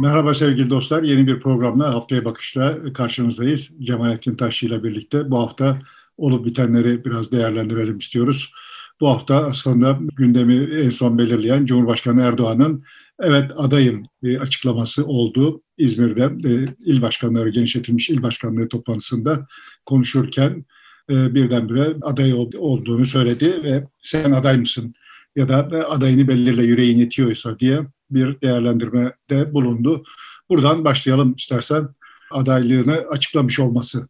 Merhaba 0.00 0.34
sevgili 0.34 0.70
dostlar. 0.70 1.02
Yeni 1.02 1.26
bir 1.26 1.40
programla 1.40 1.94
Haftaya 1.94 2.24
Bakış'ta 2.24 2.92
karşınızdayız. 2.92 3.70
Cemalettin 3.82 4.36
Taşçı 4.36 4.66
ile 4.66 4.82
birlikte 4.82 5.30
bu 5.30 5.38
hafta 5.38 5.78
olup 6.16 6.46
bitenleri 6.46 7.04
biraz 7.04 7.32
değerlendirelim 7.32 7.98
istiyoruz. 7.98 8.52
Bu 9.00 9.08
hafta 9.08 9.46
aslında 9.46 9.98
gündemi 10.16 10.54
en 10.54 10.90
son 10.90 11.18
belirleyen 11.18 11.66
Cumhurbaşkanı 11.66 12.22
Erdoğan'ın 12.22 12.80
evet 13.22 13.52
adayım 13.56 14.02
açıklaması 14.40 15.06
oldu. 15.06 15.60
İzmir'de 15.78 16.48
e, 16.48 16.74
il 16.84 17.02
başkanları 17.02 17.48
genişletilmiş 17.48 18.10
il 18.10 18.22
başkanlığı 18.22 18.68
toplantısında 18.68 19.46
konuşurken 19.86 20.64
e, 21.10 21.34
birdenbire 21.34 21.96
aday 22.02 22.34
olduğunu 22.58 23.06
söyledi 23.06 23.62
ve 23.62 23.86
sen 23.98 24.32
aday 24.32 24.56
mısın 24.56 24.94
ya 25.36 25.48
da 25.48 25.56
adayını 25.90 26.28
belirle 26.28 26.62
yüreğin 26.62 26.98
yetiyorsa 26.98 27.58
diye 27.58 27.80
bir 28.10 28.40
değerlendirmede 28.40 29.54
bulundu. 29.54 30.04
Buradan 30.48 30.84
başlayalım 30.84 31.34
istersen 31.34 31.88
adaylığını 32.30 32.96
açıklamış 33.10 33.60
olması. 33.60 34.08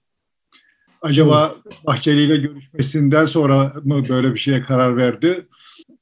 Acaba 1.03 1.55
Bahçeli 1.87 2.23
ile 2.23 2.37
görüşmesinden 2.37 3.27
sonra 3.27 3.73
mı 3.85 4.09
böyle 4.09 4.35
bir 4.35 4.39
şeye 4.39 4.63
karar 4.63 4.97
verdi? 4.97 5.49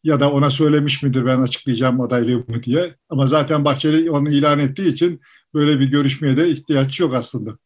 Ya 0.05 0.21
da 0.21 0.33
ona 0.33 0.51
söylemiş 0.51 1.03
midir 1.03 1.27
ben 1.27 1.41
açıklayacağım 1.41 2.01
adaylığımı 2.01 2.63
diye. 2.63 2.95
Ama 3.09 3.27
zaten 3.27 3.65
Bahçeli 3.65 4.11
onu 4.11 4.31
ilan 4.31 4.59
ettiği 4.59 4.89
için 4.89 5.21
böyle 5.55 5.81
bir 5.81 5.91
görüşmeye 5.91 6.37
de 6.37 6.49
ihtiyaç 6.49 7.01
yok 7.01 7.15
aslında. 7.15 7.59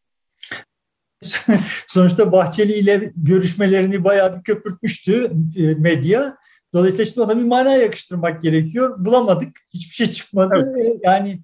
Sonuçta 1.87 2.31
Bahçeli 2.31 2.73
ile 2.73 3.13
görüşmelerini 3.15 4.03
bayağı 4.03 4.37
bir 4.37 4.43
köpürtmüştü 4.43 5.31
e, 5.55 5.61
medya. 5.73 6.37
Dolayısıyla 6.73 7.03
işte 7.03 7.21
ona 7.21 7.37
bir 7.37 7.43
mana 7.43 7.71
yakıştırmak 7.71 8.41
gerekiyor. 8.41 9.05
Bulamadık. 9.05 9.57
Hiçbir 9.73 9.95
şey 9.95 10.11
çıkmadı. 10.11 10.73
Evet. 10.77 10.99
Yani 11.03 11.41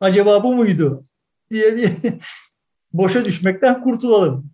acaba 0.00 0.44
bu 0.44 0.54
muydu 0.54 1.04
diye 1.50 1.76
bir 1.76 1.90
boşa 2.92 3.24
düşmekten 3.24 3.82
kurtulalım. 3.82 4.50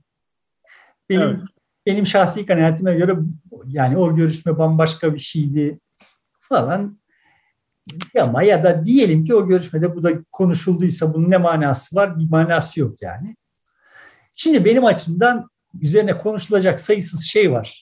Benim 1.08 1.22
evet. 1.22 1.40
benim 1.86 2.06
şahsi 2.06 2.46
kanaatime 2.46 2.94
göre 2.94 3.16
yani 3.66 3.96
o 3.96 4.16
görüşme 4.16 4.58
bambaşka 4.58 5.14
bir 5.14 5.20
şeydi 5.20 5.78
falan. 6.40 6.98
Ama 8.20 8.42
ya 8.42 8.64
da 8.64 8.84
diyelim 8.84 9.24
ki 9.24 9.34
o 9.34 9.48
görüşmede 9.48 9.96
bu 9.96 10.02
da 10.02 10.10
konuşulduysa 10.32 11.14
bunun 11.14 11.30
ne 11.30 11.36
manası 11.36 11.96
var? 11.96 12.18
Bir 12.18 12.30
manası 12.30 12.80
yok 12.80 13.02
yani. 13.02 13.36
Şimdi 14.32 14.64
benim 14.64 14.84
açımdan 14.84 15.50
üzerine 15.80 16.18
konuşulacak 16.18 16.80
sayısız 16.80 17.22
şey 17.24 17.52
var. 17.52 17.81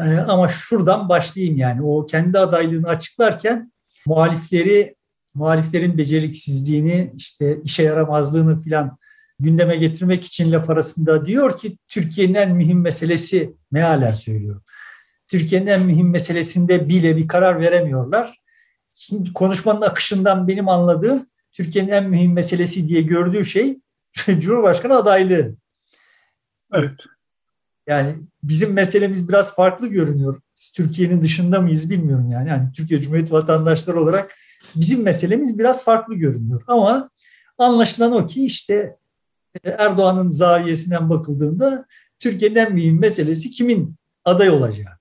Ee, 0.00 0.16
ama 0.16 0.48
şuradan 0.48 1.08
başlayayım 1.08 1.56
yani 1.56 1.82
o 1.82 2.06
kendi 2.06 2.38
adaylığını 2.38 2.88
açıklarken 2.88 3.72
muhalifleri 4.06 4.96
muhaliflerin 5.34 5.98
beceriksizliğini 5.98 7.12
işte 7.16 7.58
işe 7.64 7.82
yaramazlığını 7.82 8.62
filan 8.62 8.98
gündeme 9.40 9.76
getirmek 9.76 10.24
için 10.24 10.52
laf 10.52 10.70
arasında 10.70 11.26
diyor 11.26 11.58
ki 11.58 11.78
Türkiye'nin 11.88 12.34
en 12.34 12.54
mühim 12.54 12.80
meselesi 12.80 13.54
mealen 13.70 14.14
söylüyor. 14.14 14.60
Türkiye'nin 15.28 15.66
en 15.66 15.82
mühim 15.82 16.10
meselesinde 16.10 16.88
bile 16.88 17.16
bir 17.16 17.28
karar 17.28 17.60
veremiyorlar. 17.60 18.40
Şimdi 18.94 19.32
konuşmanın 19.32 19.80
akışından 19.80 20.48
benim 20.48 20.68
anladığım 20.68 21.26
Türkiye'nin 21.52 21.90
en 21.90 22.10
mühim 22.10 22.32
meselesi 22.32 22.88
diye 22.88 23.02
gördüğü 23.02 23.46
şey 23.46 23.78
Cumhurbaşkanı 24.38 24.96
adaylığı. 24.96 25.56
Evet. 26.72 26.94
Yani 27.86 28.14
bizim 28.42 28.72
meselemiz 28.72 29.28
biraz 29.28 29.54
farklı 29.54 29.86
görünüyor. 29.86 30.40
Biz 30.56 30.72
Türkiye'nin 30.72 31.22
dışında 31.22 31.60
mıyız 31.60 31.90
bilmiyorum 31.90 32.30
yani. 32.30 32.48
Yani 32.48 32.72
Türkiye 32.72 33.00
Cumhuriyeti 33.00 33.32
vatandaşları 33.32 34.00
olarak 34.00 34.34
bizim 34.74 35.02
meselemiz 35.02 35.58
biraz 35.58 35.84
farklı 35.84 36.14
görünüyor. 36.14 36.62
Ama 36.66 37.10
anlaşılan 37.58 38.12
o 38.12 38.26
ki 38.26 38.46
işte 38.46 38.96
e, 39.64 39.70
Erdoğan'ın 39.70 40.30
zaviyesinden 40.30 41.10
bakıldığında 41.10 41.86
Türkiye'nin 42.18 42.56
en 42.56 42.72
mühim 42.72 43.00
meselesi 43.00 43.50
kimin 43.50 43.94
aday 44.24 44.50
olacağı. 44.50 44.92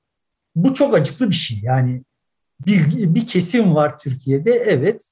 Bu 0.56 0.74
çok 0.74 0.94
acıklı 0.94 1.30
bir 1.30 1.36
şey. 1.36 1.60
Yani 1.62 2.04
bir, 2.66 3.16
bir 3.16 3.28
kesim 3.28 3.76
var 3.76 4.00
Türkiye'de 4.00 4.52
evet 4.52 5.06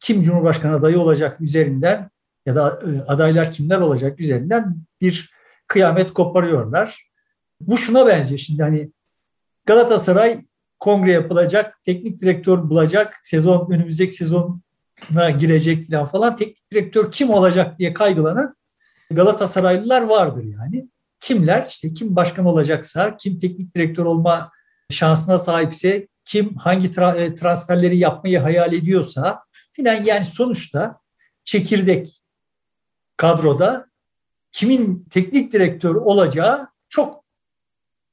kim 0.00 0.22
Cumhurbaşkanı 0.22 0.74
adayı 0.74 1.00
olacak 1.00 1.40
üzerinden 1.40 2.10
ya 2.46 2.54
da 2.54 2.80
e, 2.86 3.00
adaylar 3.00 3.52
kimler 3.52 3.78
olacak 3.78 4.20
üzerinden 4.20 4.76
bir 5.00 5.30
kıyamet 5.70 6.12
koparıyorlar. 6.12 7.10
Bu 7.60 7.78
şuna 7.78 8.06
benziyor 8.06 8.38
şimdi 8.38 8.62
hani 8.62 8.90
Galatasaray 9.66 10.44
kongre 10.78 11.12
yapılacak, 11.12 11.80
teknik 11.84 12.20
direktör 12.20 12.70
bulacak, 12.70 13.20
sezon 13.22 13.70
önümüzdeki 13.70 14.12
sezona 14.12 15.30
girecek 15.38 15.90
falan 15.90 16.06
falan. 16.06 16.36
Teknik 16.36 16.72
direktör 16.72 17.12
kim 17.12 17.30
olacak 17.30 17.78
diye 17.78 17.92
kaygılanan 17.92 18.56
Galatasaraylılar 19.10 20.02
vardır 20.02 20.44
yani. 20.44 20.88
Kimler? 21.20 21.66
işte 21.68 21.92
kim 21.92 22.16
başkan 22.16 22.46
olacaksa, 22.46 23.16
kim 23.16 23.38
teknik 23.38 23.74
direktör 23.74 24.04
olma 24.04 24.50
şansına 24.90 25.38
sahipse, 25.38 26.08
kim 26.24 26.56
hangi 26.56 26.88
tra- 26.88 27.18
e, 27.18 27.34
transferleri 27.34 27.98
yapmayı 27.98 28.38
hayal 28.38 28.72
ediyorsa 28.72 29.42
filan 29.72 30.04
yani 30.04 30.24
sonuçta 30.24 30.98
çekirdek 31.44 32.20
kadroda 33.16 33.89
kimin 34.52 35.06
teknik 35.10 35.52
direktör 35.52 35.94
olacağı 35.94 36.68
çok 36.88 37.24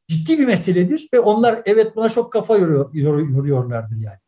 ciddi 0.08 0.40
bir 0.40 0.46
meseledir 0.46 1.10
ve 1.14 1.20
onlar 1.20 1.62
evet 1.66 1.96
buna 1.96 2.10
çok 2.10 2.34
kafa 2.34 2.58
yoruyor, 2.58 2.94
yoruyorlardır 2.94 3.96
yani. 3.96 4.20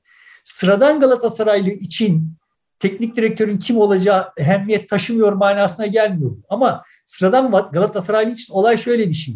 Sıradan 0.43 0.99
Galatasaraylı 0.99 1.69
için 1.69 2.33
teknik 2.79 3.15
direktörün 3.15 3.57
kim 3.57 3.77
olacağı 3.77 4.31
ehemmiyet 4.37 4.89
taşımıyor 4.89 5.33
manasına 5.33 5.85
gelmiyor. 5.85 6.31
Ama 6.49 6.83
sıradan 7.05 7.51
Galatasaraylı 7.71 8.31
için 8.31 8.53
olay 8.53 8.77
şöyle 8.77 9.09
bir 9.09 9.13
şey. 9.13 9.35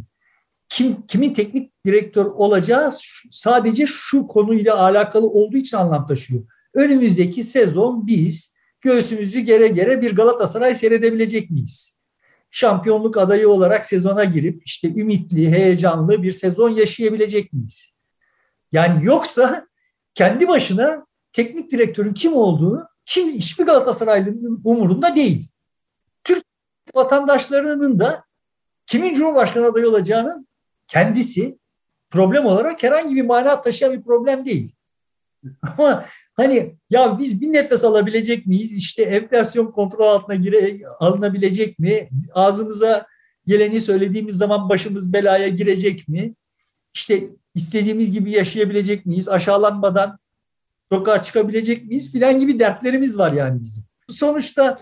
Kim 0.70 1.08
kimin 1.08 1.34
teknik 1.34 1.86
direktör 1.86 2.26
olacağı 2.26 2.92
sadece 3.32 3.86
şu 3.88 4.28
konuyla 4.28 4.80
alakalı 4.80 5.28
olduğu 5.28 5.58
için 5.58 5.78
anlam 5.78 6.08
taşıyor. 6.08 6.44
Önümüzdeki 6.74 7.44
sezon 7.44 8.08
biz 8.08 8.56
göğsümüzü 8.82 9.40
gere 9.40 9.68
gere 9.68 10.02
bir 10.02 10.16
Galatasaray 10.16 10.76
seyredebilecek 10.76 11.52
miyiz? 11.52 11.98
Şampiyonluk 12.54 13.18
adayı 13.18 13.50
olarak 13.50 13.86
sezona 13.86 14.24
girip 14.24 14.62
işte 14.66 14.88
ümitli, 14.88 15.52
heyecanlı 15.52 16.24
bir 16.24 16.34
sezon 16.34 16.70
yaşayabilecek 16.70 17.54
miyiz? 17.54 17.96
Yani 18.72 19.06
yoksa 19.06 19.68
kendi 20.14 20.48
başına 20.48 21.06
teknik 21.32 21.72
direktörün 21.72 22.14
kim 22.14 22.34
olduğunu 22.34 22.88
kim 23.06 23.32
hiçbir 23.32 23.66
Galatasaraylı'nın 23.66 24.62
umurunda 24.64 25.16
değil. 25.16 25.50
Türk 26.24 26.46
vatandaşlarının 26.96 28.00
da 28.00 28.24
kimin 28.86 29.14
Cumhurbaşkanı 29.14 29.66
adayı 29.66 29.90
olacağının 29.90 30.48
kendisi 30.88 31.58
problem 32.10 32.46
olarak 32.46 32.84
herhangi 32.84 33.16
bir 33.16 33.26
mana 33.26 33.62
taşıyan 33.62 33.94
bir 33.94 34.02
problem 34.02 34.46
değil. 34.46 34.76
Ama 35.62 36.06
Hani 36.34 36.76
ya 36.90 37.20
biz 37.20 37.42
bir 37.42 37.54
nefes 37.54 37.84
alabilecek 37.84 38.46
miyiz? 38.46 38.78
İşte 38.78 39.04
enflasyon 39.04 39.72
kontrol 39.72 40.08
altına 40.08 40.36
gire, 40.36 40.80
alınabilecek 41.00 41.80
mi? 41.80 42.10
Ağzımıza 42.34 43.06
geleni 43.46 43.82
söylediğimiz 43.82 44.38
zaman 44.38 44.70
başımız 44.70 45.14
belaya 45.14 45.48
girecek 45.48 46.08
mi? 46.08 46.36
İşte 46.94 47.24
istediğimiz 47.56 48.12
gibi 48.12 48.32
yaşayabilecek 48.32 49.06
miyiz? 49.06 49.30
Aşağılanmadan 49.30 50.20
sokağa 50.92 51.22
çıkabilecek 51.22 51.86
miyiz? 51.86 52.12
Filan 52.12 52.40
gibi 52.40 52.60
dertlerimiz 52.60 53.18
var 53.18 53.32
yani 53.32 53.62
bizim. 53.62 53.84
Sonuçta 54.10 54.80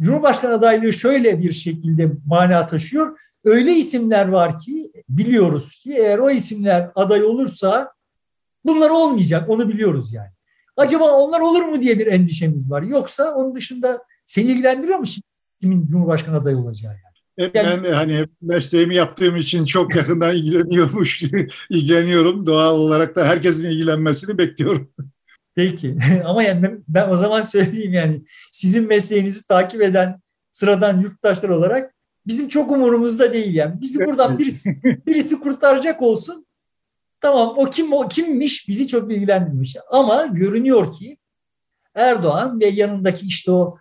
Cumhurbaşkanı 0.00 0.54
adaylığı 0.54 0.92
şöyle 0.92 1.40
bir 1.40 1.52
şekilde 1.52 2.12
mana 2.26 2.66
taşıyor. 2.66 3.18
Öyle 3.44 3.72
isimler 3.72 4.28
var 4.28 4.58
ki 4.58 4.92
biliyoruz 5.08 5.74
ki 5.74 5.92
eğer 5.92 6.18
o 6.18 6.30
isimler 6.30 6.90
aday 6.94 7.24
olursa 7.24 7.92
bunlar 8.64 8.90
olmayacak 8.90 9.48
onu 9.48 9.68
biliyoruz 9.68 10.12
yani. 10.12 10.37
Acaba 10.78 11.04
onlar 11.04 11.40
olur 11.40 11.62
mu 11.62 11.82
diye 11.82 11.98
bir 11.98 12.06
endişemiz 12.06 12.70
var. 12.70 12.82
Yoksa 12.82 13.34
onun 13.34 13.54
dışında 13.54 14.02
seni 14.26 14.44
ilgilendiriyor 14.44 14.98
mu 14.98 15.04
kimin 15.60 15.86
Cumhurbaşkanı 15.86 16.36
adayı 16.36 16.56
olacağı 16.56 16.92
yani? 16.92 17.08
Hep 17.48 17.56
yani, 17.56 17.84
ben 17.84 17.92
hani 17.92 18.26
mesleğimi 18.42 18.94
yaptığım 18.94 19.36
için 19.36 19.64
çok 19.64 19.96
yakından 19.96 20.36
ilgileniyormuş, 20.36 21.22
ilgileniyorum. 21.70 22.46
Doğal 22.46 22.78
olarak 22.78 23.16
da 23.16 23.26
herkesin 23.26 23.64
ilgilenmesini 23.64 24.38
bekliyorum. 24.38 24.90
Peki 25.54 25.96
ama 26.24 26.42
yani 26.42 26.62
ben, 26.62 26.84
ben 26.88 27.08
o 27.08 27.16
zaman 27.16 27.40
söyleyeyim 27.40 27.92
yani 27.92 28.22
sizin 28.52 28.88
mesleğinizi 28.88 29.46
takip 29.46 29.82
eden 29.82 30.20
sıradan 30.52 31.00
yurttaşlar 31.00 31.48
olarak 31.48 31.94
bizim 32.26 32.48
çok 32.48 32.72
umurumuzda 32.72 33.32
değil 33.32 33.54
yani. 33.54 33.80
Bizi 33.80 34.06
buradan 34.06 34.38
birisi, 34.38 34.80
birisi 35.06 35.40
kurtaracak 35.40 36.02
olsun 36.02 36.46
Tamam 37.20 37.54
o 37.56 37.64
kim 37.64 37.92
o 37.92 38.08
kimmiş 38.08 38.68
bizi 38.68 38.86
çok 38.86 39.12
ilgilendirmiş. 39.12 39.76
Ama 39.90 40.26
görünüyor 40.26 40.92
ki 40.92 41.18
Erdoğan 41.94 42.60
ve 42.60 42.66
yanındaki 42.66 43.26
işte 43.26 43.50
o 43.52 43.78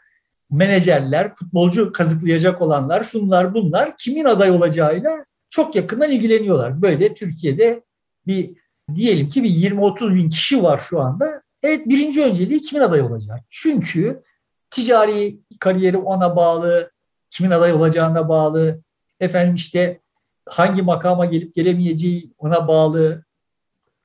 menajerler, 0.51 1.35
futbolcu 1.35 1.91
kazıklayacak 1.91 2.61
olanlar, 2.61 3.03
şunlar 3.03 3.53
bunlar 3.53 3.97
kimin 3.97 4.25
aday 4.25 4.51
olacağıyla 4.51 5.25
çok 5.49 5.75
yakından 5.75 6.11
ilgileniyorlar. 6.11 6.81
Böyle 6.81 7.13
Türkiye'de 7.13 7.83
bir 8.27 8.51
diyelim 8.95 9.29
ki 9.29 9.43
bir 9.43 9.49
20-30 9.49 10.15
bin 10.15 10.29
kişi 10.29 10.63
var 10.63 10.79
şu 10.79 11.01
anda. 11.01 11.41
Evet 11.63 11.89
birinci 11.89 12.23
önceliği 12.23 12.61
kimin 12.61 12.83
aday 12.83 13.01
olacak? 13.01 13.39
Çünkü 13.49 14.23
ticari 14.71 15.39
kariyeri 15.59 15.97
ona 15.97 16.35
bağlı, 16.35 16.91
kimin 17.29 17.51
aday 17.51 17.73
olacağına 17.73 18.29
bağlı, 18.29 18.81
efendim 19.19 19.55
işte 19.55 20.01
hangi 20.45 20.81
makama 20.81 21.25
gelip 21.25 21.55
gelemeyeceği 21.55 22.33
ona 22.37 22.67
bağlı 22.67 23.23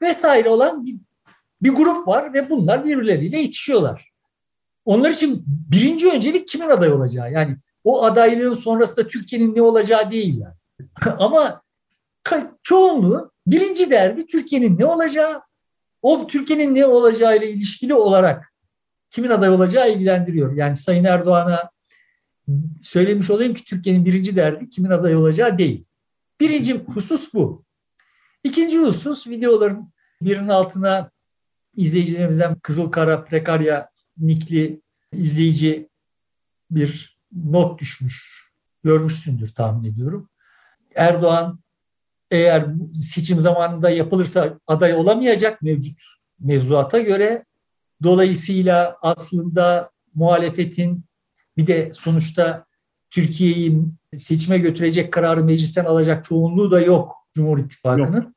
vesaire 0.02 0.48
olan 0.48 0.86
bir, 0.86 0.96
bir 1.62 1.70
grup 1.70 2.08
var 2.08 2.34
ve 2.34 2.50
bunlar 2.50 2.84
birbirleriyle 2.84 3.38
yetişiyorlar. 3.40 4.12
Onlar 4.84 5.10
için 5.10 5.44
birinci 5.46 6.10
öncelik 6.10 6.48
kimin 6.48 6.68
aday 6.68 6.92
olacağı 6.92 7.32
yani 7.32 7.56
o 7.84 8.04
adaylığın 8.04 8.54
sonrasında 8.54 9.08
Türkiye'nin 9.08 9.56
ne 9.56 9.62
olacağı 9.62 10.10
değil 10.10 10.40
yani. 10.40 10.54
Ama 11.18 11.62
çoğunluğu 12.62 13.32
birinci 13.46 13.90
derdi 13.90 14.26
Türkiye'nin 14.26 14.78
ne 14.78 14.86
olacağı, 14.86 15.42
o 16.02 16.26
Türkiye'nin 16.26 16.74
ne 16.74 16.86
olacağı 16.86 17.36
ile 17.36 17.50
ilişkili 17.50 17.94
olarak 17.94 18.52
kimin 19.10 19.30
aday 19.30 19.50
olacağı 19.50 19.92
ilgilendiriyor. 19.92 20.56
Yani 20.56 20.76
Sayın 20.76 21.04
Erdoğan'a 21.04 21.70
söylemiş 22.82 23.30
olayım 23.30 23.54
ki 23.54 23.64
Türkiye'nin 23.64 24.04
birinci 24.04 24.36
derdi 24.36 24.68
kimin 24.68 24.90
aday 24.90 25.16
olacağı 25.16 25.58
değil. 25.58 25.84
Birinci 26.40 26.78
husus 26.78 27.34
bu. 27.34 27.64
İkinci 28.44 28.78
husus 28.78 29.26
videoların 29.26 29.91
birinin 30.24 30.48
altına 30.48 31.10
izleyicilerimizden 31.76 32.54
Kızıl 32.54 32.90
Kara 32.90 33.24
Prekarya 33.24 33.88
nikli 34.18 34.82
izleyici 35.12 35.88
bir 36.70 37.18
not 37.32 37.80
düşmüş. 37.80 38.42
Görmüşsündür 38.84 39.54
tahmin 39.54 39.92
ediyorum. 39.92 40.28
Erdoğan 40.94 41.58
eğer 42.30 42.66
seçim 42.94 43.40
zamanında 43.40 43.90
yapılırsa 43.90 44.58
aday 44.66 44.94
olamayacak 44.94 45.62
mevcut 45.62 46.00
mevzuata 46.40 47.00
göre. 47.00 47.44
Dolayısıyla 48.02 48.96
aslında 49.02 49.90
muhalefetin 50.14 51.04
bir 51.56 51.66
de 51.66 51.90
sonuçta 51.94 52.64
Türkiye'yi 53.10 53.82
seçime 54.16 54.58
götürecek 54.58 55.12
kararı 55.12 55.44
meclisten 55.44 55.84
alacak 55.84 56.24
çoğunluğu 56.24 56.70
da 56.70 56.80
yok 56.80 57.16
Cumhur 57.34 57.58
İttifakı'nın. 57.58 58.22
Yok. 58.22 58.32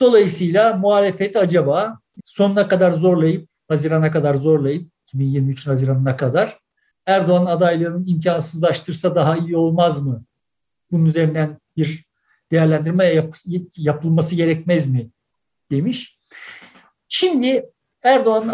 Dolayısıyla 0.00 0.76
muhalefet 0.76 1.36
acaba 1.36 1.98
sonuna 2.24 2.68
kadar 2.68 2.92
zorlayıp, 2.92 3.48
Haziran'a 3.68 4.10
kadar 4.10 4.34
zorlayıp, 4.34 4.92
2023 5.06 5.66
Haziran'ına 5.66 6.16
kadar 6.16 6.60
Erdoğan 7.06 7.46
adaylığını 7.46 8.06
imkansızlaştırsa 8.06 9.14
daha 9.14 9.36
iyi 9.36 9.56
olmaz 9.56 10.06
mı? 10.06 10.24
Bunun 10.90 11.04
üzerinden 11.04 11.58
bir 11.76 12.04
değerlendirme 12.50 13.04
yap, 13.04 13.34
yapılması 13.76 14.34
gerekmez 14.34 14.94
mi 14.94 15.10
demiş. 15.70 16.18
Şimdi 17.08 17.70
Erdoğan 18.02 18.48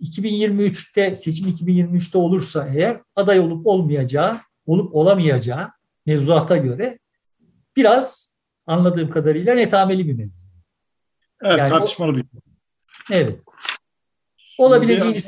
2023'te 0.00 1.02
e, 1.02 1.14
seçim 1.14 1.48
2023'te 1.48 2.18
olursa 2.18 2.68
eğer 2.74 3.00
aday 3.16 3.40
olup 3.40 3.66
olmayacağı, 3.66 4.40
olup 4.66 4.94
olamayacağı 4.94 5.70
mevzuata 6.06 6.56
göre 6.56 6.98
biraz 7.76 8.34
anladığım 8.66 9.10
kadarıyla 9.10 9.54
netameli 9.54 10.08
bir 10.08 10.14
mevzu. 10.14 10.45
Evet 11.42 11.58
yani 11.58 11.70
tartışmalı 11.70 12.16
bir. 12.16 12.24
Evet. 13.10 13.40
Olabileceğini... 14.58 15.18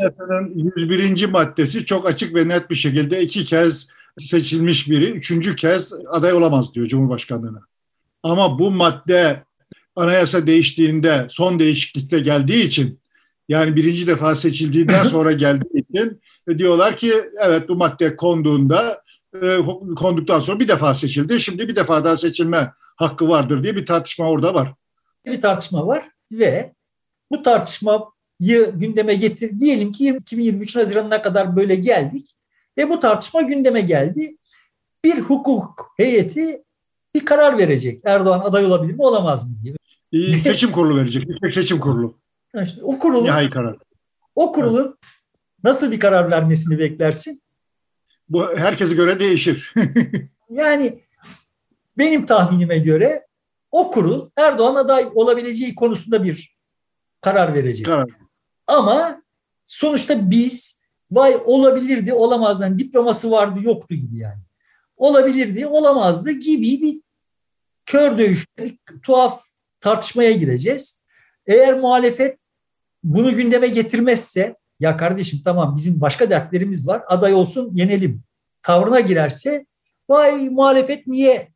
101. 0.55 1.27
maddesi 1.27 1.85
çok 1.85 2.07
açık 2.07 2.35
ve 2.35 2.49
net 2.49 2.71
bir 2.71 2.75
şekilde 2.75 3.23
iki 3.23 3.45
kez 3.45 3.89
seçilmiş 4.19 4.91
biri 4.91 5.11
üçüncü 5.11 5.57
kez 5.57 5.93
aday 6.09 6.33
olamaz 6.33 6.75
diyor 6.75 6.87
Cumhurbaşkanlığına. 6.87 7.61
Ama 8.23 8.59
bu 8.59 8.71
madde 8.71 9.43
anayasa 9.97 10.47
değiştiğinde 10.47 11.27
son 11.31 11.59
değişiklikte 11.59 12.21
geldiği 12.21 12.65
için 12.65 13.01
yani 13.49 13.77
birinci 13.77 14.07
defa 14.07 14.35
seçildiğinden 14.35 15.05
sonra 15.05 15.33
geldiği 15.33 15.85
için 15.91 16.21
diyorlar 16.59 16.97
ki 16.97 17.13
evet 17.39 17.69
bu 17.69 17.77
madde 17.77 18.17
konduğunda 18.17 19.03
e, 19.43 19.57
konduktan 19.97 20.41
sonra 20.41 20.61
bir 20.61 20.69
defa 20.69 20.95
seçildi. 20.95 21.41
Şimdi 21.41 21.69
bir 21.69 21.77
defa 21.77 22.05
daha 22.05 22.17
seçilme 22.17 22.73
hakkı 22.97 23.29
vardır 23.29 23.63
diye 23.63 23.77
bir 23.77 23.87
tartışma 23.87 24.31
orada 24.31 24.55
var. 24.55 24.75
Bir 25.29 25.41
tartışma 25.41 25.87
var 25.87 26.11
ve 26.33 26.73
bu 27.31 27.43
tartışmayı 27.43 28.73
gündeme 28.75 29.15
getir. 29.15 29.59
Diyelim 29.59 29.93
ki 29.93 30.17
2023 30.21 30.77
Haziran'ına 30.77 31.23
kadar 31.23 31.57
böyle 31.57 31.75
geldik 31.75 32.37
ve 32.79 32.91
bu 32.91 33.01
tartışma 33.01 33.43
gündeme 33.43 33.81
geldi. 33.81 34.37
Bir 35.05 35.19
hukuk 35.19 35.95
heyeti 35.97 36.63
bir 37.15 37.25
karar 37.25 37.59
verecek. 37.59 38.01
Erdoğan 38.05 38.41
aday 38.41 38.65
olabilir 38.65 38.95
mi 38.95 39.03
olamaz 39.03 39.51
mı 39.51 39.57
diye. 39.63 39.75
Ee, 40.13 40.39
seçim 40.39 40.73
kurulu 40.73 40.97
verecek. 40.97 41.25
Seçim 41.55 41.81
kurulu. 41.81 42.19
İşte 42.63 42.83
o 42.83 42.99
kurulun, 42.99 43.25
Nihai 43.25 43.51
karar. 43.51 43.77
O 44.35 44.53
kurulun 44.53 44.99
nasıl 45.65 45.93
bir 45.93 46.01
karar 46.01 46.31
vermesini 46.31 46.79
beklersin? 46.79 47.43
Bu 48.29 48.57
herkese 48.57 48.95
göre 48.95 49.21
değişir. 49.21 49.75
yani 50.51 50.99
benim 51.99 52.27
tahminime 52.27 52.79
göre 52.79 53.27
o 53.71 53.91
kurul 53.91 54.31
Erdoğan 54.37 54.75
aday 54.75 55.09
olabileceği 55.15 55.75
konusunda 55.75 56.25
bir 56.25 56.57
karar 57.21 57.55
verecek. 57.55 57.87
Karar. 57.87 58.09
Ama 58.67 59.23
sonuçta 59.67 60.31
biz 60.31 60.81
vay 61.11 61.37
olabilirdi 61.45 62.13
olamazdan 62.13 62.79
diploması 62.79 63.31
vardı 63.31 63.61
yoktu 63.63 63.95
gibi 63.95 64.19
yani. 64.19 64.41
Olabilirdi 64.97 65.67
olamazdı 65.67 66.31
gibi 66.31 66.83
bir 66.83 67.03
kör 67.87 68.19
dövüşte 68.19 68.65
bir 68.65 68.79
tuhaf 69.03 69.43
tartışmaya 69.81 70.33
gireceğiz. 70.33 71.05
Eğer 71.47 71.81
muhalefet 71.81 72.41
bunu 73.05 73.37
gündeme 73.37 73.69
getirmezse 73.69 74.57
ya 74.81 74.97
kardeşim 74.97 75.41
tamam 75.45 75.77
bizim 75.77 76.01
başka 76.01 76.31
dertlerimiz 76.31 76.89
var 76.89 77.03
aday 77.07 77.35
olsun 77.35 77.71
yenelim 77.75 78.23
tavrına 78.63 79.01
girerse 79.01 79.67
vay 80.09 80.49
muhalefet 80.49 81.07
niye 81.07 81.49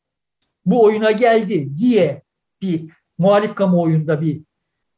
bu 0.67 0.85
oyuna 0.85 1.11
geldi 1.11 1.79
diye 1.79 2.23
bir 2.63 2.91
muhalif 3.19 3.55
kamuoyunda 3.55 4.21
bir 4.21 4.41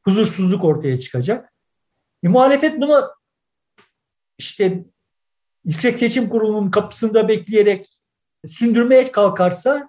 huzursuzluk 0.02 0.64
ortaya 0.64 0.98
çıkacak. 0.98 1.52
E, 2.22 2.28
muhalefet 2.28 2.80
bunu 2.80 3.10
işte 4.38 4.84
Yüksek 5.64 5.98
Seçim 5.98 6.28
Kurulu'nun 6.28 6.70
kapısında 6.70 7.28
bekleyerek 7.28 8.00
sündürmeye 8.46 9.12
kalkarsa 9.12 9.88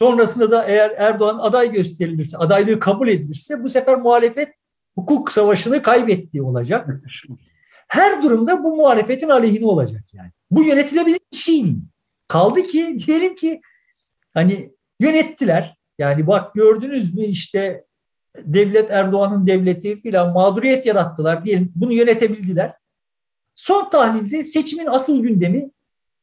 sonrasında 0.00 0.50
da 0.50 0.64
eğer 0.64 0.90
Erdoğan 0.90 1.38
aday 1.38 1.72
gösterilirse, 1.72 2.36
adaylığı 2.36 2.80
kabul 2.80 3.08
edilirse 3.08 3.62
bu 3.64 3.68
sefer 3.68 3.98
muhalefet 3.98 4.54
hukuk 4.94 5.32
savaşını 5.32 5.82
kaybettiği 5.82 6.42
olacak. 6.42 6.88
Her 7.88 8.22
durumda 8.22 8.64
bu 8.64 8.76
muhalefetin 8.76 9.28
aleyhine 9.28 9.66
olacak 9.66 10.04
yani. 10.12 10.30
Bu 10.50 10.64
yönetilebilir 10.64 11.20
bir 11.32 11.36
şey 11.36 11.64
değil. 11.64 11.82
Kaldı 12.28 12.62
ki 12.62 12.98
diyelim 13.06 13.34
ki 13.34 13.60
hani 14.34 14.73
yönettiler. 15.00 15.76
Yani 15.98 16.26
bak 16.26 16.54
gördünüz 16.54 17.14
mü 17.14 17.24
işte 17.24 17.84
devlet 18.38 18.90
Erdoğan'ın 18.90 19.46
devleti 19.46 20.00
filan 20.00 20.32
mağduriyet 20.32 20.86
yarattılar 20.86 21.44
diyelim. 21.44 21.72
Bunu 21.74 21.92
yönetebildiler. 21.92 22.72
Son 23.54 23.90
tahlilde 23.90 24.44
seçimin 24.44 24.86
asıl 24.86 25.22
gündemi 25.22 25.70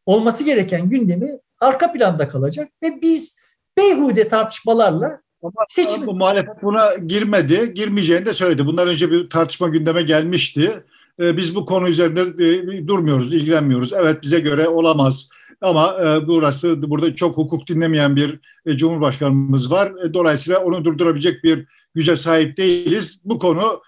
olması 0.06 0.44
gereken 0.44 0.90
gündemi 0.90 1.40
arka 1.60 1.94
planda 1.94 2.28
kalacak 2.28 2.72
ve 2.84 3.02
biz 3.02 3.40
beyhude 3.78 4.28
tartışmalarla 4.28 5.22
seçim... 5.70 6.08
Bu 6.08 6.14
muhalefet 6.14 6.64
buna 6.64 6.96
girmedi, 6.96 7.74
girmeyeceğini 7.74 8.26
de 8.26 8.34
söyledi. 8.34 8.66
Bundan 8.66 8.88
önce 8.88 9.12
bir 9.12 9.30
tartışma 9.30 9.68
gündeme 9.68 10.02
gelmişti. 10.02 10.84
Ee, 11.22 11.38
biz 11.38 11.56
bu 11.56 11.66
konu 11.66 11.90
üzerinde 11.90 12.22
e, 12.22 12.88
durmuyoruz, 12.88 13.34
ilgilenmiyoruz. 13.34 13.94
Evet 13.94 14.24
bize 14.24 14.40
göre 14.40 14.68
olamaz. 14.68 15.30
Ama 15.62 15.96
e, 16.02 16.28
burası 16.28 16.90
burada 16.90 17.16
çok 17.16 17.38
hukuk 17.38 17.68
dinlemeyen 17.68 18.16
bir 18.16 18.40
e, 18.66 18.78
cumhurbaşkanımız 18.78 19.72
var. 19.72 20.14
Dolayısıyla 20.14 20.60
onu 20.60 20.86
durdurabilecek 20.86 21.44
bir 21.44 21.66
güce 21.96 22.18
sahip 22.18 22.58
değiliz. 22.58 23.20
Bu 23.26 23.40
konu 23.40 23.82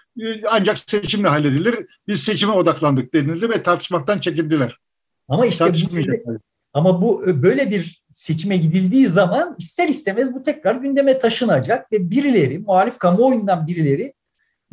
ancak 0.50 0.78
seçimle 0.78 1.28
halledilir. 1.28 1.86
Biz 2.08 2.20
seçime 2.20 2.52
odaklandık 2.52 3.14
denildi 3.14 3.50
ve 3.50 3.62
tartışmaktan 3.62 4.18
çekindiler. 4.18 4.78
Ama 5.28 5.46
işte 5.46 5.72
ama 6.72 7.02
bu 7.02 7.22
böyle 7.42 7.70
bir 7.70 8.04
seçime 8.12 8.56
gidildiği 8.56 9.06
zaman 9.06 9.54
ister 9.58 9.88
istemez 9.88 10.34
bu 10.34 10.42
tekrar 10.42 10.74
gündeme 10.74 11.18
taşınacak 11.18 11.92
ve 11.92 12.10
birileri, 12.10 12.58
muhalif 12.58 12.98
kamuoyundan 12.98 13.66
birileri 13.66 14.14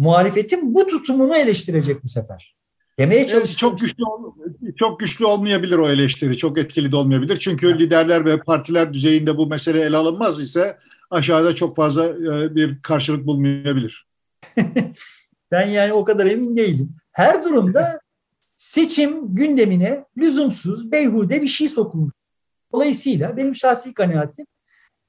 muhalefetin 0.02 0.74
bu 0.74 0.88
tutumunu 0.88 1.38
eleştirecek 1.38 2.04
bu 2.04 2.10
sefer. 2.10 2.56
Demeye 3.00 3.28
çalışıyor. 3.28 3.58
Çok 3.58 3.80
güçlü 3.80 4.04
çok 4.80 5.00
güçlü 5.00 5.26
olmayabilir 5.26 5.78
o 5.78 5.90
eleştiri. 5.90 6.38
Çok 6.38 6.58
etkili 6.58 6.92
de 6.92 6.96
olmayabilir. 6.96 7.38
Çünkü 7.38 7.68
evet. 7.68 7.80
liderler 7.80 8.26
ve 8.26 8.40
partiler 8.40 8.94
düzeyinde 8.94 9.38
bu 9.38 9.48
mesele 9.48 9.82
ele 9.82 9.98
alınmaz 9.98 10.42
ise 10.42 10.78
aşağıda 11.12 11.56
çok 11.56 11.76
fazla 11.76 12.06
e, 12.06 12.56
bir 12.56 12.82
karşılık 12.82 13.26
bulmayabilir. 13.26 14.08
ben 15.52 15.68
yani 15.68 15.94
o 15.94 16.04
kadar 16.04 16.26
emin 16.26 16.58
değilim. 16.58 16.96
Her 17.12 17.44
durumda 17.44 18.00
seçim 18.58 19.36
gündemine 19.36 20.06
lüzumsuz, 20.18 20.92
beyhude 20.92 21.42
bir 21.42 21.48
şey 21.48 21.68
sokulmuş. 21.68 22.14
Dolayısıyla 22.74 23.38
benim 23.38 23.56
şahsi 23.56 23.94
kanaatim 23.94 24.46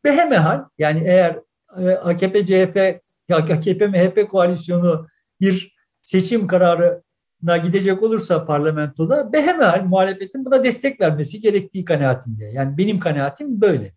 behemehal 0.04 0.64
yani 0.78 1.02
eğer 1.06 1.38
AKP, 2.02 3.00
CHP, 3.30 3.50
AKP, 3.50 3.86
MHP 3.86 4.28
koalisyonu 4.30 5.06
bir 5.40 5.74
seçim 6.02 6.46
kararına 6.46 7.56
gidecek 7.64 8.02
olursa 8.02 8.46
parlamentoda 8.46 9.32
behemel 9.32 9.84
muhalefetin 9.84 10.44
buna 10.44 10.64
destek 10.64 11.00
vermesi 11.00 11.40
gerektiği 11.40 11.84
kanaatinde. 11.84 12.44
Yani 12.44 12.78
benim 12.78 12.98
kanaatim 12.98 13.60
böyle. 13.60 13.92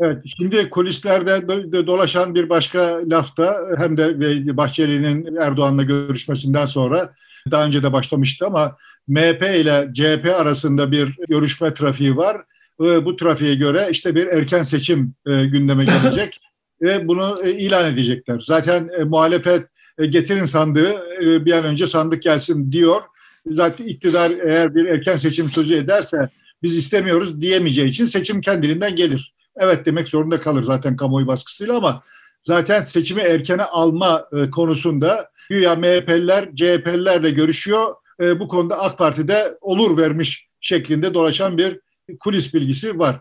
Evet, 0.00 0.24
şimdi 0.38 0.70
kulislerde 0.70 1.48
dolaşan 1.86 2.34
bir 2.34 2.48
başka 2.48 3.00
lafta 3.06 3.56
hem 3.76 3.96
de 3.96 4.56
Bahçeli'nin 4.56 5.36
Erdoğan'la 5.36 5.82
görüşmesinden 5.82 6.66
sonra 6.66 7.14
daha 7.50 7.66
önce 7.66 7.82
de 7.82 7.92
başlamıştı 7.92 8.46
ama 8.46 8.76
MHP 9.08 9.42
ile 9.42 9.90
CHP 9.94 10.34
arasında 10.36 10.92
bir 10.92 11.16
görüşme 11.28 11.74
trafiği 11.74 12.16
var. 12.16 12.42
Bu 12.78 13.16
trafiğe 13.16 13.54
göre 13.54 13.88
işte 13.90 14.14
bir 14.14 14.26
erken 14.26 14.62
seçim 14.62 15.14
e, 15.26 15.44
gündeme 15.44 15.84
gelecek 15.84 16.40
ve 16.82 17.08
bunu 17.08 17.40
e, 17.44 17.50
ilan 17.50 17.92
edecekler. 17.92 18.40
Zaten 18.40 18.90
e, 18.98 19.04
muhalefet 19.04 19.66
getirin 20.08 20.44
sandığı 20.44 20.94
bir 21.20 21.52
an 21.52 21.64
önce 21.64 21.86
sandık 21.86 22.22
gelsin 22.22 22.72
diyor. 22.72 23.02
Zaten 23.46 23.84
iktidar 23.84 24.32
eğer 24.44 24.74
bir 24.74 24.84
erken 24.84 25.16
seçim 25.16 25.48
sözü 25.48 25.74
ederse 25.74 26.28
biz 26.62 26.76
istemiyoruz 26.76 27.40
diyemeyeceği 27.40 27.88
için 27.88 28.06
seçim 28.06 28.40
kendiliğinden 28.40 28.96
gelir. 28.96 29.34
Evet 29.56 29.86
demek 29.86 30.08
zorunda 30.08 30.40
kalır 30.40 30.62
zaten 30.62 30.96
kamuoyu 30.96 31.26
baskısıyla 31.26 31.76
ama 31.76 32.02
zaten 32.42 32.82
seçimi 32.82 33.22
erkene 33.22 33.62
alma 33.62 34.28
konusunda 34.52 35.30
güya 35.48 35.76
MHP'liler 35.76 36.54
CHP'lilerle 36.54 37.30
görüşüyor. 37.30 37.94
E, 38.20 38.40
bu 38.40 38.48
konuda 38.48 38.80
AK 38.80 38.98
Parti'de 38.98 39.58
olur 39.60 39.96
vermiş 39.96 40.48
şeklinde 40.60 41.14
dolaşan 41.14 41.58
bir 41.58 41.80
kulis 42.20 42.54
bilgisi 42.54 42.98
var. 42.98 43.20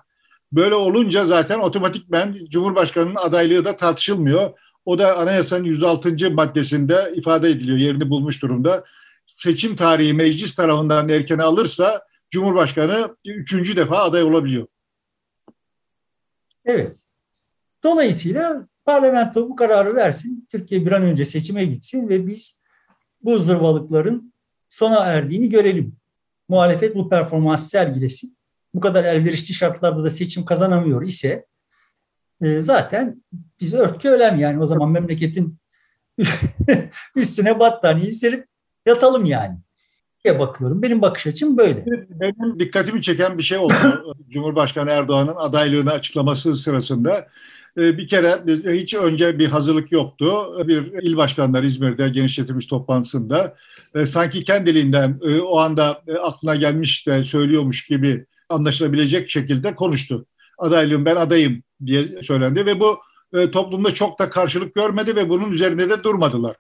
Böyle 0.52 0.76
olunca 0.76 1.26
zaten 1.26 1.60
otomatikmen 1.60 2.38
Cumhurbaşkanı'nın 2.50 3.16
adaylığı 3.16 3.66
da 3.66 3.78
tartışılmıyor. 3.78 4.60
O 4.86 5.00
da 5.00 5.18
anayasanın 5.18 5.64
106. 5.64 6.32
maddesinde 6.32 7.14
ifade 7.16 7.50
ediliyor, 7.50 7.78
yerini 7.78 8.10
bulmuş 8.10 8.42
durumda. 8.42 8.84
Seçim 9.26 9.76
tarihi 9.76 10.14
meclis 10.14 10.56
tarafından 10.56 11.10
erken 11.10 11.38
alırsa 11.38 12.06
Cumhurbaşkanı 12.30 13.16
üçüncü 13.26 13.78
defa 13.78 14.04
aday 14.04 14.24
olabiliyor. 14.24 14.68
Evet. 16.66 17.00
Dolayısıyla 17.84 18.68
Parlamento 18.86 19.50
bu 19.50 19.56
kararı 19.56 19.96
versin. 19.96 20.48
Türkiye 20.52 20.86
bir 20.86 20.92
an 20.92 21.04
önce 21.04 21.26
seçime 21.26 21.66
gitsin 21.66 22.10
ve 22.10 22.28
biz 22.28 22.62
bu 23.22 23.40
zırvalıkların 23.40 24.34
sona 24.70 25.06
erdiğini 25.06 25.50
görelim. 25.50 25.96
Muhalefet 26.50 26.96
bu 26.96 27.10
performans 27.10 27.70
sergilesin. 27.70 28.37
Bu 28.74 28.80
kadar 28.80 29.04
elverişli 29.04 29.54
şartlarda 29.54 30.04
da 30.04 30.10
seçim 30.10 30.46
kazanamıyor 30.46 31.02
ise 31.02 31.46
e, 32.42 32.62
zaten 32.62 33.24
biz 33.62 33.74
örtke 33.74 34.10
ölem 34.10 34.40
yani 34.40 34.62
o 34.62 34.66
zaman 34.66 34.92
memleketin 34.92 35.58
üstüne 37.16 37.60
battaniyeyi 37.60 38.14
serip 38.14 38.48
yatalım 38.86 39.26
yani 39.26 39.58
diye 40.24 40.40
bakıyorum. 40.40 40.82
Benim 40.82 41.02
bakış 41.02 41.28
açım 41.28 41.58
böyle. 41.58 41.86
Benim 42.10 42.60
dikkatimi 42.60 43.02
çeken 43.02 43.38
bir 43.38 43.44
şey 43.44 43.58
oldu. 43.58 43.74
Cumhurbaşkanı 44.30 44.90
Erdoğan'ın 44.90 45.36
adaylığını 45.36 45.92
açıklaması 45.92 46.56
sırasında 46.56 47.28
ee, 47.78 47.98
bir 47.98 48.08
kere 48.08 48.44
hiç 48.74 48.96
önce 48.96 49.40
bir 49.40 49.48
hazırlık 49.48 49.92
yoktu. 49.92 50.58
Bir 50.68 51.04
il 51.04 51.18
başkanları 51.18 51.66
İzmir'de 51.66 52.10
genişletilmiş 52.10 52.66
toplantısında 52.66 53.56
e, 53.96 54.06
sanki 54.06 54.44
kendiliğinden 54.44 55.20
e, 55.24 55.40
o 55.40 55.60
anda 55.60 56.02
e, 56.08 56.14
aklına 56.14 56.56
gelmiş 56.56 57.08
de 57.08 57.24
söylüyormuş 57.24 57.86
gibi 57.86 58.26
anlaşılabilecek 58.50 59.30
şekilde 59.30 59.76
konuştu. 59.76 60.26
Adaylığım 60.58 61.06
ben 61.06 61.16
adayım 61.16 61.64
diye 61.86 62.22
söylendi 62.22 62.66
ve 62.66 62.80
bu 62.80 63.00
toplumda 63.52 63.94
çok 63.94 64.20
da 64.20 64.30
karşılık 64.30 64.76
görmedi 64.76 65.16
ve 65.16 65.30
bunun 65.30 65.52
üzerinde 65.52 65.90
de 65.90 66.04
durmadılar. 66.04 66.56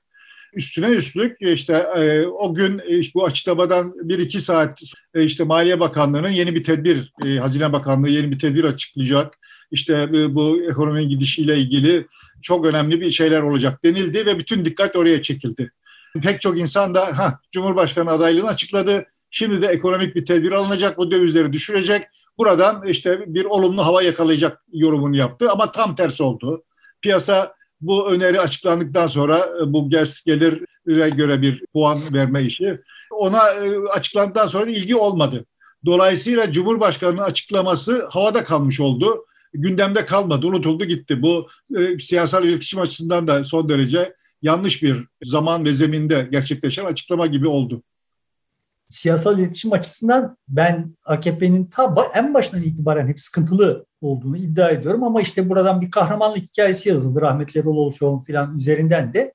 Üstüne 0.54 0.88
üstlük 0.88 1.38
işte 1.42 1.88
o 2.28 2.54
gün 2.54 2.82
bu 3.16 3.26
açıklamadan 3.26 3.94
bir 3.96 4.20
iki 4.20 4.42
saat 4.42 4.82
işte 5.16 5.44
Maliye 5.44 5.80
Bakanlığı'nın 5.80 6.30
yeni 6.30 6.56
bir 6.56 6.64
tedbir, 6.64 7.14
Hazine 7.40 7.74
Bakanlığı 7.74 8.10
yeni 8.10 8.32
bir 8.32 8.40
tedbir 8.40 8.64
açıklayacak 8.64 9.38
işte 9.72 9.94
e, 9.94 10.36
bu 10.36 10.62
ekonominin 10.72 11.10
gidişiyle 11.10 11.58
ilgili 11.58 12.08
çok 12.42 12.66
önemli 12.66 13.02
bir 13.02 13.12
şeyler 13.12 13.42
olacak 13.42 13.84
denildi 13.84 14.26
ve 14.26 14.40
bütün 14.40 14.66
dikkat 14.66 14.96
oraya 14.96 15.22
çekildi. 15.22 15.72
Pek 16.24 16.42
çok 16.42 16.58
insan 16.58 16.96
da 16.96 17.18
ha, 17.18 17.40
Cumhurbaşkanı 17.52 18.12
adaylığını 18.12 18.48
açıkladı. 18.48 19.06
Şimdi 19.38 19.62
de 19.62 19.68
ekonomik 19.68 20.16
bir 20.16 20.26
tedbir 20.26 20.52
alınacak, 20.52 20.98
bu 20.98 21.12
dövizleri 21.12 21.54
düşürecek. 21.54 22.02
Buradan 22.38 22.88
işte 22.88 23.24
bir 23.28 23.46
olumlu 23.46 23.86
hava 23.86 24.02
yakalayacak 24.04 24.64
yorumunu 24.74 25.18
yaptı 25.18 25.52
ama 25.52 25.72
tam 25.72 25.96
tersi 25.96 26.24
oldu. 26.24 26.64
Piyasa 27.02 27.54
bu 27.82 28.12
öneri 28.12 28.40
açıklandıktan 28.40 29.08
sonra 29.08 29.38
e, 29.38 29.74
bu 29.74 29.90
GES 29.90 30.24
gelire 30.24 31.10
göre 31.10 31.42
bir 31.42 31.64
puan 31.74 32.00
verme 32.14 32.44
işi 32.44 32.80
ona 33.12 33.50
e, 33.50 33.78
açıklandıktan 33.94 34.48
sonra 34.48 34.66
ilgi 34.66 34.96
olmadı. 34.96 35.46
Dolayısıyla 35.86 36.52
Cumhurbaşkanı'nın 36.52 37.22
açıklaması 37.22 38.08
havada 38.10 38.44
kalmış 38.44 38.80
oldu 38.80 39.26
gündemde 39.54 40.06
kalmadı, 40.06 40.48
unutuldu 40.48 40.86
gitti. 40.86 41.22
Bu 41.22 41.48
e, 41.78 42.00
siyasal 42.00 42.46
iletişim 42.46 42.80
açısından 42.80 43.28
da 43.28 43.44
son 43.44 43.70
derece 43.70 44.14
yanlış 44.42 44.84
bir 44.84 45.06
zaman 45.24 45.66
ve 45.66 45.72
zeminde 45.74 46.28
gerçekleşen 46.32 46.86
açıklama 46.86 47.28
gibi 47.28 47.48
oldu. 47.48 47.84
Siyasal 48.90 49.40
iletişim 49.40 49.74
açısından 49.74 50.38
ben 50.48 50.96
AKP'nin 51.06 51.66
ta 51.66 51.96
en 52.14 52.34
başından 52.34 52.64
itibaren 52.64 53.08
hep 53.08 53.22
sıkıntılı 53.22 53.86
olduğunu 54.02 54.38
iddia 54.38 54.70
ediyorum 54.70 55.04
ama 55.04 55.22
işte 55.22 55.50
buradan 55.50 55.82
bir 55.82 55.92
kahramanlık 55.92 56.44
hikayesi 56.44 56.90
yazıldı 56.90 57.22
rahmetli 57.22 57.60
Erol 57.60 57.78
Olçoğ'un 57.78 58.20
filan 58.20 58.58
üzerinden 58.58 59.14
de 59.14 59.34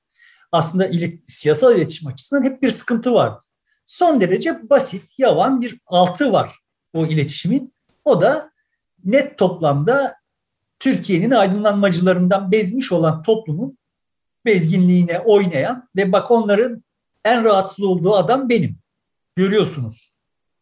aslında 0.51 0.87
ilet, 0.87 1.19
siyasal 1.27 1.77
iletişim 1.77 2.07
açısından 2.07 2.43
hep 2.43 2.61
bir 2.61 2.71
sıkıntı 2.71 3.13
vardı. 3.13 3.43
Son 3.85 4.21
derece 4.21 4.69
basit, 4.69 5.03
yavan 5.17 5.61
bir 5.61 5.79
altı 5.85 6.31
var 6.31 6.59
o 6.93 7.05
iletişimin. 7.05 7.73
O 8.05 8.21
da 8.21 8.51
net 9.03 9.37
toplamda 9.37 10.15
Türkiye'nin 10.79 11.31
aydınlanmacılarından 11.31 12.51
bezmiş 12.51 12.91
olan 12.91 13.21
toplumun 13.23 13.77
bezginliğine 14.45 15.19
oynayan 15.19 15.89
ve 15.95 16.11
bak 16.11 16.31
onların 16.31 16.83
en 17.25 17.43
rahatsız 17.43 17.85
olduğu 17.85 18.15
adam 18.15 18.49
benim. 18.49 18.82
Görüyorsunuz. 19.35 20.13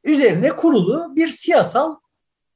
Üzerine 0.04 0.50
kurulu 0.56 1.16
bir 1.16 1.32
siyasal 1.32 1.96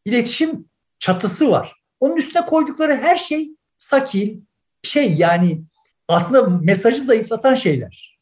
iletişim 0.06 0.66
çatısı 1.00 1.52
var. 1.52 1.82
Onun 2.00 2.16
üstüne 2.16 2.46
koydukları 2.46 2.96
her 2.96 3.16
şey 3.18 3.50
sakin, 3.78 4.48
şey 4.84 5.14
yani 5.14 5.64
aslında 6.08 6.42
mesajı 6.42 7.02
zayıflatan 7.02 7.56
şeyler. 7.56 8.20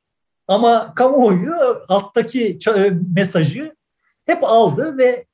Ama 0.48 0.94
kamuoyu 0.96 1.54
alttaki 1.88 2.60
mesajı 3.16 3.76
hep 4.26 4.44
aldı 4.44 4.98
ve 4.98 5.26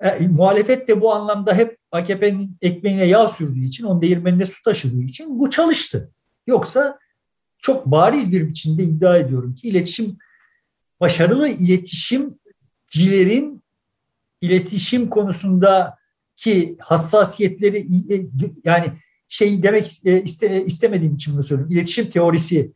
e, 0.00 0.26
muhalefet 0.26 0.88
de 0.88 1.00
bu 1.00 1.14
anlamda 1.14 1.54
hep 1.54 1.78
AKP'nin 1.92 2.56
ekmeğine 2.62 3.04
yağ 3.04 3.28
sürdüğü 3.28 3.64
için, 3.64 3.84
onun 3.84 4.02
değirmenine 4.02 4.46
su 4.46 4.62
taşıdığı 4.62 5.02
için 5.02 5.38
bu 5.38 5.50
çalıştı. 5.50 6.12
Yoksa 6.46 6.98
çok 7.58 7.86
bariz 7.86 8.32
bir 8.32 8.48
biçimde 8.48 8.82
iddia 8.82 9.16
ediyorum 9.16 9.54
ki 9.54 9.68
iletişim 9.68 10.18
başarılı 11.00 11.48
iletişimcilerin 11.48 13.62
iletişim 14.40 15.08
konusundaki 15.08 16.76
hassasiyetleri 16.80 17.78
e, 18.14 18.26
yani 18.64 18.92
şey 19.28 19.62
demek 19.62 20.00
e, 20.04 20.22
iste, 20.22 20.64
istemediğim 20.64 21.14
için 21.14 21.34
bunu 21.34 21.42
söylüyorum. 21.42 21.72
İletişim 21.72 22.10
teorisi, 22.10 22.72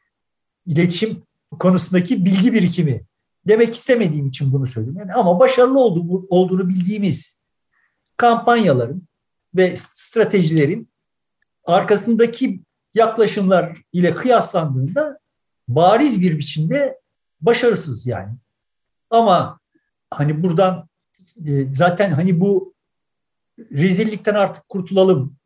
iletişim 0.67 1.23
konusundaki 1.59 2.25
bilgi 2.25 2.53
birikimi 2.53 3.05
demek 3.49 3.75
istemediğim 3.75 4.27
için 4.27 4.53
bunu 4.53 4.67
söylüyorum. 4.67 5.01
Yani 5.01 5.15
ama 5.15 5.41
başarılı 5.41 5.81
olduğu, 5.81 6.27
olduğunu 6.29 6.69
bildiğimiz 6.69 7.41
kampanyaların 8.17 9.03
ve 9.55 9.75
stratejilerin 9.77 10.89
arkasındaki 11.65 12.61
yaklaşımlar 12.95 13.77
ile 13.93 14.15
kıyaslandığında 14.15 15.19
bariz 15.69 16.21
bir 16.21 16.39
biçimde 16.39 16.99
başarısız 17.41 18.07
yani. 18.07 18.33
Ama 19.11 19.61
hani 20.11 20.43
buradan 20.43 20.89
e, 21.47 21.75
zaten 21.75 22.11
hani 22.11 22.41
bu 22.41 22.75
rezillikten 23.59 24.35
artık 24.35 24.69
kurtulalım 24.69 25.37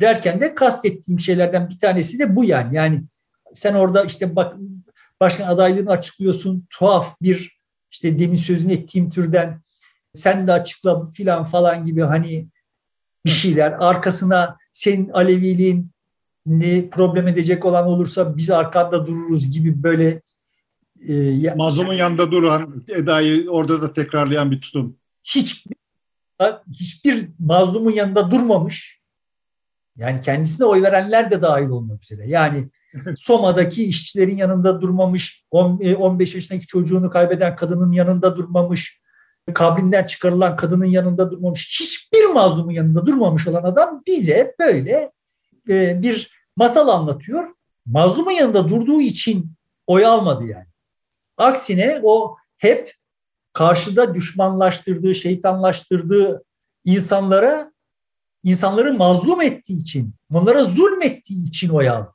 derken 0.00 0.40
de 0.40 0.54
kastettiğim 0.54 1.20
şeylerden 1.20 1.68
bir 1.70 1.78
tanesi 1.78 2.18
de 2.18 2.36
bu 2.36 2.44
yani. 2.44 2.76
Yani 2.76 3.04
sen 3.54 3.74
orada 3.74 4.04
işte 4.04 4.36
bak 4.36 4.56
başkan 5.20 5.48
adaylığını 5.48 5.90
açıklıyorsun. 5.90 6.66
Tuhaf 6.70 7.20
bir 7.22 7.58
işte 7.90 8.18
demin 8.18 8.36
sözünü 8.36 8.72
ettiğim 8.72 9.10
türden 9.10 9.60
sen 10.14 10.46
de 10.46 10.52
açıkla 10.52 11.06
filan 11.06 11.44
falan 11.44 11.84
gibi 11.84 12.02
hani 12.02 12.48
bir 13.24 13.30
şeyler. 13.30 13.72
Arkasına 13.72 14.56
senin 14.72 15.08
Aleviliğin 15.08 15.90
ne 16.46 16.90
problem 16.90 17.28
edecek 17.28 17.64
olan 17.64 17.86
olursa 17.86 18.36
biz 18.36 18.50
arkanda 18.50 19.06
dururuz 19.06 19.50
gibi 19.50 19.82
böyle 19.82 20.22
e, 21.08 21.54
mazlumun 21.56 21.92
yanında 21.92 22.30
duran 22.30 22.84
edayı 22.88 23.50
orada 23.50 23.82
da 23.82 23.92
tekrarlayan 23.92 24.50
bir 24.50 24.60
tutum. 24.60 24.96
Hiç 25.24 25.64
hiçbir 26.72 27.28
mazlumun 27.38 27.90
yanında 27.90 28.30
durmamış. 28.30 29.00
Yani 29.96 30.20
kendisine 30.20 30.66
oy 30.66 30.82
verenler 30.82 31.30
de 31.30 31.42
dahil 31.42 31.68
olmak 31.68 32.02
üzere. 32.02 32.28
Yani 32.28 32.68
Soma'daki 33.16 33.84
işçilerin 33.84 34.36
yanında 34.36 34.80
durmamış, 34.80 35.44
15 35.50 36.34
e, 36.34 36.38
yaşındaki 36.38 36.66
çocuğunu 36.66 37.10
kaybeden 37.10 37.56
kadının 37.56 37.92
yanında 37.92 38.36
durmamış, 38.36 39.00
kabrinden 39.54 40.04
çıkarılan 40.04 40.56
kadının 40.56 40.84
yanında 40.84 41.30
durmamış, 41.30 41.80
hiçbir 41.80 42.24
mazlumun 42.24 42.72
yanında 42.72 43.06
durmamış 43.06 43.48
olan 43.48 43.62
adam 43.62 44.02
bize 44.06 44.54
böyle 44.60 45.12
e, 45.68 46.02
bir 46.02 46.30
masal 46.56 46.88
anlatıyor. 46.88 47.44
Mazlumun 47.86 48.32
yanında 48.32 48.68
durduğu 48.68 49.00
için 49.00 49.52
oy 49.86 50.06
almadı 50.06 50.46
yani. 50.46 50.67
Aksine 51.38 52.00
o 52.02 52.36
hep 52.58 52.94
karşıda 53.52 54.14
düşmanlaştırdığı, 54.14 55.14
şeytanlaştırdığı 55.14 56.44
insanlara 56.84 57.72
insanları 58.44 58.94
mazlum 58.94 59.42
ettiği 59.42 59.80
için, 59.80 60.14
onlara 60.34 60.64
zulmettiği 60.64 61.48
için 61.48 61.68
oy 61.68 61.88
aldı. 61.88 62.12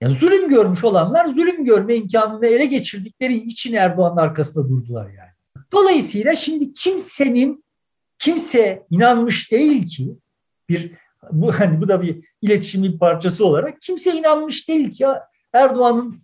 Yani 0.00 0.14
zulüm 0.14 0.48
görmüş 0.48 0.84
olanlar 0.84 1.26
zulüm 1.26 1.64
görme 1.64 1.94
imkanını 1.94 2.46
ele 2.46 2.66
geçirdikleri 2.66 3.34
için 3.34 3.74
Erdoğan'ın 3.74 4.16
arkasında 4.16 4.68
durdular 4.68 5.04
yani. 5.04 5.30
Dolayısıyla 5.72 6.36
şimdi 6.36 6.72
kimsenin 6.72 7.64
kimse 8.18 8.86
inanmış 8.90 9.52
değil 9.52 9.86
ki 9.86 10.18
bir 10.68 10.92
bu 11.32 11.52
hani 11.52 11.80
bu 11.80 11.88
da 11.88 12.02
bir 12.02 12.28
iletişimin 12.42 12.98
parçası 12.98 13.46
olarak 13.46 13.80
kimse 13.80 14.12
inanmış 14.12 14.68
değil 14.68 14.90
ki 14.90 15.06
Erdoğan'ın 15.52 16.22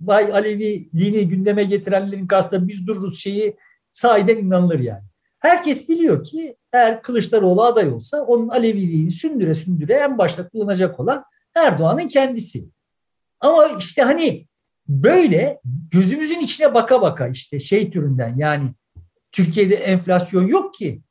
vay 0.00 0.32
Aleviliğini 0.32 1.28
gündeme 1.28 1.64
getirenlerin 1.64 2.26
karşısında 2.26 2.68
biz 2.68 2.86
dururuz 2.86 3.20
şeyi 3.20 3.56
sahiden 3.92 4.36
inanılır 4.36 4.78
yani. 4.78 5.04
Herkes 5.38 5.88
biliyor 5.88 6.24
ki 6.24 6.56
eğer 6.72 7.02
Kılıçdaroğlu 7.02 7.62
aday 7.62 7.88
olsa 7.88 8.22
onun 8.22 8.48
Aleviliğini 8.48 9.10
sündüre 9.10 9.54
sündüre 9.54 9.94
en 9.94 10.18
başta 10.18 10.48
kullanacak 10.48 11.00
olan 11.00 11.24
Erdoğan'ın 11.54 12.08
kendisi. 12.08 12.64
Ama 13.40 13.66
işte 13.78 14.02
hani 14.02 14.46
böyle 14.88 15.60
gözümüzün 15.90 16.40
içine 16.40 16.74
baka 16.74 17.02
baka 17.02 17.28
işte 17.28 17.60
şey 17.60 17.90
türünden 17.90 18.34
yani 18.36 18.74
Türkiye'de 19.32 19.74
enflasyon 19.74 20.46
yok 20.46 20.74
ki. 20.74 21.02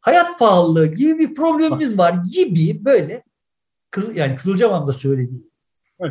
Hayat 0.00 0.38
pahalılığı 0.38 0.86
gibi 0.86 1.18
bir 1.18 1.34
problemimiz 1.34 1.98
var 1.98 2.14
gibi 2.32 2.84
böyle 2.84 3.22
kız, 3.90 4.16
yani 4.16 4.36
Kızılcamam'da 4.36 4.92
söylediği. 4.92 5.49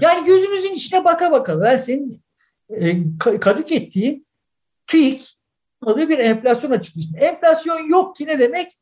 Yani 0.01 0.25
gözümüzün 0.25 0.73
içine 0.73 1.05
baka 1.05 1.31
baka 1.31 1.61
ben 1.61 1.77
senin 1.77 2.21
e, 2.69 2.97
kadük 3.17 3.71
ettiğin 3.71 4.25
TÜİK 4.87 5.37
adı 5.85 6.09
bir 6.09 6.19
enflasyon 6.19 6.71
açıklamıştı. 6.71 7.17
Enflasyon 7.17 7.89
yok 7.89 8.15
ki 8.15 8.27
ne 8.27 8.39
demek? 8.39 8.79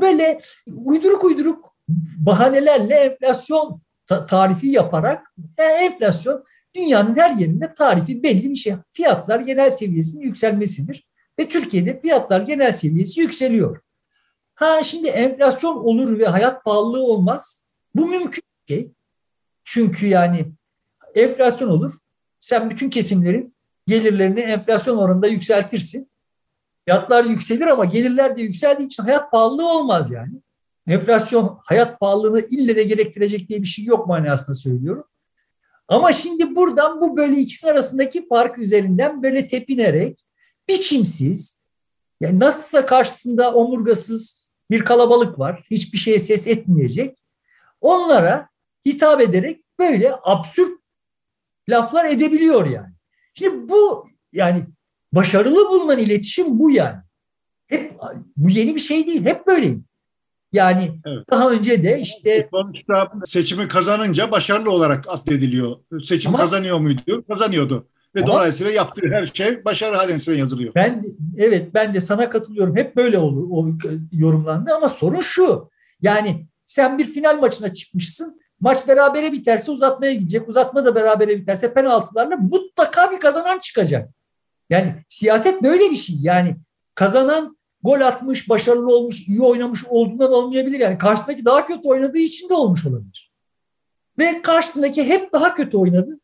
Böyle 0.00 0.40
uyduruk 0.74 1.24
uyduruk 1.24 1.76
bahanelerle 2.18 2.94
enflasyon 2.94 3.80
tarifi 4.28 4.66
yaparak 4.66 5.34
e, 5.58 5.62
enflasyon 5.62 6.44
dünyanın 6.74 7.16
her 7.16 7.30
yerinde 7.30 7.74
tarifi 7.74 8.22
belli 8.22 8.50
bir 8.50 8.56
şey. 8.56 8.74
Fiyatlar 8.92 9.40
genel 9.40 9.70
seviyesinin 9.70 10.22
yükselmesidir. 10.22 11.06
Ve 11.38 11.48
Türkiye'de 11.48 12.00
fiyatlar 12.00 12.40
genel 12.40 12.72
seviyesi 12.72 13.20
yükseliyor. 13.20 13.80
Ha 14.54 14.82
şimdi 14.82 15.08
enflasyon 15.08 15.76
olur 15.76 16.18
ve 16.18 16.26
hayat 16.26 16.64
pahalılığı 16.64 17.02
olmaz. 17.02 17.64
Bu 17.94 18.06
mümkün 18.06 18.42
şey. 18.68 18.92
Çünkü 19.64 20.06
yani 20.06 20.52
enflasyon 21.14 21.68
olur. 21.68 21.92
Sen 22.40 22.70
bütün 22.70 22.90
kesimlerin 22.90 23.54
gelirlerini 23.86 24.40
enflasyon 24.40 24.96
oranında 24.96 25.26
yükseltirsin. 25.26 26.10
Fiyatlar 26.84 27.24
yükselir 27.24 27.66
ama 27.66 27.84
gelirler 27.84 28.36
de 28.36 28.42
yükseldiği 28.42 28.86
için 28.86 29.02
hayat 29.02 29.30
pahalılığı 29.30 29.68
olmaz 29.68 30.10
yani. 30.10 30.32
Enflasyon 30.86 31.58
hayat 31.64 32.00
pahalılığını 32.00 32.40
ille 32.40 32.76
de 32.76 32.82
gerektirecek 32.82 33.48
diye 33.48 33.62
bir 33.62 33.66
şey 33.66 33.84
yok 33.84 34.06
manasında 34.06 34.54
söylüyorum. 34.54 35.04
Ama 35.88 36.12
şimdi 36.12 36.56
buradan 36.56 37.00
bu 37.00 37.16
böyle 37.16 37.36
ikisi 37.36 37.70
arasındaki 37.70 38.28
fark 38.28 38.58
üzerinden 38.58 39.22
böyle 39.22 39.48
tepinerek 39.48 40.24
biçimsiz 40.68 41.62
yani 42.20 42.40
nasılsa 42.40 42.86
karşısında 42.86 43.54
omurgasız 43.54 44.52
bir 44.70 44.84
kalabalık 44.84 45.38
var. 45.38 45.66
Hiçbir 45.70 45.98
şeye 45.98 46.18
ses 46.18 46.46
etmeyecek. 46.46 47.18
Onlara 47.80 48.48
hitap 48.86 49.20
ederek 49.20 49.60
böyle 49.78 50.12
absürt 50.22 50.78
laflar 51.68 52.04
edebiliyor 52.04 52.66
yani. 52.66 52.94
Şimdi 53.34 53.68
bu 53.68 54.08
yani 54.32 54.66
başarılı 55.12 55.70
bulunan 55.70 55.98
iletişim 55.98 56.58
bu 56.58 56.70
yani. 56.70 56.98
Hep 57.66 57.92
bu 58.36 58.50
yeni 58.50 58.74
bir 58.74 58.80
şey 58.80 59.06
değil. 59.06 59.24
Hep 59.24 59.46
böyleydi. 59.46 59.82
Yani 60.52 61.00
evet. 61.06 61.30
daha 61.30 61.50
önce 61.50 61.84
de 61.84 62.00
işte 62.00 62.48
sonuçta 62.50 63.12
seçimi 63.24 63.68
kazanınca 63.68 64.30
başarılı 64.30 64.70
olarak 64.70 65.04
addediliyor. 65.08 65.76
Seçim 66.04 66.28
ama, 66.28 66.38
kazanıyor 66.38 66.78
muydu? 66.78 67.24
Kazanıyordu. 67.28 67.88
Ve 68.14 68.20
ama, 68.20 68.32
dolayısıyla 68.32 68.72
yaptığı 68.72 69.08
her 69.10 69.26
şey 69.26 69.64
başarı 69.64 69.96
haline 69.96 70.38
yazılıyor. 70.38 70.74
Ben 70.74 71.02
evet 71.36 71.74
ben 71.74 71.94
de 71.94 72.00
sana 72.00 72.30
katılıyorum. 72.30 72.76
Hep 72.76 72.96
böyle 72.96 73.18
olur 73.18 73.48
o 73.50 73.68
yorumlandı 74.12 74.74
ama 74.74 74.88
sorun 74.88 75.20
şu. 75.20 75.70
Yani 76.02 76.46
sen 76.66 76.98
bir 76.98 77.04
final 77.04 77.38
maçına 77.38 77.72
çıkmışsın. 77.72 78.41
Maç 78.62 78.88
berabere 78.88 79.32
biterse 79.32 79.70
uzatmaya 79.70 80.12
gidecek. 80.12 80.48
Uzatma 80.48 80.84
da 80.84 80.94
berabere 80.94 81.40
biterse 81.40 81.74
penaltılarla 81.74 82.36
mutlaka 82.36 83.10
bir 83.10 83.20
kazanan 83.20 83.58
çıkacak. 83.58 84.10
Yani 84.70 84.94
siyaset 85.08 85.62
böyle 85.62 85.90
bir 85.90 85.96
şey. 85.96 86.16
Yani 86.20 86.56
kazanan 86.94 87.56
gol 87.82 88.00
atmış, 88.00 88.48
başarılı 88.48 88.96
olmuş, 88.96 89.28
iyi 89.28 89.42
oynamış 89.42 89.84
olduğundan 89.84 90.32
olmayabilir. 90.32 90.80
Yani 90.80 90.98
karşısındaki 90.98 91.44
daha 91.44 91.66
kötü 91.66 91.88
oynadığı 91.88 92.18
için 92.18 92.48
de 92.48 92.54
olmuş 92.54 92.86
olabilir. 92.86 93.32
Ve 94.18 94.42
karşısındaki 94.42 95.04
hep 95.04 95.32
daha 95.32 95.54
kötü 95.54 95.76
oynadı. 95.76 96.20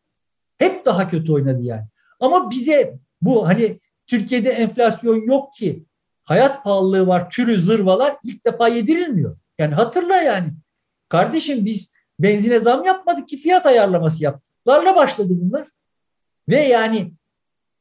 Hep 0.59 0.85
daha 0.85 1.09
kötü 1.09 1.33
oynadı 1.33 1.63
yani. 1.63 1.87
Ama 2.21 2.51
bize 2.51 2.99
bu 3.23 3.49
hani 3.49 3.81
Türkiye'de 4.07 4.51
enflasyon 4.51 5.27
yok 5.27 5.53
ki 5.53 5.85
hayat 6.25 6.65
pahalılığı 6.65 7.07
var, 7.07 7.31
türü 7.31 7.61
zırvalar 7.61 8.17
ilk 8.25 8.45
defa 8.45 8.69
yedirilmiyor. 8.69 9.37
Yani 9.59 9.75
hatırla 9.75 10.17
yani. 10.17 10.49
Kardeşim 11.09 11.65
biz 11.65 11.98
benzine 12.19 12.59
zam 12.59 12.85
yapmadık 12.85 13.29
ki 13.29 13.37
fiyat 13.37 13.67
ayarlaması 13.67 14.25
yaptık. 14.25 14.55
Larla 14.69 14.97
başladı 14.97 15.29
bunlar. 15.31 15.69
Ve 16.49 16.57
yani 16.57 17.13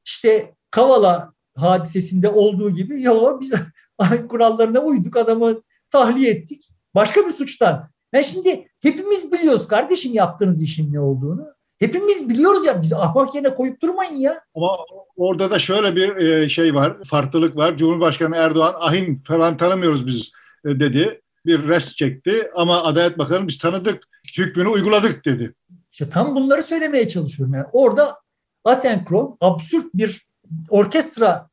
işte 0.05 0.53
Kavala 0.71 1.33
hadisesinde 1.55 2.29
olduğu 2.29 2.69
gibi 2.69 3.01
ya 3.01 3.13
biz 3.39 3.53
kurallarına 4.29 4.79
uyduk 4.79 5.17
adamı 5.17 5.61
tahliye 5.91 6.31
ettik. 6.31 6.69
Başka 6.95 7.25
bir 7.25 7.31
suçtan. 7.31 7.89
Yani 8.13 8.25
şimdi 8.25 8.67
hepimiz 8.81 9.31
biliyoruz 9.31 9.67
kardeşim 9.67 10.13
yaptığınız 10.13 10.61
işin 10.61 10.93
ne 10.93 10.99
olduğunu. 10.99 11.57
Hepimiz 11.79 12.29
biliyoruz 12.29 12.65
ya 12.65 12.81
bizi 12.81 12.95
ahmak 12.95 13.35
yerine 13.35 13.53
koyup 13.53 13.81
durmayın 13.81 14.15
ya. 14.15 14.41
Ama 14.55 14.77
orada 15.15 15.51
da 15.51 15.59
şöyle 15.59 15.95
bir 15.95 16.15
e, 16.15 16.49
şey 16.49 16.75
var, 16.75 17.03
farklılık 17.03 17.55
var. 17.55 17.77
Cumhurbaşkanı 17.77 18.35
Erdoğan 18.35 18.73
ahim 18.79 19.15
falan 19.15 19.57
tanımıyoruz 19.57 20.07
biz 20.07 20.31
e, 20.65 20.79
dedi. 20.79 21.21
Bir 21.45 21.67
rest 21.67 21.97
çekti 21.97 22.49
ama 22.55 22.83
Adalet 22.83 23.17
Bakanı 23.17 23.47
biz 23.47 23.57
tanıdık, 23.57 24.03
hükmünü 24.37 24.67
uyguladık 24.67 25.25
dedi. 25.25 25.55
İşte 25.91 26.09
tam 26.09 26.35
bunları 26.35 26.63
söylemeye 26.63 27.07
çalışıyorum. 27.07 27.55
Yani 27.55 27.65
orada 27.71 28.21
asenkron, 28.63 29.37
absürt 29.41 29.93
bir 29.93 30.27
orkestra 30.69 31.49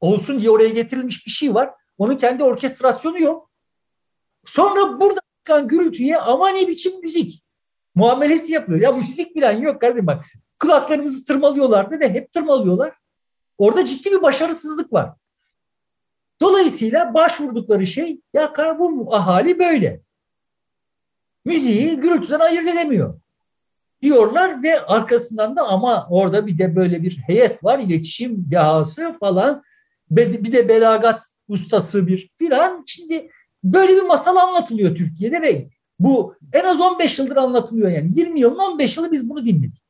olsun 0.00 0.40
diye 0.40 0.50
oraya 0.50 0.68
getirilmiş 0.68 1.26
bir 1.26 1.30
şey 1.30 1.54
var. 1.54 1.70
Onun 1.98 2.16
kendi 2.16 2.44
orkestrasyonu 2.44 3.20
yok. 3.20 3.50
Sonra 4.44 5.00
burada 5.00 5.20
çıkan 5.38 5.68
gürültüye 5.68 6.18
ama 6.18 6.48
ne 6.48 6.68
biçim 6.68 7.00
müzik 7.00 7.42
muamelesi 7.94 8.52
yapıyor. 8.52 8.80
Ya 8.80 8.92
müzik 8.92 9.36
bilen 9.36 9.60
yok 9.60 9.80
kardeşim 9.80 10.06
bak. 10.06 10.24
Kulaklarımızı 10.58 11.24
tırmalıyorlardı 11.24 12.00
ve 12.00 12.14
hep 12.14 12.32
tırmalıyorlar. 12.32 12.94
Orada 13.58 13.86
ciddi 13.86 14.10
bir 14.12 14.22
başarısızlık 14.22 14.92
var. 14.92 15.12
Dolayısıyla 16.40 17.14
başvurdukları 17.14 17.86
şey 17.86 18.20
ya 18.34 18.54
bu 18.78 19.14
ahali 19.14 19.58
böyle. 19.58 20.00
Müziği 21.44 21.96
gürültüden 21.96 22.40
ayırt 22.40 22.68
edemiyor 22.68 23.20
diyorlar 24.02 24.62
ve 24.62 24.86
arkasından 24.86 25.56
da 25.56 25.68
ama 25.68 26.06
orada 26.10 26.46
bir 26.46 26.58
de 26.58 26.76
böyle 26.76 27.02
bir 27.02 27.18
heyet 27.18 27.64
var, 27.64 27.78
iletişim 27.78 28.50
dehası 28.50 29.12
falan, 29.12 29.62
bir 30.10 30.52
de 30.52 30.68
belagat 30.68 31.22
ustası 31.48 32.06
bir 32.06 32.30
filan. 32.38 32.84
Şimdi 32.86 33.30
böyle 33.64 33.96
bir 33.96 34.02
masal 34.02 34.36
anlatılıyor 34.36 34.96
Türkiye'de 34.96 35.42
ve 35.42 35.68
bu 35.98 36.34
en 36.52 36.64
az 36.64 36.80
15 36.80 37.18
yıldır 37.18 37.36
anlatılıyor 37.36 37.90
yani. 37.90 38.10
20 38.12 38.40
yılın 38.40 38.58
15 38.58 38.96
yılı 38.96 39.12
biz 39.12 39.30
bunu 39.30 39.46
dinledik. 39.46 39.82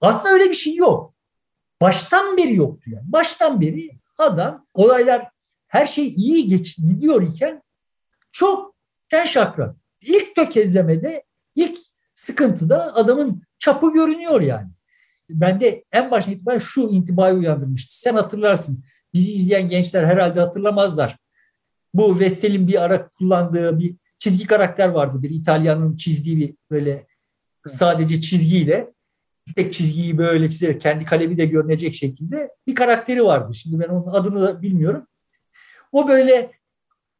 Aslında 0.00 0.34
öyle 0.34 0.50
bir 0.50 0.54
şey 0.54 0.74
yok. 0.74 1.14
Baştan 1.80 2.36
beri 2.36 2.54
yoktu 2.54 2.90
yani. 2.90 3.12
Baştan 3.12 3.60
beri 3.60 3.90
adam 4.18 4.66
olaylar 4.74 5.28
her 5.68 5.86
şey 5.86 6.06
iyi 6.06 6.48
geç 6.48 6.76
gidiyor 6.76 7.22
iken 7.22 7.62
çok 8.32 8.74
şen 9.10 9.24
şakrak. 9.24 9.81
İlk 10.02 10.36
tökezlemede, 10.36 11.24
ilk 11.54 11.78
sıkıntıda 12.14 12.94
adamın 12.94 13.42
çapı 13.58 13.92
görünüyor 13.92 14.40
yani. 14.40 14.70
Ben 15.30 15.60
de 15.60 15.84
en 15.92 16.10
başta 16.10 16.32
itibaren 16.32 16.58
şu 16.58 16.80
intibayı 16.80 17.34
uyandırmıştı. 17.34 18.00
Sen 18.00 18.14
hatırlarsın. 18.14 18.84
Bizi 19.14 19.34
izleyen 19.34 19.68
gençler 19.68 20.04
herhalde 20.04 20.40
hatırlamazlar. 20.40 21.18
Bu 21.94 22.18
Vestel'in 22.20 22.68
bir 22.68 22.82
ara 22.82 23.08
kullandığı 23.08 23.78
bir 23.78 23.96
çizgi 24.18 24.46
karakter 24.46 24.88
vardı. 24.88 25.22
Bir 25.22 25.30
İtalyanın 25.30 25.96
çizdiği 25.96 26.36
bir 26.36 26.54
böyle 26.70 27.06
sadece 27.66 28.20
çizgiyle 28.20 28.92
tek 29.56 29.72
çizgiyi 29.72 30.18
böyle 30.18 30.48
çizerek 30.48 30.80
kendi 30.80 31.04
kalemi 31.04 31.36
de 31.36 31.46
görünecek 31.46 31.94
şekilde 31.94 32.50
bir 32.66 32.74
karakteri 32.74 33.24
vardı. 33.24 33.54
Şimdi 33.54 33.80
ben 33.80 33.88
onun 33.88 34.06
adını 34.06 34.42
da 34.42 34.62
bilmiyorum. 34.62 35.06
O 35.92 36.08
böyle 36.08 36.50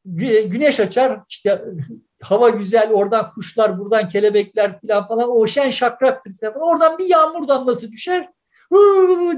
güneş 0.05 0.81
açar 0.81 1.21
işte 1.29 1.65
hava 2.23 2.49
güzel 2.49 2.91
oradan 2.91 3.31
kuşlar 3.31 3.79
buradan 3.79 4.09
kelebekler 4.09 4.81
falan 4.81 5.07
falan 5.07 5.37
o 5.37 5.47
şen 5.47 5.71
şakraktır 5.71 6.35
falan. 6.41 6.55
Oradan 6.55 6.99
bir 6.99 7.07
yağmur 7.07 7.49
damlası 7.49 7.93
düşer 7.93 8.29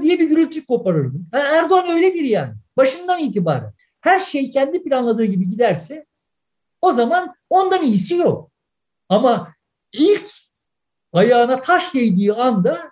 diye 0.01 0.19
bir 0.19 0.29
gürültü 0.29 0.65
koparırdı. 0.65 1.17
Erdoğan 1.33 1.89
öyle 1.89 2.13
biri 2.13 2.29
yani. 2.29 2.53
Başından 2.77 3.19
itibaren. 3.19 3.73
Her 4.01 4.19
şey 4.19 4.49
kendi 4.49 4.83
planladığı 4.83 5.25
gibi 5.25 5.47
giderse 5.47 6.05
o 6.81 6.91
zaman 6.91 7.35
ondan 7.49 7.83
iyisi 7.83 8.15
yok. 8.15 8.51
Ama 9.09 9.53
ilk 9.93 10.29
ayağına 11.13 11.61
taş 11.61 11.93
değdiği 11.93 12.33
anda 12.33 12.91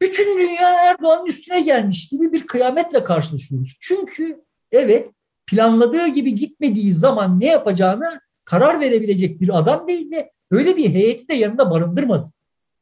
bütün 0.00 0.38
dünya 0.38 0.70
Erdoğan'ın 0.70 1.26
üstüne 1.26 1.60
gelmiş 1.60 2.08
gibi 2.08 2.32
bir 2.32 2.46
kıyametle 2.46 3.04
karşılaşıyoruz. 3.04 3.76
Çünkü 3.80 4.44
evet 4.72 5.08
planladığı 5.46 6.08
gibi 6.08 6.34
gitmediği 6.34 6.92
zaman 6.92 7.40
ne 7.40 7.46
yapacağını 7.46 8.20
karar 8.44 8.80
verebilecek 8.80 9.40
bir 9.40 9.58
adam 9.58 9.88
değil 9.88 10.10
ve 10.10 10.32
öyle 10.50 10.76
bir 10.76 10.88
heyeti 10.88 11.28
de 11.28 11.34
yanında 11.34 11.70
barındırmadı. 11.70 12.28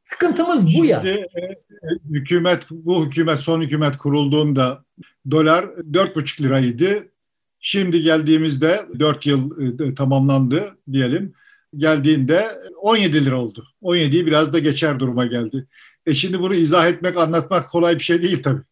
Sıkıntımız 0.04 0.66
bu 0.78 0.84
ya. 0.84 1.02
Şimdi, 1.02 1.26
e, 1.36 1.56
hükümet 2.10 2.66
bu 2.70 3.06
hükümet 3.06 3.38
son 3.38 3.62
hükümet 3.62 3.96
kurulduğunda 3.96 4.84
dolar 5.30 5.64
4,5 5.64 6.42
liraydı. 6.42 7.08
Şimdi 7.60 8.02
geldiğimizde 8.02 8.86
4 8.98 9.26
yıl 9.26 9.60
e, 9.80 9.94
tamamlandı 9.94 10.78
diyelim. 10.92 11.34
Geldiğinde 11.76 12.60
17 12.80 13.24
lira 13.24 13.40
oldu. 13.40 13.66
17'yi 13.82 14.26
biraz 14.26 14.52
da 14.52 14.58
geçer 14.58 15.00
duruma 15.00 15.26
geldi. 15.26 15.66
E 16.06 16.14
şimdi 16.14 16.40
bunu 16.40 16.54
izah 16.54 16.86
etmek, 16.86 17.16
anlatmak 17.16 17.70
kolay 17.70 17.94
bir 17.94 18.00
şey 18.00 18.22
değil 18.22 18.42
tabii. 18.42 18.62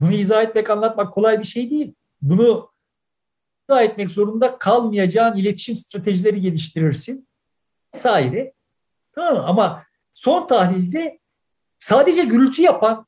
Bunu 0.00 0.12
izah 0.12 0.42
etmek, 0.42 0.70
anlatmak 0.70 1.14
kolay 1.14 1.38
bir 1.38 1.44
şey 1.44 1.70
değil. 1.70 1.94
Bunu 2.22 2.68
izah 3.68 3.82
etmek 3.82 4.10
zorunda 4.10 4.58
kalmayacağın 4.58 5.36
iletişim 5.36 5.76
stratejileri 5.76 6.40
geliştirirsin. 6.40 7.28
Vesaire. 7.94 8.52
Tamam 9.14 9.44
Ama 9.46 9.82
son 10.14 10.46
tahlilde 10.46 11.18
sadece 11.78 12.22
gürültü 12.24 12.62
yapan, 12.62 13.06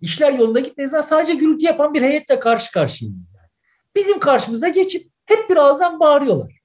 işler 0.00 0.32
yolunda 0.32 0.60
gitmediği 0.60 0.88
zaman 0.88 1.00
sadece 1.00 1.34
gürültü 1.34 1.66
yapan 1.66 1.94
bir 1.94 2.02
heyetle 2.02 2.40
karşı 2.40 2.72
karşıyayız. 2.72 3.32
Yani. 3.36 3.48
Bizim 3.96 4.18
karşımıza 4.18 4.68
geçip 4.68 5.10
hep 5.26 5.50
birazdan 5.50 6.00
bağırıyorlar. 6.00 6.60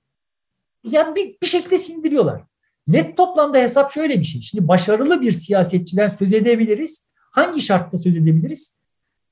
Yani 0.83 1.15
bir, 1.15 1.37
bir 1.41 1.47
şekilde 1.47 1.77
sindiriyorlar. 1.77 2.41
Net 2.87 3.17
toplamda 3.17 3.57
hesap 3.57 3.91
şöyle 3.91 4.19
bir 4.19 4.23
şey. 4.23 4.41
Şimdi 4.41 4.67
başarılı 4.67 5.21
bir 5.21 5.33
siyasetçiden 5.33 6.07
söz 6.07 6.33
edebiliriz. 6.33 7.07
Hangi 7.31 7.61
şartta 7.61 7.97
söz 7.97 8.17
edebiliriz? 8.17 8.77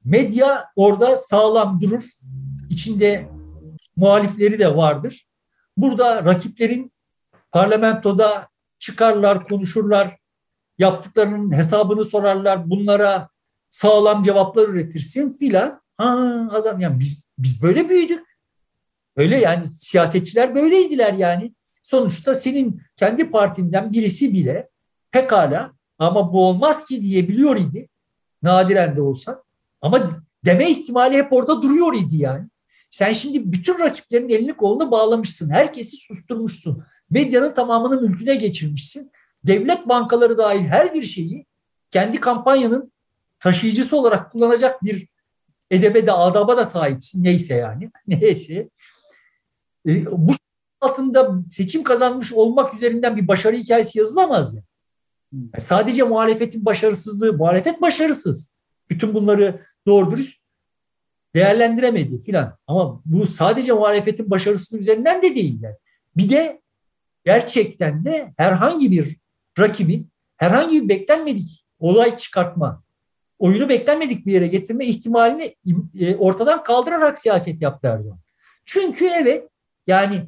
Medya 0.04 0.66
orada 0.76 1.18
sağlam 1.18 1.82
durur. 1.82 2.04
İçinde 2.70 3.30
muhalifleri 3.96 4.60
de 4.60 4.76
vardır. 4.76 5.28
Burada 5.78 6.26
rakiplerin 6.26 6.92
parlamentoda 7.52 8.48
çıkarlar, 8.80 9.44
konuşurlar, 9.44 10.18
yaptıklarının 10.78 11.52
hesabını 11.52 12.06
sorarlar, 12.06 12.70
bunlara 12.70 13.30
sağlam 13.72 14.22
cevaplar 14.22 14.68
üretirsin 14.70 15.30
filan. 15.30 15.82
Ha 15.98 16.48
adam 16.52 16.80
yani 16.80 17.00
biz 17.00 17.24
biz 17.38 17.62
böyle 17.62 17.90
büyüdük. 17.90 18.32
Öyle 19.16 19.38
yani 19.38 19.68
siyasetçiler 19.68 20.56
böyleydiler 20.56 21.14
yani. 21.14 21.54
Sonuçta 21.84 22.36
senin 22.36 22.82
kendi 22.96 23.32
partinden 23.32 23.94
birisi 23.94 24.34
bile 24.34 24.70
pekala 25.12 25.72
ama 26.00 26.34
bu 26.34 26.48
olmaz 26.48 26.86
ki 26.86 27.02
diyebiliyor 27.02 27.58
idi. 27.58 27.90
Nadiren 28.42 28.96
de 28.96 29.02
olsa. 29.02 29.44
Ama 29.82 30.10
deme 30.46 30.70
ihtimali 30.70 31.18
hep 31.18 31.34
orada 31.34 31.62
duruyor 31.62 31.94
idi 31.94 32.18
yani. 32.18 32.48
Sen 32.92 33.14
şimdi 33.14 33.52
bütün 33.52 33.80
rakiplerin 33.80 34.30
elini 34.30 34.54
kolunu 34.54 34.92
bağlamışsın. 34.92 35.50
Herkesi 35.50 35.98
susturmuşsun. 35.98 36.84
Medyanın 37.10 37.54
tamamını 37.54 38.02
mülküne 38.02 38.36
geçirmişsin. 38.36 39.12
Devlet 39.44 39.90
bankaları 39.90 40.38
dahil 40.38 40.66
her 40.66 40.94
bir 40.94 41.04
şeyi 41.04 41.46
kendi 41.92 42.20
kampanyanın 42.20 42.92
taşıyıcısı 43.40 43.98
olarak 43.98 44.32
kullanacak 44.32 44.84
bir 44.84 45.08
edebe 45.72 46.08
de 46.08 46.12
adaba 46.12 46.58
da 46.58 46.66
sahipsin. 46.66 47.24
Neyse 47.24 47.56
yani. 47.56 47.92
Neyse. 48.08 48.70
E, 49.88 50.06
bu 50.06 50.32
altında 50.82 51.36
seçim 51.52 51.84
kazanmış 51.84 52.34
olmak 52.34 52.74
üzerinden 52.74 53.18
bir 53.18 53.28
başarı 53.28 53.56
hikayesi 53.56 54.00
yazılamaz 54.00 54.56
ya. 54.56 54.64
Yani 55.34 55.62
sadece 55.62 56.04
muhalefetin 56.04 56.66
başarısızlığı, 56.66 57.34
muhalefet 57.34 57.82
başarısız. 57.82 58.52
Bütün 58.90 59.14
bunları 59.14 59.66
doğru 59.88 60.12
dürüst 60.12 60.41
değerlendiremedi 61.36 62.22
filan. 62.22 62.58
Ama 62.68 63.02
bu 63.06 63.26
sadece 63.26 63.74
muhalefetin 63.74 64.30
başarısının 64.30 64.82
üzerinden 64.82 65.22
de 65.22 65.36
değil. 65.36 65.62
Yani. 65.62 65.76
Bir 66.18 66.30
de 66.30 66.62
gerçekten 67.26 68.06
de 68.06 68.34
herhangi 68.38 68.92
bir 68.92 69.18
rakibin 69.60 70.12
herhangi 70.38 70.84
bir 70.84 70.90
beklenmedik 70.90 71.66
olay 71.80 72.18
çıkartma, 72.18 72.84
oyunu 73.40 73.70
beklenmedik 73.70 74.26
bir 74.26 74.32
yere 74.32 74.48
getirme 74.48 74.86
ihtimalini 74.86 75.56
e, 76.00 76.16
ortadan 76.16 76.64
kaldırarak 76.64 77.20
siyaset 77.20 77.62
yaptı 77.62 77.88
Erdoğan. 77.88 78.20
Çünkü 78.66 79.06
evet 79.06 79.50
yani 79.88 80.28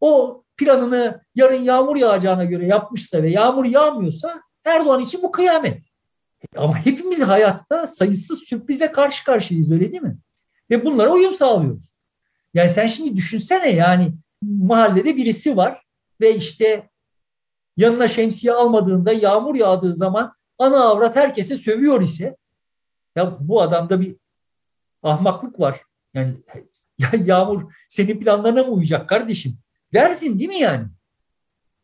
o 0.00 0.42
planını 0.56 1.20
yarın 1.34 1.60
yağmur 1.60 1.96
yağacağına 1.96 2.44
göre 2.44 2.66
yapmışsa 2.66 3.22
ve 3.22 3.30
yağmur 3.30 3.64
yağmıyorsa 3.64 4.42
Erdoğan 4.64 5.00
için 5.00 5.22
bu 5.22 5.32
kıyamet. 5.32 5.84
Ama 6.56 6.86
hepimiz 6.86 7.22
hayatta 7.22 7.86
sayısız 7.86 8.38
sürprize 8.38 8.92
karşı 8.92 9.24
karşıyayız 9.24 9.72
öyle 9.72 9.92
değil 9.92 10.02
mi? 10.02 10.16
Ve 10.70 10.84
bunlara 10.84 11.10
uyum 11.10 11.34
sağlıyoruz. 11.34 11.94
Yani 12.54 12.70
sen 12.70 12.86
şimdi 12.86 13.16
düşünsene 13.16 13.72
yani 13.72 14.14
mahallede 14.42 15.16
birisi 15.16 15.56
var 15.56 15.82
ve 16.20 16.36
işte 16.36 16.90
yanına 17.76 18.08
şemsiye 18.08 18.52
almadığında 18.52 19.12
yağmur 19.12 19.54
yağdığı 19.54 19.96
zaman 19.96 20.34
ana 20.58 20.84
avrat 20.84 21.16
herkese 21.16 21.56
sövüyor 21.56 22.02
ise 22.02 22.36
ya 23.16 23.36
bu 23.40 23.62
adamda 23.62 24.00
bir 24.00 24.16
ahmaklık 25.02 25.60
var. 25.60 25.80
Yani 26.14 26.34
ya 26.98 27.10
yağmur 27.24 27.72
senin 27.88 28.20
planlarına 28.20 28.62
mı 28.62 28.72
uyacak 28.72 29.08
kardeşim? 29.08 29.58
Dersin 29.94 30.38
değil 30.38 30.48
mi 30.48 30.58
yani? 30.58 30.86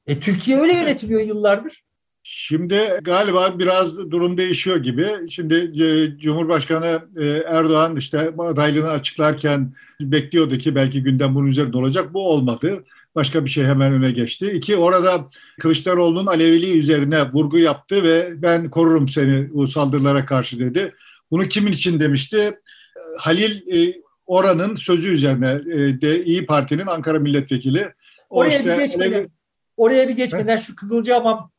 E 0.06 0.20
Türkiye 0.20 0.60
öyle 0.60 0.72
yönetiliyor 0.72 1.20
yıllardır. 1.20 1.84
Şimdi 2.22 2.98
galiba 3.02 3.58
biraz 3.58 4.10
durum 4.10 4.36
değişiyor 4.36 4.76
gibi. 4.76 5.08
Şimdi 5.28 5.82
e, 5.82 6.18
Cumhurbaşkanı 6.18 7.02
e, 7.16 7.26
Erdoğan 7.28 7.96
işte 7.96 8.32
adaylığını 8.38 8.90
açıklarken 8.90 9.72
bekliyordu 10.00 10.58
ki 10.58 10.74
belki 10.74 11.02
gündem 11.02 11.34
bunun 11.34 11.46
üzerinde 11.46 11.78
olacak. 11.78 12.14
Bu 12.14 12.28
olmadı. 12.28 12.84
Başka 13.14 13.44
bir 13.44 13.50
şey 13.50 13.64
hemen 13.64 13.92
öne 13.92 14.10
geçti. 14.10 14.50
İki, 14.50 14.76
orada 14.76 15.28
Kılıçdaroğlu'nun 15.60 16.26
Aleviliği 16.26 16.78
üzerine 16.78 17.32
vurgu 17.32 17.58
yaptı 17.58 18.02
ve 18.02 18.42
ben 18.42 18.70
korurum 18.70 19.08
seni 19.08 19.54
bu 19.54 19.68
saldırılara 19.68 20.26
karşı 20.26 20.58
dedi. 20.58 20.94
Bunu 21.30 21.48
kimin 21.48 21.72
için 21.72 22.00
demişti? 22.00 22.58
Halil 23.18 23.78
e, 23.78 23.94
Oran'ın 24.26 24.74
sözü 24.74 25.12
üzerine 25.12 25.64
de 26.00 26.24
İyi 26.24 26.46
Parti'nin 26.46 26.86
Ankara 26.86 27.18
Milletvekili. 27.18 27.92
O 28.30 28.38
oraya 28.40 28.58
işte, 28.58 28.72
bir 28.72 28.78
geçmeden, 28.78 29.12
Alevi... 29.12 29.28
oraya 29.76 30.08
bir 30.08 30.16
geçmeden 30.16 30.56
şu 30.56 30.76
Kızılcahamam 30.76 31.50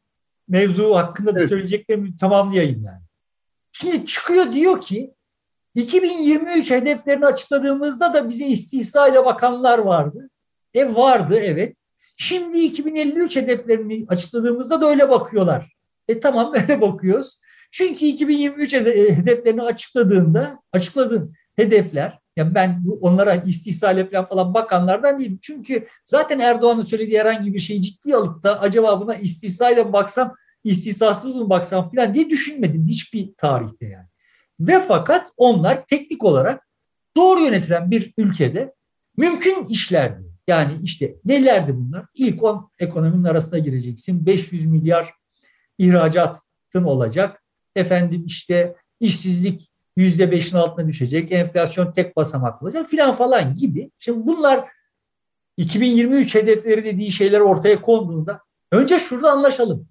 mevzu 0.52 0.96
hakkında 0.96 1.36
da 1.36 1.40
evet. 1.40 1.50
söyleyeceklerimi 1.50 2.18
tamamlayayım 2.18 2.84
yani. 2.84 3.02
Şimdi 3.72 4.06
çıkıyor 4.06 4.54
diyor 4.54 4.82
ki 4.82 5.14
2023 5.76 6.72
hedeflerini 6.72 7.26
açıkladığımızda 7.26 8.14
da 8.14 8.30
bize 8.30 8.46
istihsa 8.46 9.08
ile 9.08 9.26
bakanlar 9.26 9.80
vardı. 9.80 10.30
E 10.74 10.96
vardı 10.96 11.40
evet. 11.42 11.76
Şimdi 12.18 12.60
2053 12.60 13.36
hedeflerini 13.36 14.06
açıkladığımızda 14.08 14.82
da 14.82 14.90
öyle 14.90 15.10
bakıyorlar. 15.10 15.74
E 16.08 16.20
tamam 16.20 16.54
öyle 16.56 16.82
bakıyoruz. 16.82 17.40
Çünkü 17.72 18.06
2023 18.06 18.74
hedeflerini 18.74 19.62
açıkladığında 19.62 20.60
açıkladığın 20.74 21.34
hedefler 21.56 22.20
yani 22.36 22.56
ben 22.56 22.84
onlara 23.02 23.36
istihsale 23.36 24.10
falan, 24.10 24.26
falan 24.26 24.54
bakanlardan 24.54 25.20
değilim. 25.20 25.40
Çünkü 25.42 25.86
zaten 26.06 26.40
Erdoğan'ın 26.40 26.82
söylediği 26.82 27.20
herhangi 27.20 27.54
bir 27.54 27.60
şeyi 27.60 27.82
ciddi 27.82 28.16
alıp 28.16 28.44
da 28.44 28.60
acaba 28.60 29.02
buna 29.02 29.16
istihsayla 29.16 29.84
mı 29.84 29.94
baksam, 29.94 30.36
istihsasız 30.64 31.36
mı 31.36 31.50
baksam 31.50 31.92
falan 31.92 32.14
diye 32.14 32.30
düşünmedim 32.30 32.88
hiçbir 32.88 33.34
tarihte 33.38 33.86
yani. 33.86 34.08
Ve 34.60 34.80
fakat 34.80 35.32
onlar 35.38 35.86
teknik 35.86 36.24
olarak 36.24 36.68
doğru 37.18 37.40
yönetilen 37.42 37.92
bir 37.92 38.14
ülkede 38.18 38.74
mümkün 39.18 39.66
işlerdi. 39.66 40.32
Yani 40.48 40.74
işte 40.84 41.16
nelerdi 41.26 41.76
bunlar? 41.76 42.06
İlk 42.16 42.44
10 42.44 42.72
ekonominin 42.80 43.24
arasına 43.24 43.60
gireceksin. 43.60 44.26
500 44.26 44.66
milyar 44.66 45.14
ihracatın 45.78 46.84
olacak. 46.84 47.44
Efendim 47.76 48.24
işte 48.26 48.76
işsizlik 49.00 49.72
yüzde 49.98 50.32
beşin 50.32 50.58
altına 50.58 50.88
düşecek, 50.88 51.32
enflasyon 51.32 51.92
tek 51.92 52.16
basamak 52.16 52.64
olacak 52.64 52.88
filan 52.88 53.12
falan 53.12 53.56
gibi. 53.56 53.92
Şimdi 54.00 54.28
bunlar 54.28 54.70
2023 55.58 56.36
hedefleri 56.36 56.86
dediği 56.86 57.12
şeyler 57.12 57.40
ortaya 57.40 57.82
konduğunda 57.82 58.40
önce 58.72 59.00
şurada 59.00 59.32
anlaşalım. 59.32 59.88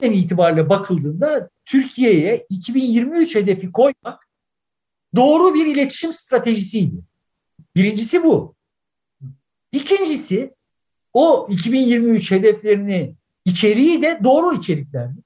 Dönem 0.00 0.12
itibariyle 0.12 0.68
bakıldığında 0.68 1.50
Türkiye'ye 1.64 2.46
2023 2.48 3.34
hedefi 3.34 3.72
koymak 3.72 4.28
doğru 5.16 5.54
bir 5.54 5.66
iletişim 5.66 6.12
stratejisiydi. 6.12 6.96
Birincisi 7.76 8.22
bu. 8.24 8.54
İkincisi 9.72 10.54
o 11.12 11.46
2023 11.50 12.30
hedeflerini 12.30 13.14
içeriği 13.44 14.02
de 14.02 14.20
doğru 14.24 14.54
içeriklerdi. 14.54 15.20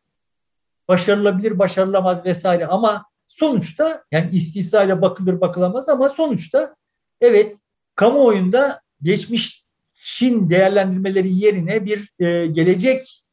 Başarılabilir, 0.88 1.58
başarılamaz 1.58 2.24
vesaire 2.24 2.66
ama 2.66 3.04
sonuçta 3.28 4.04
yani 4.12 4.30
istisayla 4.32 5.02
bakılır 5.02 5.40
bakılamaz 5.40 5.88
ama 5.88 6.08
sonuçta 6.08 6.76
evet 7.20 7.56
kamuoyunda 7.94 8.80
geçmişin 9.02 10.50
değerlendirmeleri 10.50 11.34
yerine 11.34 11.84
bir 11.84 12.12
e, 12.18 12.46
gelecek 12.46 13.23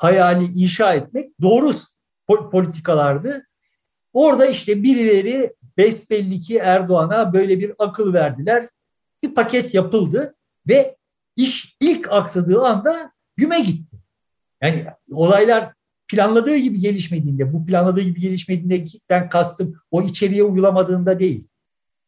hayali 0.00 0.44
inşa 0.44 0.94
etmek 0.94 1.40
doğru 1.40 1.70
politikalardı. 2.52 3.46
Orada 4.12 4.46
işte 4.46 4.82
birileri 4.82 5.54
besbelli 5.76 6.40
ki 6.40 6.58
Erdoğan'a 6.58 7.32
böyle 7.32 7.60
bir 7.60 7.72
akıl 7.78 8.12
verdiler. 8.12 8.68
Bir 9.22 9.34
paket 9.34 9.74
yapıldı 9.74 10.34
ve 10.68 10.96
iş 11.36 11.76
ilk 11.80 12.12
aksadığı 12.12 12.62
anda 12.62 13.12
güme 13.36 13.60
gitti. 13.60 13.96
Yani 14.62 14.84
olaylar 15.12 15.72
planladığı 16.08 16.56
gibi 16.56 16.78
gelişmediğinde, 16.78 17.52
bu 17.52 17.66
planladığı 17.66 18.00
gibi 18.00 18.20
gelişmediğinde 18.20 18.84
ben 19.10 19.28
kastım 19.28 19.74
o 19.90 20.02
içeriye 20.02 20.42
uygulamadığında 20.42 21.18
değil. 21.18 21.46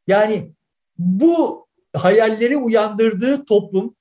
Yani 0.07 0.53
bu 0.99 1.67
hayalleri 1.97 2.57
uyandırdığı 2.57 3.45
toplum 3.45 3.95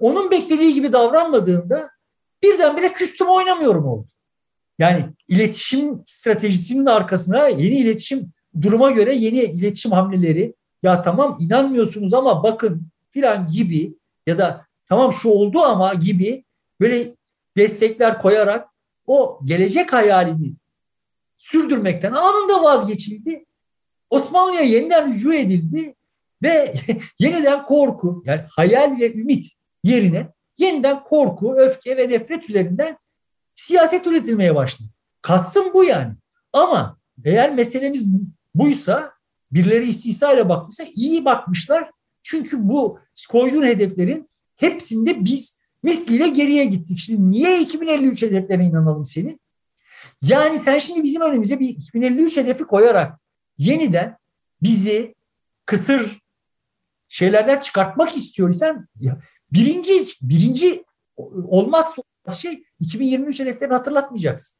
onun 0.00 0.30
beklediği 0.30 0.74
gibi 0.74 0.92
davranmadığında 0.92 1.97
birdenbire 2.42 2.92
küstüm 2.92 3.26
oynamıyorum 3.28 3.86
oldu. 3.86 4.08
Yani 4.78 5.04
iletişim 5.28 6.02
stratejisinin 6.06 6.86
arkasına 6.86 7.48
yeni 7.48 7.74
iletişim 7.74 8.32
duruma 8.62 8.90
göre 8.90 9.14
yeni 9.14 9.38
iletişim 9.38 9.92
hamleleri 9.92 10.54
ya 10.82 11.02
tamam 11.02 11.38
inanmıyorsunuz 11.40 12.14
ama 12.14 12.42
bakın 12.42 12.82
filan 13.10 13.46
gibi 13.46 13.94
ya 14.26 14.38
da 14.38 14.66
tamam 14.86 15.12
şu 15.12 15.28
oldu 15.28 15.60
ama 15.60 15.94
gibi 15.94 16.44
böyle 16.80 17.14
destekler 17.56 18.18
koyarak 18.18 18.68
o 19.06 19.40
gelecek 19.44 19.92
hayalini 19.92 20.52
sürdürmekten 21.38 22.12
anında 22.12 22.62
vazgeçildi. 22.62 23.44
Osmanlı'ya 24.10 24.62
yeniden 24.62 25.12
rücu 25.12 25.34
edildi 25.34 25.94
ve 26.42 26.72
yeniden 27.18 27.64
korku 27.64 28.22
yani 28.26 28.40
hayal 28.50 28.96
ve 29.00 29.14
ümit 29.14 29.52
yerine 29.84 30.28
yeniden 30.58 31.04
korku, 31.04 31.54
öfke 31.56 31.96
ve 31.96 32.08
nefret 32.08 32.50
üzerinden 32.50 32.98
siyaset 33.54 34.06
üretilmeye 34.06 34.54
başladı. 34.54 34.88
Kastım 35.22 35.74
bu 35.74 35.84
yani. 35.84 36.14
Ama 36.52 36.98
eğer 37.24 37.54
meselemiz 37.54 38.04
buysa 38.54 39.12
birileri 39.52 39.86
istisayla 39.86 40.48
bakmışsa 40.48 40.84
iyi 40.94 41.24
bakmışlar. 41.24 41.90
Çünkü 42.22 42.68
bu 42.68 42.98
koyduğun 43.28 43.66
hedeflerin 43.66 44.30
hepsinde 44.56 45.24
biz 45.24 45.60
misliyle 45.82 46.28
geriye 46.28 46.64
gittik. 46.64 46.98
Şimdi 46.98 47.30
niye 47.30 47.60
2053 47.60 48.22
hedeflerine 48.22 48.64
inanalım 48.64 49.06
senin? 49.06 49.40
Yani 50.22 50.58
sen 50.58 50.78
şimdi 50.78 51.02
bizim 51.02 51.22
önümüze 51.22 51.60
bir 51.60 51.68
2053 51.68 52.36
hedefi 52.36 52.64
koyarak 52.64 53.20
yeniden 53.58 54.18
bizi 54.62 55.14
kısır 55.66 56.22
şeylerden 57.08 57.60
çıkartmak 57.60 58.16
istiyorsan 58.16 58.88
birinci 59.52 60.06
birinci 60.22 60.84
olmazsa 61.48 62.02
olmaz 62.02 62.40
şey 62.40 62.64
2023 62.80 63.40
hedeflerini 63.40 63.74
hatırlatmayacaksın. 63.74 64.58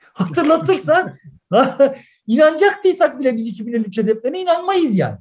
Hatırlatırsan 0.00 1.18
inanacaktıysak 2.26 3.20
bile 3.20 3.36
biz 3.36 3.46
2053 3.46 3.98
hedeflerine 3.98 4.40
inanmayız 4.40 4.96
yani. 4.96 5.18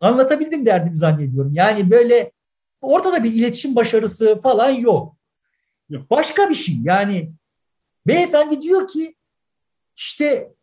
Anlatabildim 0.00 0.66
derdimi 0.66 0.96
zannediyorum. 0.96 1.52
Yani 1.54 1.90
böyle 1.90 2.32
ortada 2.80 3.24
bir 3.24 3.32
iletişim 3.32 3.76
başarısı 3.76 4.40
falan 4.40 4.70
yok. 4.70 5.16
yok. 5.88 6.10
Başka 6.10 6.50
bir 6.50 6.54
şey 6.54 6.74
yani 6.82 7.32
beyefendi 8.06 8.62
diyor 8.62 8.88
ki 8.88 9.16
işte 9.96 10.54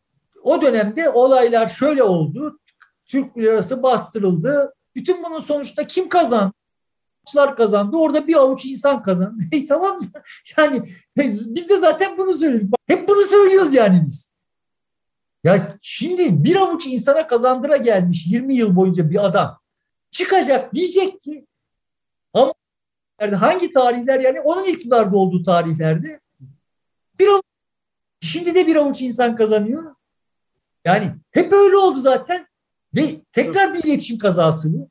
o 0.44 0.62
dönemde 0.62 1.10
olaylar 1.10 1.68
şöyle 1.68 2.04
oldu. 2.04 2.60
Türk 3.06 3.38
lirası 3.38 3.84
bastırıldı. 3.84 4.74
Bütün 4.96 5.24
bunun 5.24 5.40
sonuçta 5.40 5.88
kim 5.88 6.10
kazandı? 6.10 6.54
Kazandı. 7.58 7.98
Orada 7.98 8.28
bir 8.28 8.36
avuç 8.36 8.66
insan 8.66 9.04
kazandı. 9.04 9.44
E, 9.52 9.66
tamam 9.66 10.00
mı? 10.00 10.08
Yani 10.58 10.96
biz 11.18 11.70
de 11.70 11.78
zaten 11.78 12.18
bunu 12.18 12.34
söyledik. 12.34 12.70
Hep 12.88 13.08
bunu 13.10 13.28
söylüyoruz 13.28 13.74
yani 13.74 14.04
biz. 14.08 14.32
Ya 15.44 15.78
şimdi 15.82 16.44
bir 16.44 16.56
avuç 16.56 16.86
insana 16.88 17.28
kazandıra 17.28 17.78
gelmiş 17.78 18.28
20 18.28 18.56
yıl 18.56 18.76
boyunca 18.76 19.10
bir 19.10 19.26
adam 19.26 19.60
çıkacak 20.12 20.74
diyecek 20.74 21.22
ki 21.22 21.46
ama 22.34 22.54
hangi 23.20 23.72
tarihler 23.72 24.20
yani 24.20 24.42
onun 24.42 24.66
iktidarda 24.66 25.18
olduğu 25.18 25.44
tarihlerde 25.44 26.20
bir 27.20 27.28
avuç, 27.28 27.44
şimdi 28.22 28.56
de 28.56 28.68
bir 28.68 28.76
avuç 28.76 29.02
insan 29.02 29.36
kazanıyor. 29.36 29.96
Yani 30.86 31.12
hep 31.32 31.54
öyle 31.54 31.78
oldu 31.78 32.00
zaten 32.00 32.48
ve 32.96 33.22
tekrar 33.32 33.74
bir 33.74 33.84
iletişim 33.84 34.18
kazası 34.18 34.74
bu. 34.74 34.91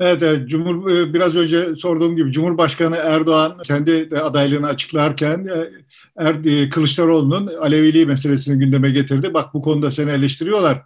Evet, 0.00 0.22
evet 0.22 0.48
Cumhur 0.48 0.90
e, 0.90 1.14
biraz 1.14 1.36
önce 1.36 1.76
sorduğum 1.76 2.16
gibi 2.16 2.32
Cumhurbaşkanı 2.32 2.96
Erdoğan 2.96 3.58
kendi 3.64 4.08
adaylığını 4.22 4.66
açıklarken 4.66 5.46
e, 5.46 5.70
er, 6.16 6.44
e, 6.44 6.68
Kılıçdaroğlu'nun 6.68 7.46
Aleviliği 7.46 8.06
meselesini 8.06 8.58
gündeme 8.58 8.90
getirdi. 8.90 9.34
Bak 9.34 9.54
bu 9.54 9.62
konuda 9.62 9.90
seni 9.90 10.10
eleştiriyorlar. 10.10 10.82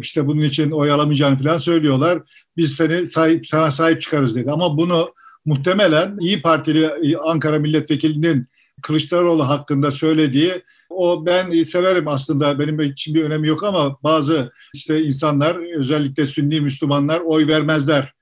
İşte 0.00 0.26
bunun 0.26 0.40
için 0.40 0.70
oy 0.70 0.90
alamayacağını 0.90 1.38
falan 1.38 1.58
söylüyorlar. 1.58 2.22
Biz 2.56 2.76
seni 2.76 3.06
sahip, 3.06 3.46
sana 3.46 3.70
sahip 3.70 4.02
çıkarız 4.02 4.36
dedi. 4.36 4.50
Ama 4.50 4.76
bunu 4.78 5.14
muhtemelen 5.44 6.18
İyi 6.20 6.42
Partili 6.42 7.18
Ankara 7.18 7.58
Milletvekilinin 7.58 8.46
Kılıçdaroğlu 8.82 9.48
hakkında 9.48 9.90
söylediği 9.90 10.62
o 10.90 11.26
ben 11.26 11.62
severim 11.62 12.08
aslında 12.08 12.58
benim 12.58 12.80
için 12.80 13.14
bir 13.14 13.24
önemi 13.24 13.48
yok 13.48 13.64
ama 13.64 13.98
bazı 14.02 14.52
işte 14.74 15.02
insanlar 15.02 15.78
özellikle 15.78 16.26
Sünni 16.26 16.60
Müslümanlar 16.60 17.20
oy 17.20 17.46
vermezler 17.46 18.14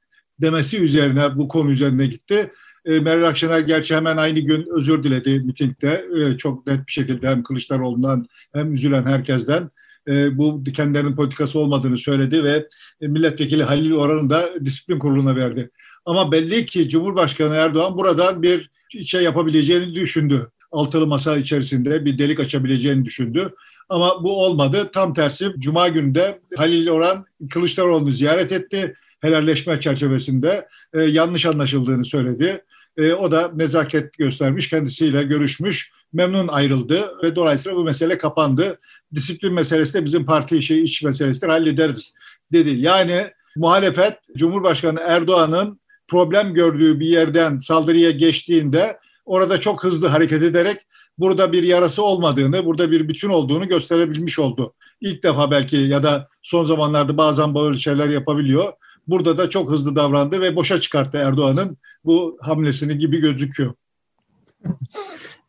demesi 0.42 0.78
üzerine 0.78 1.38
bu 1.38 1.48
konu 1.48 1.70
üzerine 1.70 2.06
gitti. 2.06 2.52
E, 2.84 3.00
Meral 3.00 3.28
Akşener 3.28 3.60
gerçi 3.60 3.96
hemen 3.96 4.16
aynı 4.16 4.38
gün 4.38 4.66
özür 4.76 5.02
diledi 5.02 5.38
mitingde. 5.38 6.06
E, 6.16 6.36
çok 6.36 6.66
net 6.66 6.86
bir 6.86 6.92
şekilde 6.92 7.28
hem 7.28 7.42
Kılıçdaroğlu'ndan 7.42 8.24
hem 8.52 8.72
üzülen 8.72 9.04
herkesten 9.04 9.70
e, 10.08 10.38
bu 10.38 10.64
kendilerinin 10.64 11.16
politikası 11.16 11.58
olmadığını 11.58 11.96
söyledi 11.96 12.44
ve 12.44 12.68
e, 13.00 13.08
milletvekili 13.08 13.62
Halil 13.64 13.92
Orhan'ı 13.92 14.30
da 14.30 14.50
disiplin 14.64 14.98
kuruluna 14.98 15.36
verdi. 15.36 15.70
Ama 16.06 16.32
belli 16.32 16.66
ki 16.66 16.88
Cumhurbaşkanı 16.88 17.54
Erdoğan 17.54 17.98
buradan 17.98 18.42
bir 18.42 18.70
şey 19.04 19.22
yapabileceğini 19.22 19.94
düşündü. 19.94 20.50
Altılı 20.72 21.06
masa 21.06 21.36
içerisinde 21.36 22.04
bir 22.04 22.18
delik 22.18 22.40
açabileceğini 22.40 23.04
düşündü. 23.04 23.54
Ama 23.88 24.24
bu 24.24 24.44
olmadı. 24.44 24.90
Tam 24.92 25.14
tersi 25.14 25.52
Cuma 25.58 25.88
günü 25.88 26.38
Halil 26.56 26.88
Orhan 26.88 27.26
Kılıçdaroğlu'nu 27.50 28.10
ziyaret 28.10 28.52
etti 28.52 28.94
helalleşme 29.22 29.80
çerçevesinde 29.80 30.68
e, 30.94 31.02
yanlış 31.02 31.46
anlaşıldığını 31.46 32.04
söyledi. 32.04 32.64
E, 32.96 33.12
o 33.12 33.30
da 33.30 33.50
nezaket 33.54 34.18
göstermiş, 34.18 34.68
kendisiyle 34.68 35.22
görüşmüş, 35.22 35.92
memnun 36.12 36.48
ayrıldı 36.48 37.22
ve 37.22 37.36
dolayısıyla 37.36 37.78
bu 37.78 37.84
mesele 37.84 38.18
kapandı. 38.18 38.78
Disiplin 39.14 39.52
meselesi 39.52 39.94
de 39.94 40.04
bizim 40.04 40.26
parti 40.26 40.62
şey 40.62 40.82
iç 40.82 41.02
meselesidir, 41.02 41.48
hallederiz 41.48 42.14
dedi. 42.52 42.70
Yani 42.70 43.26
muhalefet 43.56 44.18
Cumhurbaşkanı 44.36 45.00
Erdoğan'ın 45.00 45.80
problem 46.08 46.54
gördüğü 46.54 47.00
bir 47.00 47.06
yerden 47.06 47.58
saldırıya 47.58 48.10
geçtiğinde 48.10 48.98
orada 49.24 49.60
çok 49.60 49.84
hızlı 49.84 50.08
hareket 50.08 50.42
ederek 50.42 50.76
burada 51.18 51.52
bir 51.52 51.62
yarası 51.62 52.02
olmadığını, 52.02 52.64
burada 52.64 52.90
bir 52.90 53.08
bütün 53.08 53.28
olduğunu 53.28 53.68
gösterebilmiş 53.68 54.38
oldu. 54.38 54.74
İlk 55.00 55.22
defa 55.22 55.50
belki 55.50 55.76
ya 55.76 56.02
da 56.02 56.28
son 56.42 56.64
zamanlarda 56.64 57.16
bazen 57.16 57.54
böyle 57.54 57.78
şeyler 57.78 58.08
yapabiliyor. 58.08 58.72
Burada 59.08 59.36
da 59.36 59.50
çok 59.50 59.70
hızlı 59.70 59.96
davrandı 59.96 60.40
ve 60.40 60.56
boşa 60.56 60.80
çıkarttı 60.80 61.18
Erdoğan'ın 61.18 61.76
bu 62.04 62.38
hamlesini 62.40 62.98
gibi 62.98 63.20
gözüküyor. 63.20 63.74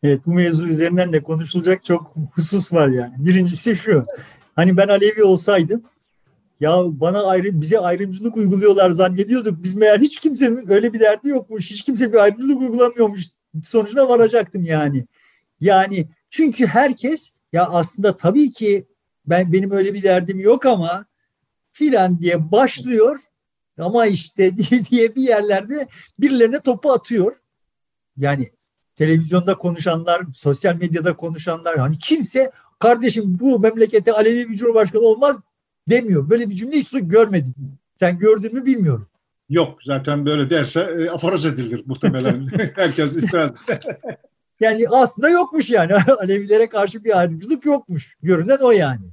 evet 0.02 0.20
bu 0.26 0.34
mevzu 0.34 0.68
üzerinden 0.68 1.12
de 1.12 1.22
konuşulacak 1.22 1.84
çok 1.84 2.14
husus 2.32 2.72
var 2.72 2.88
yani. 2.88 3.14
Birincisi 3.18 3.76
şu. 3.76 4.06
Hani 4.56 4.76
ben 4.76 4.88
Alevi 4.88 5.24
olsaydım 5.24 5.82
ya 6.60 6.82
bana 6.86 7.26
ayrı 7.26 7.60
bize 7.60 7.78
ayrımcılık 7.78 8.36
uyguluyorlar 8.36 8.90
zannediyorduk. 8.90 9.62
Biz 9.62 9.74
meğer 9.74 9.98
hiç 9.98 10.20
kimsenin 10.20 10.70
öyle 10.70 10.92
bir 10.92 11.00
derdi 11.00 11.28
yokmuş. 11.28 11.70
Hiç 11.70 11.82
kimse 11.82 12.12
bir 12.12 12.18
ayrımcılık 12.18 12.60
uygulamıyormuş. 12.60 13.26
Sonucuna 13.64 14.08
varacaktım 14.08 14.64
yani. 14.64 15.06
Yani 15.60 16.08
çünkü 16.30 16.66
herkes 16.66 17.38
ya 17.52 17.66
aslında 17.66 18.16
tabii 18.16 18.50
ki 18.52 18.86
ben 19.26 19.52
benim 19.52 19.70
öyle 19.70 19.94
bir 19.94 20.02
derdim 20.02 20.40
yok 20.40 20.66
ama 20.66 21.06
filan 21.72 22.18
diye 22.18 22.52
başlıyor 22.52 23.20
ama 23.78 24.06
işte 24.06 24.52
diye 24.90 25.14
bir 25.14 25.22
yerlerde 25.22 25.88
birilerine 26.18 26.60
topu 26.60 26.92
atıyor. 26.92 27.36
Yani 28.16 28.50
televizyonda 28.96 29.54
konuşanlar, 29.54 30.22
sosyal 30.34 30.76
medyada 30.76 31.16
konuşanlar 31.16 31.78
hani 31.78 31.98
kimse 31.98 32.50
kardeşim 32.78 33.24
bu 33.40 33.58
memlekete 33.58 34.12
Alevi 34.12 34.48
bir 34.48 34.56
cumhurbaşkanı 34.56 35.02
olmaz 35.02 35.42
demiyor. 35.88 36.30
Böyle 36.30 36.50
bir 36.50 36.54
cümle 36.54 36.76
hiç 36.76 36.90
görmedim. 36.92 37.54
Sen 37.96 38.18
gördün 38.18 38.54
mü 38.54 38.64
bilmiyorum. 38.66 39.08
Yok 39.48 39.78
zaten 39.86 40.26
böyle 40.26 40.50
derse 40.50 40.80
e, 40.80 41.10
aforoz 41.10 41.46
edilir 41.46 41.82
muhtemelen. 41.86 42.46
Herkes 42.74 43.16
itiraz 43.16 43.50
Yani 44.60 44.88
aslında 44.90 45.28
yokmuş 45.28 45.70
yani. 45.70 45.94
Alevilere 45.94 46.68
karşı 46.68 47.04
bir 47.04 47.18
ayrımcılık 47.18 47.64
yokmuş. 47.64 48.16
Görünen 48.22 48.58
o 48.60 48.70
yani. 48.70 49.06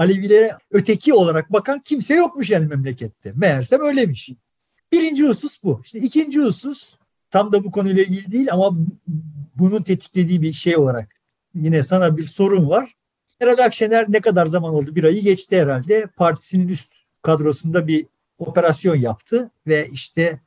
Alevilere 0.00 0.50
öteki 0.70 1.14
olarak 1.14 1.52
bakan 1.52 1.80
kimse 1.80 2.14
yokmuş 2.14 2.50
yani 2.50 2.66
memlekette. 2.66 3.32
Meğersem 3.36 3.80
öyleymiş. 3.80 4.30
Birinci 4.92 5.26
husus 5.26 5.62
bu. 5.64 5.80
İşte 5.84 5.98
ikinci 5.98 6.40
husus 6.40 6.94
tam 7.30 7.52
da 7.52 7.64
bu 7.64 7.70
konuyla 7.70 8.02
ilgili 8.02 8.32
değil 8.32 8.52
ama 8.52 8.76
bunun 9.54 9.82
tetiklediği 9.82 10.42
bir 10.42 10.52
şey 10.52 10.76
olarak 10.76 11.08
yine 11.54 11.82
sana 11.82 12.16
bir 12.16 12.22
sorun 12.22 12.68
var. 12.68 12.94
Meral 13.40 13.64
Akşener 13.64 14.06
ne 14.08 14.20
kadar 14.20 14.46
zaman 14.46 14.74
oldu? 14.74 14.94
Bir 14.94 15.04
ayı 15.04 15.22
geçti 15.22 15.60
herhalde. 15.60 16.06
Partisinin 16.16 16.68
üst 16.68 16.92
kadrosunda 17.22 17.86
bir 17.86 18.06
operasyon 18.38 18.96
yaptı 18.96 19.50
ve 19.66 19.88
işte 19.92 20.40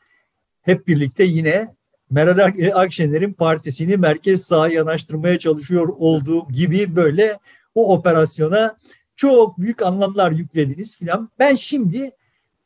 hep 0.62 0.88
birlikte 0.88 1.24
yine 1.24 1.76
Meral 2.10 2.54
Akşener'in 2.74 3.34
partisini 3.34 3.98
merkez 3.98 4.44
sağa 4.44 4.68
yanaştırmaya 4.68 5.40
çalışıyor 5.40 5.88
olduğu 5.98 6.48
gibi 6.48 6.96
böyle 6.96 7.40
o 7.76 7.94
operasyona 7.94 8.78
çok 9.16 9.58
büyük 9.58 9.82
anlamlar 9.82 10.32
yüklediniz 10.32 10.98
filan. 10.98 11.30
Ben 11.40 11.56
şimdi 11.56 12.12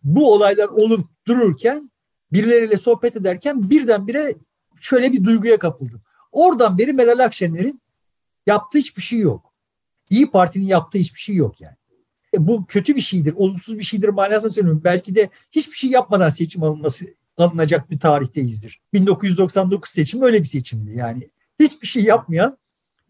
bu 0.04 0.34
olaylar 0.34 0.68
olup 0.68 1.08
dururken 1.28 1.92
birileriyle 2.34 2.78
sohbet 2.78 3.16
ederken 3.16 3.70
birdenbire 3.70 4.36
şöyle 4.82 5.12
bir 5.14 5.24
duyguya 5.24 5.60
kapıldım. 5.60 6.02
Oradan 6.32 6.78
beri 6.78 6.94
Meral 6.94 7.20
Akşener'in 7.20 7.82
yaptığı 8.48 8.78
hiçbir 8.78 9.02
şey 9.02 9.20
yok. 9.20 9.54
İyi 10.10 10.32
Parti'nin 10.32 10.66
yaptığı 10.66 10.98
hiçbir 10.98 11.20
şey 11.20 11.36
yok 11.36 11.62
yani. 11.62 11.76
E, 12.34 12.48
bu 12.48 12.66
kötü 12.66 12.96
bir 12.96 13.02
şeydir, 13.02 13.34
olumsuz 13.38 13.80
bir 13.80 13.84
şeydir 13.84 14.10
manasında 14.10 14.50
söylüyorum. 14.50 14.82
Belki 14.84 15.16
de 15.16 15.30
hiçbir 15.52 15.76
şey 15.76 15.90
yapmadan 15.90 16.30
seçim 16.30 16.64
alınması 16.64 17.06
alınacak 17.38 17.92
bir 17.92 18.00
tarihteyizdir. 18.00 18.82
1999 18.94 19.92
seçimi 19.92 20.26
öyle 20.26 20.40
bir 20.40 20.48
seçimdi. 20.48 20.98
Yani 20.98 21.30
hiçbir 21.60 21.88
şey 21.88 22.04
yapmayan 22.04 22.58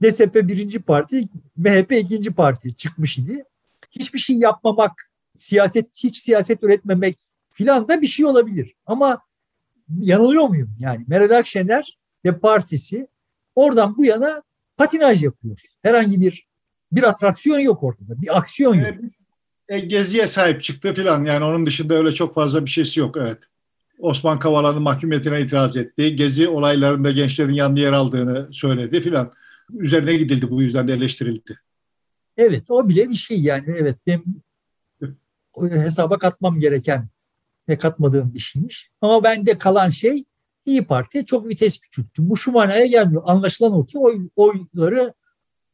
DSP 0.04 0.36
birinci 0.36 0.80
parti, 0.80 1.28
MHP 1.58 1.92
ikinci 1.92 2.34
parti 2.34 2.76
çıkmış 2.76 3.18
idi. 3.18 3.44
Hiçbir 3.92 4.20
şey 4.20 4.36
yapmamak, 4.36 5.12
siyaset 5.38 5.86
hiç 6.04 6.18
siyaset 6.18 6.64
üretmemek 6.64 7.18
filan 7.52 7.88
da 7.88 8.02
bir 8.02 8.08
şey 8.08 8.26
olabilir. 8.26 8.76
Ama 8.86 9.20
yanılıyor 10.00 10.44
muyum? 10.44 10.76
Yani 10.80 11.06
Meral 11.08 11.38
Akşener 11.38 11.98
ve 12.26 12.40
partisi 12.40 13.08
oradan 13.56 13.98
bu 13.98 14.06
yana 14.06 14.44
patinaj 14.78 15.24
yapıyor. 15.24 15.62
Herhangi 15.82 16.22
bir 16.22 16.48
bir 16.92 17.04
atraksiyon 17.04 17.60
yok 17.60 17.84
ortada. 17.84 18.22
Bir 18.22 18.38
aksiyon 18.38 18.76
yok. 18.76 18.96
E, 19.70 19.80
geziye 19.80 20.28
sahip 20.28 20.64
çıktı 20.64 20.94
filan. 20.94 21.26
Yani 21.26 21.46
onun 21.46 21.66
dışında 21.66 21.96
öyle 21.96 22.12
çok 22.12 22.34
fazla 22.34 22.66
bir 22.66 22.70
şeysi 22.70 23.00
yok. 23.00 23.18
Evet. 23.18 23.38
Osman 24.00 24.40
Kavala'nın 24.40 24.82
mahkumiyetine 24.82 25.42
itiraz 25.42 25.78
etti. 25.78 26.16
Gezi 26.16 26.48
olaylarında 26.48 27.12
gençlerin 27.12 27.54
yanında 27.54 27.80
yer 27.80 27.92
aldığını 27.92 28.48
söyledi 28.52 29.02
filan. 29.02 29.34
Üzerine 29.74 30.18
gidildi 30.18 30.52
bu 30.52 30.62
yüzden 30.62 30.88
de 30.88 30.94
eleştirildi. 30.94 31.60
Evet 32.38 32.72
o 32.72 32.90
bile 32.90 33.10
bir 33.10 33.16
şey 33.16 33.42
yani. 33.42 33.66
Evet 33.78 33.98
benim 34.08 34.24
hesaba 35.70 36.18
katmam 36.18 36.60
gereken 36.60 37.08
ve 37.70 37.78
katmadığım 37.78 38.34
bir 38.34 38.40
şeymiş. 38.40 38.90
Ama 39.02 39.24
bende 39.24 39.58
kalan 39.58 39.90
şey 39.90 40.26
İyi 40.66 40.88
Parti 40.88 41.26
çok 41.26 41.48
vites 41.48 41.80
küçülttü. 41.80 42.30
Bu 42.30 42.38
şu 42.38 42.52
manaya 42.52 42.86
gelmiyor. 42.86 43.24
Anlaşılan 43.26 43.74
o 43.74 43.86
ki 43.86 44.00
oy, 44.00 44.30
oyları 44.36 45.14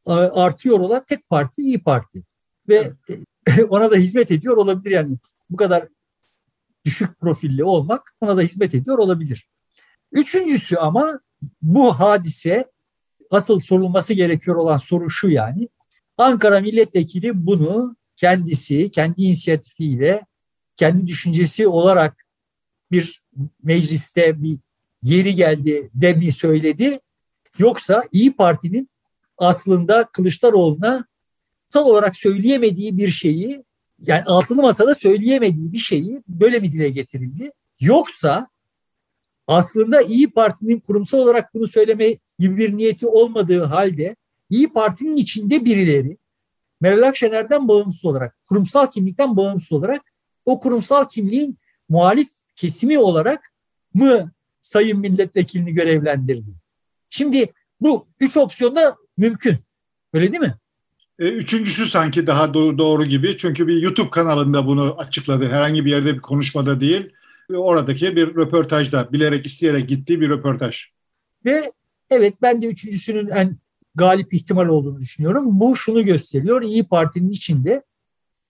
artıyor 0.08 0.80
olan 0.80 1.04
tek 1.08 1.30
parti 1.30 1.62
İyi 1.62 1.84
Parti. 1.84 2.24
Ve 2.70 2.94
ona 3.70 3.92
da 3.92 3.96
hizmet 3.96 4.32
ediyor 4.32 4.58
olabilir 4.58 4.92
yani. 4.92 5.18
Bu 5.50 5.58
kadar 5.58 5.88
düşük 6.86 7.20
profilli 7.20 7.64
olmak 7.64 8.16
ona 8.22 8.38
da 8.38 8.42
hizmet 8.42 8.76
ediyor 8.76 8.98
olabilir. 8.98 9.50
Üçüncüsü 10.12 10.76
ama 10.76 11.20
bu 11.62 12.00
hadise 12.00 12.72
asıl 13.34 13.60
sorulması 13.60 14.14
gerekiyor 14.14 14.58
olan 14.58 14.78
soru 14.78 15.10
şu 15.10 15.30
yani. 15.30 15.70
Ankara 16.18 16.62
milletvekili 16.62 17.46
bunu 17.48 17.96
kendisi 18.16 18.92
kendi 18.92 19.22
inisiyatifiyle 19.22 20.26
kendi 20.78 21.08
düşüncesi 21.08 21.68
olarak 21.68 22.26
bir 22.92 23.24
mecliste 23.64 24.44
bir 24.44 24.58
yeri 25.02 25.36
geldi 25.36 25.90
de 25.94 26.14
mi 26.14 26.32
söyledi 26.32 27.00
yoksa 27.58 28.04
İyi 28.12 28.36
Parti'nin 28.36 28.90
aslında 29.38 30.10
Kılıçdaroğlu'na 30.14 31.06
tam 31.72 31.86
olarak 31.86 32.18
söyleyemediği 32.18 32.98
bir 32.98 33.10
şeyi 33.10 33.64
yani 34.00 34.24
altılı 34.24 34.62
masada 34.62 34.96
söyleyemediği 34.96 35.74
bir 35.74 35.78
şeyi 35.78 36.24
böyle 36.28 36.60
mi 36.60 36.72
dile 36.72 36.90
getirildi? 36.90 37.52
Yoksa 37.80 38.48
aslında 39.48 40.02
İyi 40.02 40.32
Parti'nin 40.32 40.80
kurumsal 40.80 41.18
olarak 41.18 41.54
bunu 41.54 41.68
söyleme 41.68 42.18
gibi 42.40 42.58
bir 42.58 42.78
niyeti 42.78 43.08
olmadığı 43.08 43.64
halde 43.64 44.16
İyi 44.50 44.74
Parti'nin 44.74 45.16
içinde 45.16 45.66
birileri 45.66 46.18
Meral 46.82 47.02
Akşener'den 47.02 47.68
bağımsız 47.68 48.06
olarak, 48.06 48.38
kurumsal 48.50 48.92
kimlikten 48.92 49.38
bağımsız 49.38 49.72
olarak 49.72 50.02
o 50.46 50.60
kurumsal 50.60 51.08
kimliğin 51.08 51.58
muhalif 51.90 52.28
kesimi 52.56 53.00
olarak 53.00 53.54
mı 53.94 54.32
sayın 54.62 55.00
milletvekilini 55.00 55.74
görevlendirdi? 55.74 56.52
Şimdi 57.10 57.54
bu 57.82 58.06
üç 58.20 58.38
opsiyonda 58.38 58.96
mümkün. 59.18 59.58
Öyle 60.14 60.32
değil 60.32 60.42
mi? 60.42 60.56
E, 61.20 61.30
üçüncüsü 61.30 61.86
sanki 61.86 62.28
daha 62.28 62.54
doğru, 62.54 62.78
doğru 62.78 63.06
gibi. 63.06 63.38
Çünkü 63.38 63.68
bir 63.68 63.82
YouTube 63.82 64.10
kanalında 64.10 64.68
bunu 64.68 64.96
açıkladı. 64.98 65.48
Herhangi 65.48 65.86
bir 65.86 65.92
yerde 65.92 66.16
bir 66.16 66.22
konuşmada 66.22 66.80
değil. 66.80 67.10
E, 67.50 67.54
oradaki 67.54 68.16
bir 68.16 68.36
röportajda. 68.36 69.14
Bilerek 69.14 69.46
isteyerek 69.46 69.90
gittiği 69.90 70.22
bir 70.22 70.30
röportaj. 70.30 70.86
Ve 71.46 71.72
evet 72.14 72.34
ben 72.42 72.62
de 72.62 72.68
üçüncüsünün 72.68 73.30
en 73.30 73.58
galip 73.96 74.34
ihtimal 74.34 74.68
olduğunu 74.68 75.00
düşünüyorum. 75.00 75.60
Bu 75.60 75.76
şunu 75.76 76.04
gösteriyor. 76.04 76.62
İyi 76.62 76.84
Parti'nin 76.88 77.30
içinde 77.30 77.84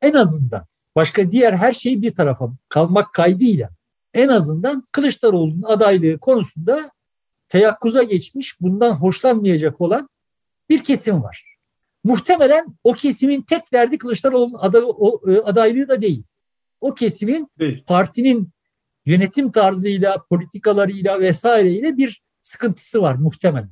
en 0.02 0.14
azından 0.14 0.66
başka 0.96 1.32
diğer 1.32 1.54
her 1.54 1.74
şey 1.74 2.02
bir 2.02 2.16
tarafa 2.16 2.50
kalmak 2.70 3.14
kaydıyla 3.14 3.70
en 4.14 4.28
azından 4.28 4.86
Kılıçdaroğlu'nun 4.92 5.62
adaylığı 5.62 6.20
konusunda 6.20 6.92
teyakkuza 7.50 8.04
geçmiş, 8.04 8.62
bundan 8.62 8.92
hoşlanmayacak 8.92 9.82
olan 9.82 10.10
bir 10.70 10.84
kesim 10.84 11.24
var. 11.24 11.58
Muhtemelen 12.04 12.66
o 12.84 12.94
kesimin 12.94 13.42
tek 13.42 13.74
derdi 13.74 13.98
Kılıçdaroğlu'nun 13.98 14.58
aday, 14.60 14.82
e, 15.28 15.40
adaylığı 15.40 15.90
da 15.90 16.02
değil. 16.02 16.24
O 16.82 16.94
kesimin 16.94 17.48
değil. 17.60 17.84
partinin 17.88 18.50
yönetim 19.06 19.52
tarzıyla, 19.52 20.24
politikalarıyla 20.30 21.20
vesaireyle 21.20 21.98
bir 21.98 22.23
sıkıntısı 22.44 23.02
var 23.02 23.16
muhtemelen. 23.16 23.70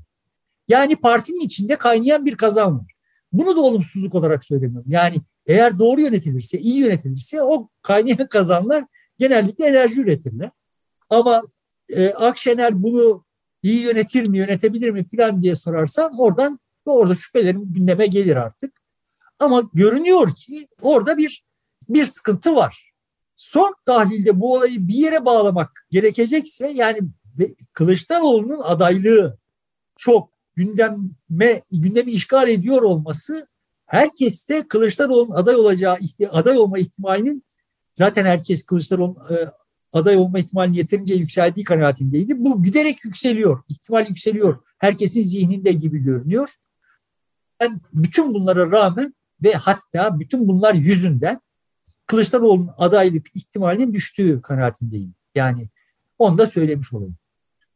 Yani 0.68 0.96
partinin 0.96 1.40
içinde 1.40 1.76
kaynayan 1.76 2.26
bir 2.26 2.36
kazan 2.36 2.80
var. 2.80 2.94
Bunu 3.32 3.56
da 3.56 3.62
olumsuzluk 3.62 4.16
olarak 4.16 4.46
söylemiyorum. 4.46 4.92
Yani 4.92 5.18
eğer 5.46 5.80
doğru 5.80 6.02
yönetilirse, 6.02 6.60
iyi 6.60 6.80
yönetilirse 6.80 7.42
o 7.42 7.70
kaynayan 7.82 8.28
kazanlar 8.30 8.86
genellikle 9.20 9.66
enerji 9.66 10.02
üretirler. 10.02 10.50
Ama 11.10 11.44
e, 11.90 12.10
Akşener 12.10 12.84
bunu 12.84 13.26
iyi 13.64 13.82
yönetir 13.82 14.28
mi, 14.28 14.38
yönetebilir 14.38 14.90
mi 14.90 15.04
filan 15.04 15.44
diye 15.44 15.56
sorarsan 15.56 16.20
oradan 16.20 16.60
ve 16.88 16.92
orada 16.92 17.16
şüphelerim 17.16 17.74
gündeme 17.74 18.08
gelir 18.08 18.36
artık. 18.36 18.82
Ama 19.40 19.70
görünüyor 19.74 20.36
ki 20.36 20.68
orada 20.82 21.18
bir 21.18 21.46
bir 21.90 22.06
sıkıntı 22.06 22.56
var. 22.56 22.94
Son 23.36 23.76
tahlilde 23.86 24.40
bu 24.40 24.54
olayı 24.54 24.88
bir 24.88 24.94
yere 24.94 25.26
bağlamak 25.26 25.86
gerekecekse 25.92 26.68
yani 26.68 27.00
Kılıçdaroğlu'nun 27.74 28.60
adaylığı 28.64 29.38
çok 29.98 30.30
gündeme 30.56 31.62
gündemi 31.72 32.12
işgal 32.12 32.50
ediyor 32.50 32.82
olması 32.82 33.48
herkeste 33.86 34.68
Kılıçdaroğlu'nun 34.68 35.36
aday 35.36 35.56
olacağı 35.56 35.98
aday 36.32 36.58
olma 36.58 36.80
ihtimalinin 36.80 37.44
zaten 37.94 38.26
herkes 38.26 38.66
Kılıçdaroğlu'nun 38.66 39.36
e, 39.36 39.52
aday 39.94 40.18
olma 40.18 40.40
ihtimalinin 40.40 40.78
yeterince 40.78 41.16
yükseldiği 41.16 41.64
kanaatindeydi. 41.64 42.44
Bu 42.44 42.64
giderek 42.64 43.06
yükseliyor. 43.06 43.64
ihtimal 43.70 44.08
yükseliyor. 44.08 44.60
Herkesin 44.78 45.24
zihninde 45.24 45.72
gibi 45.72 46.00
görünüyor. 46.00 46.50
Ben 47.60 47.82
bütün 47.94 48.34
bunlara 48.34 48.72
rağmen 48.72 49.16
ve 49.44 49.54
hatta 49.54 50.20
bütün 50.20 50.48
bunlar 50.48 50.74
yüzünden 50.74 51.42
Kılıçdaroğlu'nun 52.06 52.72
adaylık 52.78 53.36
ihtimalinin 53.36 53.94
düştüğü 53.94 54.42
kanaatindeyim. 54.42 55.14
Yani 55.36 55.70
onu 56.20 56.38
da 56.38 56.46
söylemiş 56.46 56.94
olayım. 56.94 57.16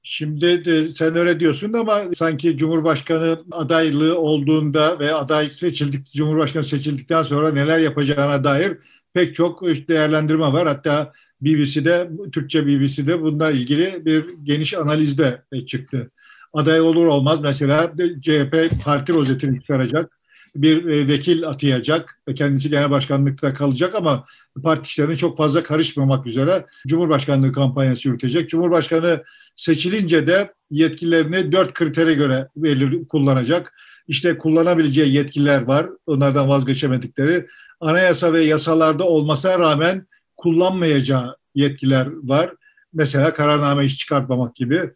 Şimdi 0.07 0.93
sen 0.95 1.15
öyle 1.15 1.39
diyorsun 1.39 1.73
ama 1.73 2.03
sanki 2.15 2.57
Cumhurbaşkanı 2.57 3.39
adaylığı 3.51 4.19
olduğunda 4.19 4.99
ve 4.99 5.13
aday 5.13 5.49
seçildik, 5.49 6.11
Cumhurbaşkanı 6.11 6.63
seçildikten 6.63 7.23
sonra 7.23 7.51
neler 7.51 7.77
yapacağına 7.77 8.43
dair 8.43 8.77
pek 9.13 9.35
çok 9.35 9.63
değerlendirme 9.63 10.53
var. 10.53 10.67
Hatta 10.67 11.13
BBC'de, 11.41 12.09
Türkçe 12.31 12.67
BBC'de 12.67 13.21
bununla 13.21 13.51
ilgili 13.51 14.05
bir 14.05 14.25
geniş 14.43 14.73
analizde 14.73 15.41
çıktı. 15.67 16.11
aday 16.53 16.81
olur 16.81 17.05
olmaz 17.05 17.39
mesela 17.41 17.93
CHP 18.21 18.71
parti 18.83 19.13
rozetini 19.13 19.61
çıkaracak 19.61 20.19
bir 20.55 20.85
e, 20.85 21.07
vekil 21.07 21.47
atayacak. 21.47 22.19
Kendisi 22.35 22.69
genel 22.69 22.91
başkanlıkta 22.91 23.53
kalacak 23.53 23.95
ama 23.95 24.25
parti 24.63 24.87
işlerine 24.87 25.15
çok 25.17 25.37
fazla 25.37 25.63
karışmamak 25.63 26.27
üzere 26.27 26.65
Cumhurbaşkanlığı 26.87 27.51
kampanyası 27.51 28.07
yürütecek. 28.07 28.49
Cumhurbaşkanı 28.49 29.23
seçilince 29.55 30.27
de 30.27 30.53
yetkilerini 30.71 31.51
dört 31.51 31.73
kritere 31.73 32.13
göre 32.13 32.47
belir, 32.55 33.07
kullanacak. 33.07 33.73
İşte 34.07 34.37
kullanabileceği 34.37 35.13
yetkiler 35.13 35.61
var. 35.61 35.89
Onlardan 36.07 36.49
vazgeçemedikleri. 36.49 37.47
Anayasa 37.79 38.33
ve 38.33 38.43
yasalarda 38.43 39.03
olmasına 39.03 39.59
rağmen 39.59 40.07
kullanmayacağı 40.37 41.35
yetkiler 41.55 42.07
var. 42.23 42.53
Mesela 42.93 43.33
kararname 43.33 43.85
iş 43.85 43.97
çıkartmamak 43.97 44.55
gibi. 44.55 44.89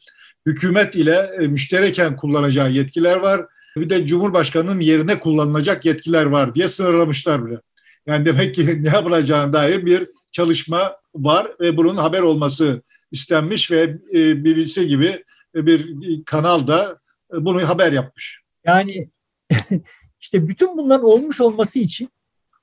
Hükümet 0.45 0.95
ile 0.95 1.29
e, 1.39 1.47
müştereken 1.47 2.15
kullanacağı 2.15 2.71
yetkiler 2.71 3.15
var 3.15 3.45
bir 3.75 3.89
de 3.89 4.05
Cumhurbaşkanı'nın 4.05 4.79
yerine 4.79 5.19
kullanılacak 5.19 5.85
yetkiler 5.85 6.25
var 6.25 6.55
diye 6.55 6.67
sınırlamışlar 6.67 7.45
bile. 7.45 7.61
Yani 8.05 8.25
demek 8.25 8.55
ki 8.55 8.83
ne 8.83 8.89
yapılacağına 8.89 9.53
dair 9.53 9.85
bir 9.85 10.09
çalışma 10.31 10.95
var 11.15 11.51
ve 11.59 11.77
bunun 11.77 11.97
haber 11.97 12.21
olması 12.21 12.81
istenmiş 13.11 13.71
ve 13.71 13.97
e, 14.13 14.43
BBC 14.43 14.83
gibi 14.83 15.23
bir 15.55 15.95
kanal 16.25 16.67
da 16.67 16.99
bunu 17.33 17.69
haber 17.69 17.91
yapmış. 17.91 18.41
Yani 18.65 19.07
işte 20.21 20.47
bütün 20.47 20.77
bunların 20.77 21.05
olmuş 21.05 21.41
olması 21.41 21.79
için 21.79 22.09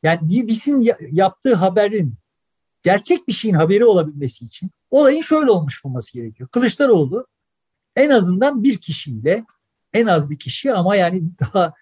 yani 0.03 0.21
BBC'nin 0.23 0.93
yaptığı 1.13 1.55
haberin 1.55 2.15
gerçek 2.83 3.29
bir 3.29 3.33
şeyin 3.33 3.55
haberi 3.55 3.85
olabilmesi 3.85 4.45
için 4.45 4.71
olayın 4.91 5.21
şöyle 5.21 5.51
olmuş 5.51 5.85
olması 5.85 6.13
gerekiyor. 6.13 6.49
Kılıçdaroğlu 6.49 7.27
en 7.97 8.11
azından 8.11 8.63
bir 8.63 8.79
kişiyle 8.79 9.45
en 9.97 10.07
az 10.07 10.31
bir 10.31 10.39
kişi 10.39 10.73
ama 10.73 10.97
yani 10.97 11.23
daha 11.41 11.73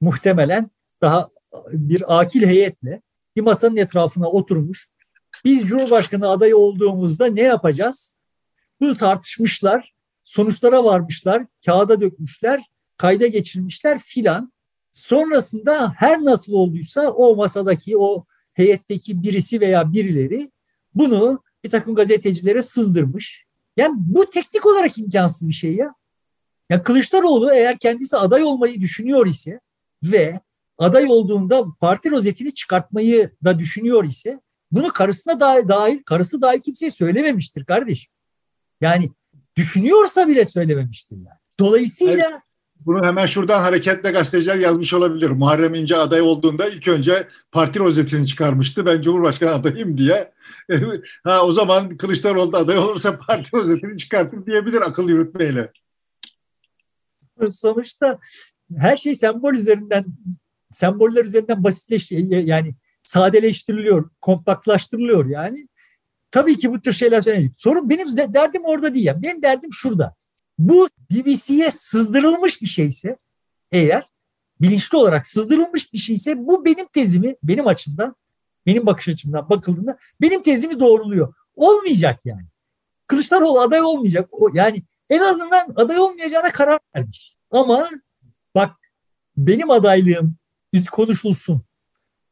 muhtemelen 0.00 0.70
daha 1.00 1.28
bir 1.72 2.20
akil 2.20 2.46
heyetle 2.46 3.02
bir 3.36 3.40
masanın 3.40 3.76
etrafına 3.76 4.28
oturmuş. 4.30 4.88
Biz 5.44 5.66
Cumhurbaşkanı 5.66 6.28
adayı 6.28 6.56
olduğumuzda 6.56 7.26
ne 7.26 7.40
yapacağız? 7.40 8.16
Bunu 8.80 8.96
tartışmışlar, 8.96 9.94
sonuçlara 10.24 10.84
varmışlar, 10.84 11.46
kağıda 11.66 12.00
dökmüşler, 12.00 12.62
kayda 12.96 13.26
geçirmişler 13.26 13.98
filan. 13.98 14.52
Sonrasında 14.92 15.94
her 15.96 16.24
nasıl 16.24 16.52
olduysa 16.52 17.10
o 17.10 17.36
masadaki, 17.36 17.98
o 17.98 18.24
heyetteki 18.52 19.22
birisi 19.22 19.60
veya 19.60 19.92
birileri 19.92 20.50
bunu 20.94 21.42
bir 21.64 21.70
takım 21.70 21.94
gazetecilere 21.94 22.62
sızdırmış. 22.62 23.44
Yani 23.76 23.94
bu 23.98 24.30
teknik 24.30 24.66
olarak 24.66 24.98
imkansız 24.98 25.48
bir 25.48 25.54
şey 25.54 25.74
ya. 25.74 25.94
Ya 26.72 26.82
Kılıçdaroğlu 26.82 27.52
eğer 27.52 27.78
kendisi 27.78 28.16
aday 28.16 28.42
olmayı 28.42 28.80
düşünüyor 28.80 29.26
ise 29.26 29.60
ve 30.02 30.40
aday 30.78 31.06
olduğunda 31.08 31.64
parti 31.80 32.10
rozetini 32.10 32.54
çıkartmayı 32.54 33.30
da 33.44 33.58
düşünüyor 33.58 34.04
ise 34.04 34.40
bunu 34.70 34.92
karısına 34.92 35.40
dahil, 35.40 35.68
dahil 35.68 36.02
karısı 36.02 36.42
dahil 36.42 36.60
kimseye 36.60 36.90
söylememiştir 36.90 37.64
kardeşim. 37.64 38.12
Yani 38.80 39.10
düşünüyorsa 39.56 40.28
bile 40.28 40.44
söylememiştir 40.44 41.16
yani. 41.16 41.38
Dolayısıyla 41.60 42.28
evet. 42.30 42.40
Bunu 42.86 43.06
hemen 43.06 43.26
şuradan 43.26 43.60
hareketle 43.60 44.10
gazeteciler 44.10 44.56
yazmış 44.56 44.94
olabilir. 44.94 45.30
Muharrem 45.30 45.74
İnce 45.74 45.96
aday 45.96 46.20
olduğunda 46.20 46.68
ilk 46.68 46.88
önce 46.88 47.28
parti 47.50 47.78
rozetini 47.78 48.26
çıkarmıştı. 48.26 48.86
Ben 48.86 49.00
Cumhurbaşkanı 49.00 49.50
adayım 49.50 49.98
diye. 49.98 50.32
ha 51.24 51.42
o 51.42 51.52
zaman 51.52 51.96
Kılıçdaroğlu 51.96 52.52
da 52.52 52.58
aday 52.58 52.78
olursa 52.78 53.18
parti 53.18 53.56
rozetini 53.56 53.96
çıkartır 53.96 54.46
diyebilir 54.46 54.80
akıl 54.80 55.08
yürütmeyle. 55.08 55.72
Sonuçta 57.50 58.18
her 58.76 58.96
şey 58.96 59.14
sembol 59.14 59.54
üzerinden 59.54 60.04
semboller 60.72 61.24
üzerinden 61.24 61.64
basitleş 61.64 62.12
yani 62.12 62.74
sadeleştiriliyor, 63.02 64.10
kompaktlaştırılıyor 64.20 65.26
yani. 65.26 65.68
Tabii 66.30 66.58
ki 66.58 66.72
bu 66.72 66.80
tür 66.80 66.92
şeyler 66.92 67.20
söyleyeyim. 67.20 67.54
Sorun 67.56 67.90
benim 67.90 68.16
derdim 68.16 68.64
orada 68.64 68.94
değil. 68.94 69.06
Yani. 69.06 69.22
Benim 69.22 69.42
derdim 69.42 69.72
şurada. 69.72 70.14
Bu 70.58 70.88
BBC'ye 71.10 71.70
sızdırılmış 71.70 72.62
bir 72.62 72.66
şeyse 72.66 73.16
eğer 73.72 74.02
bilinçli 74.60 74.98
olarak 74.98 75.26
sızdırılmış 75.26 75.92
bir 75.92 75.98
şeyse 75.98 76.46
bu 76.46 76.64
benim 76.64 76.86
tezimi 76.86 77.36
benim 77.42 77.66
açımdan 77.66 78.16
benim 78.66 78.86
bakış 78.86 79.08
açımdan 79.08 79.48
bakıldığında 79.50 79.98
benim 80.20 80.42
tezimi 80.42 80.80
doğruluyor. 80.80 81.34
Olmayacak 81.54 82.26
yani. 82.26 82.46
Kılıçdaroğlu 83.06 83.60
aday 83.60 83.82
olmayacak. 83.82 84.28
O, 84.30 84.50
yani 84.54 84.82
en 85.12 85.20
azından 85.20 85.72
aday 85.76 85.98
olmayacağına 85.98 86.52
karar 86.52 86.78
vermiş. 86.96 87.36
Ama 87.50 87.90
bak 88.54 88.70
benim 89.36 89.70
adaylığım 89.70 90.36
konuşulsun. 90.90 91.62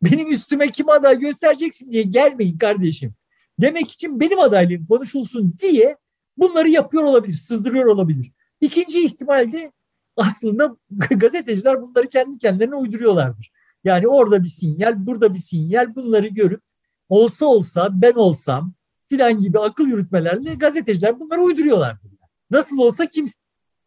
Benim 0.02 0.30
üstüme 0.30 0.68
kim 0.70 0.88
aday 0.88 1.18
göstereceksin 1.18 1.92
diye 1.92 2.02
gelmeyin 2.02 2.58
kardeşim. 2.58 3.14
Demek 3.58 3.90
için 3.90 4.20
benim 4.20 4.40
adaylığım 4.40 4.86
konuşulsun 4.86 5.54
diye 5.62 5.96
bunları 6.36 6.68
yapıyor 6.68 7.02
olabilir, 7.02 7.34
sızdırıyor 7.34 7.86
olabilir. 7.86 8.32
İkinci 8.60 9.04
ihtimalde 9.04 9.72
aslında 10.16 10.76
gazeteciler 11.10 11.82
bunları 11.82 12.06
kendi 12.06 12.38
kendilerine 12.38 12.74
uyduruyorlardır. 12.74 13.52
Yani 13.84 14.08
orada 14.08 14.42
bir 14.42 14.48
sinyal, 14.48 15.06
burada 15.06 15.34
bir 15.34 15.38
sinyal 15.38 15.94
bunları 15.94 16.26
görüp 16.26 16.62
olsa 17.08 17.46
olsa 17.46 17.88
ben 17.92 18.12
olsam 18.12 18.72
filan 19.06 19.40
gibi 19.40 19.58
akıl 19.58 19.86
yürütmelerle 19.86 20.54
gazeteciler 20.54 21.20
bunları 21.20 21.42
uyduruyorlardır. 21.42 22.19
Nasıl 22.50 22.78
olsa 22.78 23.06
kimse 23.06 23.34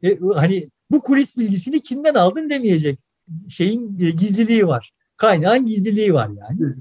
e, 0.03 0.19
hani 0.35 0.69
bu 0.91 1.01
kulis 1.01 1.37
bilgisini 1.37 1.81
kimden 1.81 2.13
aldın 2.13 2.49
demeyecek 2.49 2.99
şeyin 3.49 3.99
e, 3.99 4.09
gizliliği 4.09 4.67
var. 4.67 4.93
Kaynağın 5.17 5.65
gizliliği 5.65 6.13
var 6.13 6.29
yani. 6.29 6.73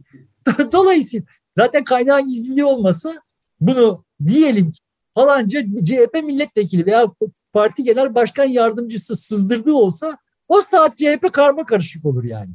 Dolayısıyla 0.72 1.26
zaten 1.56 1.84
kaynağın 1.84 2.28
gizliliği 2.28 2.64
olmasa 2.64 3.22
bunu 3.60 4.04
diyelim 4.26 4.72
ki 4.72 4.80
falanca 5.14 5.62
CHP 5.84 6.14
milletvekili 6.14 6.86
veya 6.86 7.12
parti 7.52 7.84
genel 7.84 8.14
başkan 8.14 8.44
yardımcısı 8.44 9.16
sızdırdığı 9.16 9.72
olsa 9.72 10.18
o 10.48 10.60
saat 10.60 10.96
CHP 10.96 11.32
karma 11.32 11.66
karışık 11.66 12.04
olur 12.04 12.24
yani. 12.24 12.50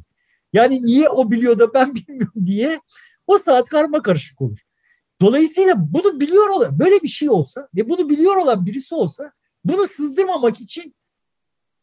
Yani 0.52 0.84
niye 0.84 1.08
o 1.08 1.30
biliyor 1.30 1.58
da 1.58 1.74
ben 1.74 1.94
bilmiyorum 1.94 2.44
diye 2.44 2.80
o 3.26 3.38
saat 3.38 3.68
karma 3.68 4.02
karışık 4.02 4.40
olur. 4.40 4.58
Dolayısıyla 5.20 5.74
bunu 5.78 6.20
biliyor 6.20 6.48
olan 6.48 6.78
böyle 6.78 7.02
bir 7.02 7.08
şey 7.08 7.30
olsa 7.30 7.68
ve 7.76 7.88
bunu 7.88 8.08
biliyor 8.08 8.36
olan 8.36 8.66
birisi 8.66 8.94
olsa 8.94 9.32
bunu 9.64 9.84
sızdırmamak 9.84 10.60
için 10.60 10.94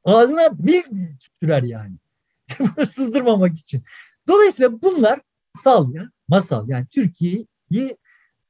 ağzına 0.04 0.60
bir 0.60 0.84
sürer 1.40 1.64
yani. 1.64 1.96
bunu 2.60 2.86
sızdırmamak 2.86 3.58
için. 3.58 3.84
Dolayısıyla 4.28 4.82
bunlar 4.82 5.22
masal 5.56 5.94
ya 5.94 6.10
masal 6.28 6.70
yani 6.70 6.86
Türkiye'yi 6.92 7.98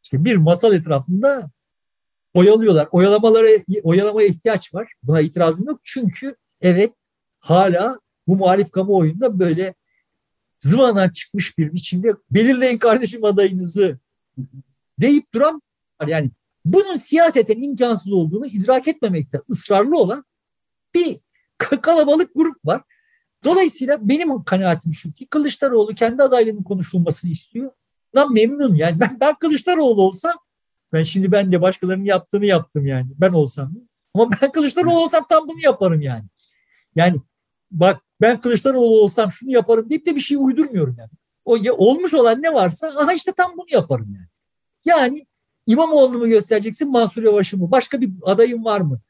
işte 0.04 0.26
bir 0.26 0.36
masal 0.36 0.74
etrafında 0.74 1.50
oyalıyorlar. 2.34 2.88
Oyalamalara 2.92 3.48
oyalamaya 3.84 4.28
ihtiyaç 4.28 4.74
var. 4.74 4.94
Buna 5.04 5.22
itirazım 5.22 5.68
yok. 5.68 5.80
Çünkü 5.84 6.36
evet 6.62 6.94
hala 7.40 8.00
bu 8.28 8.36
muhalif 8.36 8.72
kamuoyunda 8.72 9.40
böyle 9.40 9.74
zıvana 10.60 11.14
çıkmış 11.14 11.58
bir 11.58 11.74
biçimde 11.74 12.16
belirleyin 12.32 12.78
kardeşim 12.78 13.24
adayınızı 13.24 14.00
deyip 15.00 15.34
duran 15.34 15.62
yani 16.08 16.32
bunun 16.66 16.96
siyaseten 16.96 17.62
imkansız 17.62 18.14
olduğunu 18.14 18.46
idrak 18.46 18.88
etmemekte 18.88 19.42
ısrarlı 19.50 19.98
olan 19.98 20.26
bir 20.94 21.18
kalabalık 21.58 22.32
grup 22.36 22.66
var. 22.66 22.82
Dolayısıyla 23.44 24.10
benim 24.10 24.44
kanaatim 24.44 24.94
şu 24.94 25.14
ki 25.14 25.28
Kılıçdaroğlu 25.28 25.96
kendi 25.96 26.24
adaylığının 26.24 26.64
konuşulmasını 26.64 27.32
istiyor. 27.32 27.72
Lan 28.16 28.34
memnun 28.34 28.76
yani 28.76 29.00
ben, 29.00 29.18
ben 29.20 29.36
Kılıçdaroğlu 29.36 30.02
olsam 30.02 30.34
ben 30.94 31.04
şimdi 31.04 31.32
ben 31.32 31.52
de 31.52 31.62
başkalarının 31.62 32.06
yaptığını 32.06 32.46
yaptım 32.46 32.86
yani. 32.86 33.08
Ben 33.18 33.30
olsam. 33.30 33.72
Ama 34.14 34.30
ben 34.42 34.52
Kılıçdaroğlu 34.52 35.00
olsam 35.00 35.26
tam 35.30 35.48
bunu 35.48 35.60
yaparım 35.64 36.02
yani. 36.02 36.26
Yani 36.96 37.22
bak 37.72 38.02
ben 38.22 38.42
Kılıçdaroğlu 38.42 39.02
olsam 39.02 39.32
şunu 39.32 39.52
yaparım 39.52 39.90
deyip 39.90 40.06
de 40.06 40.16
bir 40.16 40.22
şey 40.22 40.38
uydurmuyorum 40.40 40.96
yani. 41.00 41.10
O 41.46 41.56
ya, 41.56 41.74
olmuş 41.74 42.14
olan 42.14 42.42
ne 42.42 42.54
varsa 42.54 42.88
aha 42.88 43.14
işte 43.14 43.32
tam 43.32 43.58
bunu 43.58 43.66
yaparım 43.70 44.14
yani. 44.16 44.28
Yani 44.86 45.26
İmamoğlu'nu 45.68 46.18
mu 46.18 46.28
göstereceksin 46.28 46.92
Mansur 46.92 47.24
Yavaş'ı 47.24 47.58
mı? 47.58 47.72
Başka 47.72 48.02
bir 48.02 48.12
adayın 48.22 48.66
var 48.66 48.82
mı? 48.82 49.02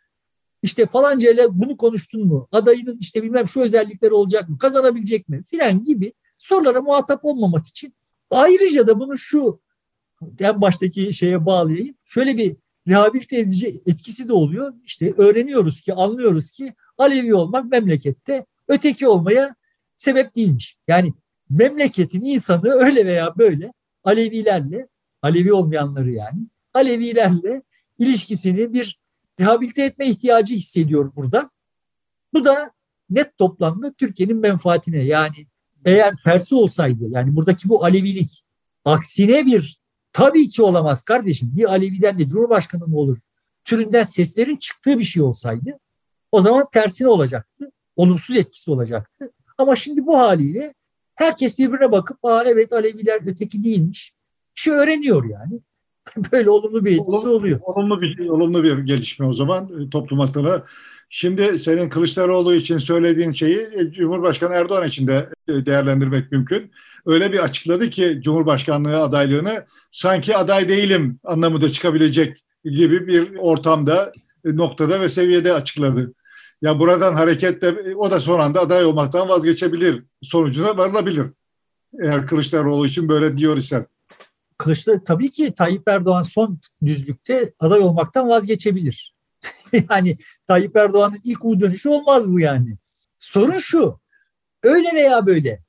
İşte 0.62 0.86
falanca 0.86 1.32
ile 1.32 1.48
bunu 1.52 1.78
konuştun 1.78 2.28
mu? 2.28 2.48
Adayının 2.52 2.98
işte 3.00 3.24
bilmem 3.24 3.48
şu 3.48 3.62
özellikleri 3.62 4.14
olacak 4.14 4.50
mı? 4.50 4.58
Kazanabilecek 4.58 5.30
mi? 5.30 5.44
Filan 5.44 5.84
gibi 5.84 6.14
sorulara 6.38 6.82
muhatap 6.82 7.26
olmamak 7.26 7.68
için 7.68 7.94
ayrıca 8.32 8.88
da 8.88 9.00
bunu 9.00 9.18
şu 9.18 9.62
en 10.40 10.62
baştaki 10.62 11.14
şeye 11.14 11.46
bağlayayım. 11.46 11.96
Şöyle 12.06 12.38
bir 12.38 12.56
rehabilite 12.88 13.38
edici 13.38 13.82
etkisi 13.86 14.28
de 14.28 14.34
oluyor. 14.34 14.74
İşte 14.86 15.14
öğreniyoruz 15.18 15.82
ki, 15.82 15.94
anlıyoruz 15.94 16.52
ki 16.52 16.74
Alevi 16.98 17.36
olmak 17.36 17.72
memlekette 17.72 18.46
öteki 18.68 19.08
olmaya 19.08 19.56
sebep 19.98 20.36
değilmiş. 20.36 20.78
Yani 20.88 21.14
memleketin 21.50 22.22
insanı 22.22 22.70
öyle 22.70 23.06
veya 23.06 23.38
böyle 23.38 23.74
Alevilerle, 24.04 24.88
Alevi 25.26 25.54
olmayanları 25.54 26.12
yani, 26.12 26.48
Alevilerle 26.74 27.62
ilişkisini 28.00 28.74
bir 28.74 29.00
rehabilite 29.40 29.84
etme 29.84 30.08
ihtiyacı 30.08 30.56
hissediyor 30.56 31.12
burada. 31.16 31.50
Bu 32.34 32.46
da 32.46 32.72
net 33.10 33.38
toplamda 33.38 33.94
Türkiye'nin 33.94 34.38
menfaatine 34.38 35.04
yani 35.04 35.48
eğer 35.86 36.14
tersi 36.24 36.56
olsaydı 36.56 37.04
yani 37.10 37.36
buradaki 37.36 37.70
bu 37.70 37.86
Alevilik 37.86 38.44
aksine 38.86 39.46
bir 39.46 39.80
tabii 40.14 40.50
ki 40.50 40.62
olamaz 40.62 41.04
kardeşim 41.04 41.52
bir 41.56 41.64
Alevi'den 41.64 42.20
de 42.20 42.28
Cumhurbaşkanı 42.28 42.88
mı 42.88 42.98
olur 42.98 43.18
türünden 43.66 44.04
seslerin 44.04 44.56
çıktığı 44.58 45.00
bir 45.00 45.04
şey 45.04 45.24
olsaydı 45.24 45.80
o 46.32 46.42
zaman 46.42 46.68
tersine 46.72 47.08
olacaktı. 47.08 47.72
Olumsuz 47.96 48.38
etkisi 48.38 48.72
olacaktı. 48.72 49.32
Ama 49.58 49.76
şimdi 49.76 50.06
bu 50.06 50.20
haliyle 50.20 50.74
herkes 51.16 51.60
birbirine 51.60 51.92
bakıp 51.92 52.26
Aa, 52.26 52.44
evet 52.44 52.74
Aleviler 52.74 53.22
öteki 53.26 53.64
değilmiş. 53.64 54.15
Şey 54.56 54.74
öğreniyor 54.74 55.30
yani. 55.30 55.60
Böyle 56.32 56.50
olumlu 56.50 56.86
bir 56.86 56.92
etkisi 56.92 57.28
oluyor. 57.28 57.60
Olumlu 57.64 58.02
bir, 58.02 58.30
olumlu 58.30 58.64
bir 58.64 58.78
gelişme 58.78 59.26
o 59.26 59.34
zaman 59.34 59.70
e, 59.82 59.90
toplum 59.90 60.22
adına. 60.22 60.64
Şimdi 61.10 61.60
senin 61.60 61.90
Kılıçdaroğlu 61.90 62.56
için 62.56 62.78
söylediğin 62.78 63.32
şeyi 63.32 63.58
e, 63.58 63.92
Cumhurbaşkanı 63.92 64.56
Erdoğan 64.56 64.88
için 64.88 65.08
de 65.08 65.30
e, 65.48 65.66
değerlendirmek 65.66 66.32
mümkün. 66.32 66.72
Öyle 67.06 67.34
bir 67.34 67.40
açıkladı 67.40 67.90
ki 67.90 68.20
Cumhurbaşkanlığı 68.24 69.02
adaylığını 69.02 69.66
sanki 69.92 70.38
aday 70.38 70.68
değilim 70.68 71.20
anlamında 71.24 71.70
çıkabilecek 71.70 72.38
gibi 72.64 73.08
bir 73.08 73.36
ortamda, 73.36 74.12
noktada 74.46 75.02
ve 75.02 75.10
seviyede 75.10 75.54
açıkladı. 75.54 76.14
Ya 76.62 76.80
buradan 76.80 77.14
hareketle 77.14 77.96
o 77.96 78.12
da 78.12 78.20
son 78.20 78.40
anda 78.40 78.62
aday 78.62 78.86
olmaktan 78.86 79.30
vazgeçebilir 79.30 80.04
sonucuna 80.22 80.78
varılabilir. 80.78 81.28
Eğer 82.04 82.28
Kılıçdaroğlu 82.28 82.88
için 82.88 83.10
böyle 83.10 83.38
diyor 83.38 83.58
isen. 83.58 83.88
Kılıçdaroğlu 84.58 85.04
tabii 85.04 85.32
ki 85.32 85.54
Tayyip 85.56 85.88
Erdoğan 85.88 86.22
son 86.22 86.60
düzlükte 86.86 87.54
aday 87.60 87.80
olmaktan 87.80 88.30
vazgeçebilir. 88.30 89.16
yani 89.90 90.18
Tayyip 90.48 90.76
Erdoğan'ın 90.76 91.20
ilk 91.24 91.46
U 91.46 91.60
dönüşü 91.60 91.90
olmaz 91.90 92.32
bu 92.32 92.40
yani. 92.40 92.78
Sorun 93.20 93.58
şu. 93.58 94.00
Öyle 94.64 94.96
veya 94.96 95.26
böyle 95.26 95.64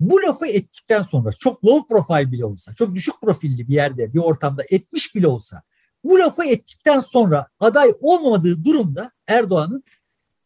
bu 0.00 0.22
lafı 0.22 0.46
ettikten 0.46 1.02
sonra 1.02 1.32
çok 1.32 1.64
low 1.64 1.88
profile 1.88 2.32
bile 2.32 2.44
olsa, 2.44 2.74
çok 2.74 2.94
düşük 2.94 3.14
profilli 3.20 3.68
bir 3.68 3.74
yerde, 3.74 4.14
bir 4.14 4.18
ortamda 4.18 4.62
etmiş 4.70 5.14
bile 5.14 5.26
olsa 5.26 5.62
bu 6.04 6.18
lafı 6.18 6.44
ettikten 6.44 7.00
sonra 7.00 7.48
aday 7.60 7.92
olmadığı 8.00 8.64
durumda 8.64 9.10
Erdoğan'ın 9.26 9.84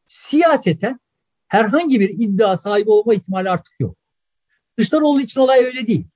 siyaseten 0.07 1.01
herhangi 1.49 2.01
bir 2.01 2.09
iddia 2.09 2.57
sahibi 2.57 2.91
olma 2.91 3.15
ihtimali 3.15 3.51
artık 3.51 3.81
yok. 3.81 3.97
Kılıçdaroğlu 4.77 5.21
için 5.21 5.41
olay 5.41 5.65
öyle 5.65 5.87
değil. 5.87 6.07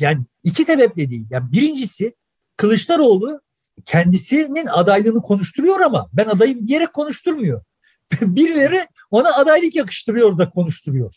Yani 0.00 0.24
iki 0.42 0.64
sebeple 0.64 1.10
değil. 1.10 1.26
Yani 1.30 1.52
birincisi 1.52 2.14
Kılıçdaroğlu 2.56 3.40
kendisinin 3.86 4.66
adaylığını 4.66 5.22
konuşturuyor 5.22 5.80
ama 5.80 6.08
ben 6.12 6.26
adayım 6.26 6.66
diyerek 6.66 6.92
konuşturmuyor. 6.92 7.62
Birileri 8.20 8.86
ona 9.10 9.34
adaylık 9.34 9.74
yakıştırıyor 9.74 10.38
da 10.38 10.50
konuşturuyor. 10.50 11.14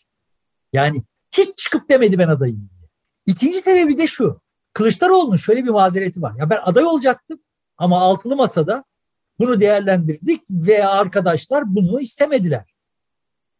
Yani 0.74 1.04
hiç 1.32 1.58
çıkıp 1.58 1.90
demedi 1.90 2.20
ben 2.20 2.28
adayım 2.28 2.70
diye. 2.78 2.90
İkinci 3.26 3.62
sebebi 3.62 3.98
de 3.98 4.08
şu. 4.08 4.42
Kılıçdaroğlu'nun 4.74 5.36
şöyle 5.36 5.64
bir 5.64 5.70
mazereti 5.70 6.22
var. 6.22 6.34
Ya 6.40 6.50
ben 6.50 6.60
aday 6.64 6.86
olacaktım 6.86 7.40
ama 7.78 8.00
altılı 8.00 8.36
masada 8.36 8.84
bunu 9.40 9.60
değerlendirdik 9.60 10.42
ve 10.50 10.88
arkadaşlar 10.88 11.76
bunu 11.76 12.02
istemediler. 12.02 12.74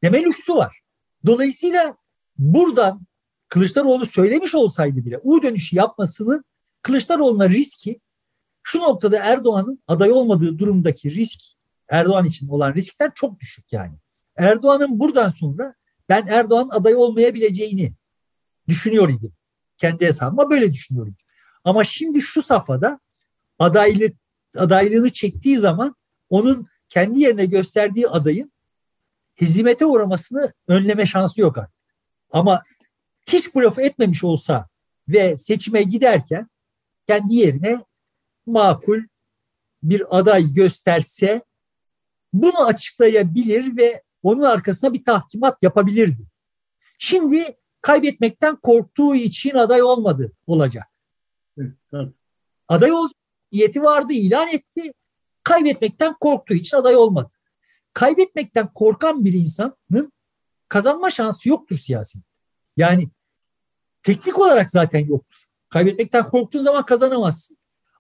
Deme 0.04 0.22
lüksü 0.24 0.56
var. 0.56 0.80
Dolayısıyla 1.26 1.96
buradan 2.38 3.02
Kılıçdaroğlu 3.54 4.06
söylemiş 4.06 4.56
olsaydı 4.56 5.06
bile 5.06 5.20
U 5.24 5.44
dönüşü 5.44 5.76
yapmasının 5.76 6.46
Kılıçdaroğlu'na 6.82 7.50
riski 7.50 8.02
şu 8.64 8.80
noktada 8.80 9.18
Erdoğan'ın 9.18 9.84
aday 9.88 10.12
olmadığı 10.12 10.60
durumdaki 10.60 11.16
risk 11.16 11.40
Erdoğan 11.90 12.26
için 12.26 12.50
olan 12.50 12.74
riskten 12.74 13.12
çok 13.16 13.40
düşük 13.40 13.74
yani. 13.74 13.94
Erdoğan'ın 14.36 15.00
buradan 15.00 15.30
sonra 15.30 15.76
ben 16.10 16.28
Erdoğan 16.28 16.70
aday 16.72 16.96
olmayabileceğini 16.96 17.94
düşünüyor 18.68 19.10
idim. 19.10 19.34
Kendi 19.78 20.06
hesabıma 20.06 20.50
böyle 20.50 20.74
düşünüyorum. 20.74 21.16
Ama 21.64 21.84
şimdi 21.84 22.22
şu 22.22 22.44
safhada 22.44 23.00
adaylık 23.60 24.16
adaylığını 24.58 25.10
çektiği 25.10 25.58
zaman 25.58 25.96
onun 26.30 26.68
kendi 26.90 27.20
yerine 27.20 27.46
gösterdiği 27.46 28.08
adayın 28.08 28.52
hizmete 29.42 29.86
uğramasını 29.86 30.54
önleme 30.68 31.06
şansı 31.06 31.42
yok 31.42 31.58
artık. 31.58 31.84
Ama 32.32 32.64
hiç 33.26 33.56
bu 33.56 33.62
lafı 33.62 33.82
etmemiş 33.82 34.24
olsa 34.24 34.68
ve 35.08 35.38
seçime 35.38 35.84
giderken 35.84 36.50
kendi 37.08 37.36
yerine 37.36 37.84
makul 38.46 39.02
bir 39.84 40.18
aday 40.18 40.54
gösterse 40.54 41.42
bunu 42.34 42.66
açıklayabilir 42.66 43.78
ve 43.78 44.04
onun 44.24 44.42
arkasına 44.42 44.94
bir 44.94 45.04
tahkimat 45.04 45.64
yapabilirdi. 45.64 46.22
Şimdi 47.00 47.58
kaybetmekten 47.82 48.56
korktuğu 48.56 49.16
için 49.16 49.56
aday 49.56 49.84
olmadı 49.84 50.32
olacak. 50.48 50.88
Evet, 51.58 51.74
Aday 52.68 52.92
olacak 52.92 53.18
niyeti 53.52 53.84
vardı 53.84 54.14
ilan 54.14 54.48
etti. 54.48 54.94
Kaybetmekten 55.44 56.16
korktuğu 56.20 56.54
için 56.54 56.78
aday 56.78 56.96
olmadı. 56.96 57.34
Kaybetmekten 57.94 58.74
korkan 58.74 59.26
bir 59.26 59.34
insanın 59.34 60.12
kazanma 60.68 61.12
şansı 61.12 61.50
yoktur 61.50 61.78
siyasi. 61.78 62.20
Yani 62.78 63.10
teknik 64.04 64.40
olarak 64.40 64.72
zaten 64.72 65.00
yoktur. 65.00 65.38
Kaybetmekten 65.70 66.24
korktuğun 66.24 66.60
zaman 66.60 66.86
kazanamazsın. 66.86 67.58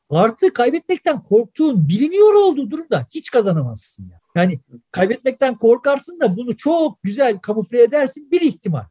Artı 0.10 0.54
kaybetmekten 0.54 1.24
korktuğun 1.24 1.88
biliniyor 1.88 2.34
olduğu 2.34 2.72
durumda 2.72 3.08
hiç 3.14 3.32
kazanamazsın. 3.32 4.12
Yani. 4.12 4.22
yani 4.36 4.60
kaybetmekten 4.92 5.58
korkarsın 5.58 6.20
da 6.20 6.38
bunu 6.38 6.58
çok 6.58 7.04
güzel 7.04 7.40
kamufle 7.40 7.84
edersin 7.84 8.32
bir 8.32 8.42
ihtimal. 8.42 8.86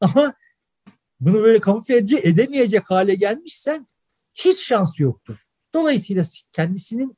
Ama 0.00 0.34
bunu 1.20 1.42
böyle 1.42 1.60
kamufle 1.60 1.96
edemeyecek 1.96 2.90
hale 2.90 3.14
gelmişsen 3.14 3.86
hiç 4.34 4.58
şansı 4.58 5.02
yoktur. 5.02 5.46
Dolayısıyla 5.74 6.22
kendisinin 6.52 7.16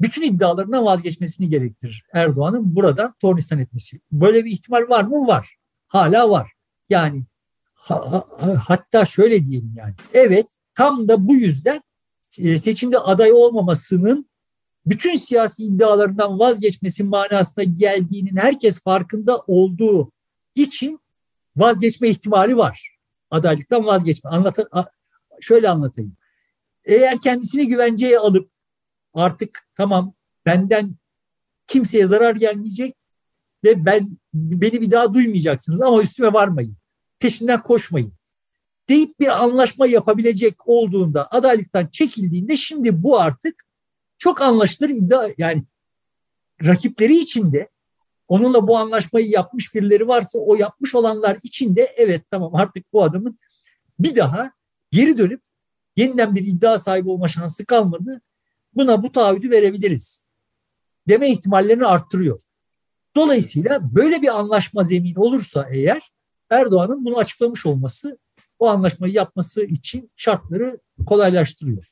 bütün 0.00 0.22
iddialarından 0.22 0.84
vazgeçmesini 0.84 1.48
gerektirir 1.48 2.04
Erdoğan'ın 2.12 2.76
burada 2.76 3.14
tornistan 3.20 3.58
etmesi. 3.58 4.00
Böyle 4.12 4.44
bir 4.44 4.50
ihtimal 4.50 4.88
var 4.88 5.04
mı? 5.04 5.26
Var. 5.26 5.56
Hala 5.88 6.30
var. 6.30 6.52
Yani 6.90 7.24
ha, 7.74 8.24
ha, 8.38 8.62
hatta 8.68 9.04
şöyle 9.04 9.46
diyelim 9.46 9.72
yani. 9.76 9.94
Evet 10.14 10.46
tam 10.74 11.08
da 11.08 11.28
bu 11.28 11.34
yüzden 11.34 11.82
e, 12.38 12.58
seçimde 12.58 12.98
aday 12.98 13.32
olmamasının 13.32 14.30
bütün 14.86 15.16
siyasi 15.16 15.64
iddialarından 15.64 16.38
vazgeçmesi 16.38 17.04
manasına 17.04 17.64
geldiğinin 17.64 18.36
herkes 18.36 18.82
farkında 18.82 19.38
olduğu 19.46 20.12
için 20.54 21.00
vazgeçme 21.56 22.08
ihtimali 22.08 22.56
var. 22.56 22.96
Adaylıktan 23.30 23.86
vazgeçme. 23.86 24.30
Anlat 24.30 24.58
şöyle 25.40 25.68
anlatayım. 25.68 26.16
Eğer 26.84 27.20
kendisini 27.20 27.66
güvenceye 27.66 28.18
alıp 28.18 28.50
artık 29.14 29.68
tamam 29.74 30.14
benden 30.46 30.94
kimseye 31.66 32.06
zarar 32.06 32.36
gelmeyecek 32.36 32.96
ve 33.64 33.86
ben 33.86 34.18
beni 34.34 34.80
bir 34.80 34.90
daha 34.90 35.14
duymayacaksınız 35.14 35.80
ama 35.80 36.02
üstüme 36.02 36.32
varmayın. 36.32 36.76
Peşinden 37.20 37.62
koşmayın. 37.62 38.12
Deyip 38.88 39.20
bir 39.20 39.42
anlaşma 39.42 39.86
yapabilecek 39.86 40.68
olduğunda 40.68 41.30
adaylıktan 41.30 41.86
çekildiğinde 41.86 42.56
şimdi 42.56 43.02
bu 43.02 43.20
artık 43.20 43.64
çok 44.18 44.40
anlaşılır 44.40 44.88
iddia 44.88 45.28
yani 45.38 45.64
rakipleri 46.64 47.16
içinde 47.16 47.68
onunla 48.28 48.68
bu 48.68 48.78
anlaşmayı 48.78 49.28
yapmış 49.28 49.74
birileri 49.74 50.08
varsa 50.08 50.38
o 50.38 50.54
yapmış 50.54 50.94
olanlar 50.94 51.38
içinde 51.42 51.94
evet 51.96 52.22
tamam 52.30 52.54
artık 52.54 52.92
bu 52.92 53.02
adamın 53.02 53.38
bir 53.98 54.16
daha 54.16 54.52
geri 54.90 55.18
dönüp 55.18 55.42
yeniden 55.96 56.34
bir 56.34 56.46
iddia 56.46 56.78
sahibi 56.78 57.10
olma 57.10 57.28
şansı 57.28 57.66
kalmadı. 57.66 58.20
Buna 58.74 59.02
bu 59.02 59.12
taahhüdü 59.12 59.50
verebiliriz. 59.50 60.26
Deme 61.08 61.30
ihtimallerini 61.30 61.86
arttırıyor. 61.86 62.40
Dolayısıyla 63.16 63.94
böyle 63.94 64.22
bir 64.22 64.38
anlaşma 64.38 64.84
zemini 64.84 65.18
olursa 65.18 65.68
eğer 65.70 66.12
Erdoğan'ın 66.50 67.04
bunu 67.04 67.18
açıklamış 67.18 67.66
olması 67.66 68.18
o 68.58 68.68
anlaşmayı 68.68 69.14
yapması 69.14 69.64
için 69.64 70.10
şartları 70.16 70.78
kolaylaştırıyor. 71.06 71.84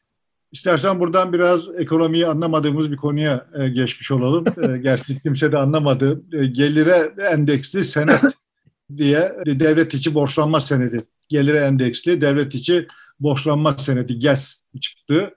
İstersen 0.52 1.00
buradan 1.00 1.32
biraz 1.32 1.68
ekonomiyi 1.78 2.26
anlamadığımız 2.26 2.90
bir 2.90 2.96
konuya 2.96 3.46
e, 3.58 3.68
geçmiş 3.68 4.10
olalım. 4.10 4.44
E, 4.74 4.78
gerçi 4.78 5.22
kimse 5.22 5.52
de 5.52 5.58
anlamadı. 5.58 6.22
E, 6.32 6.46
gelire 6.46 7.12
endeksli 7.30 7.84
senet 7.84 8.20
diye 8.96 9.36
devlet 9.46 9.94
içi 9.94 10.14
borçlanma 10.14 10.60
senedi. 10.60 11.04
Gelire 11.28 11.58
endeksli 11.58 12.20
devlet 12.20 12.54
içi 12.54 12.86
borçlanma 13.20 13.78
senedi 13.78 14.18
GES 14.18 14.62
çıktı. 14.80 15.34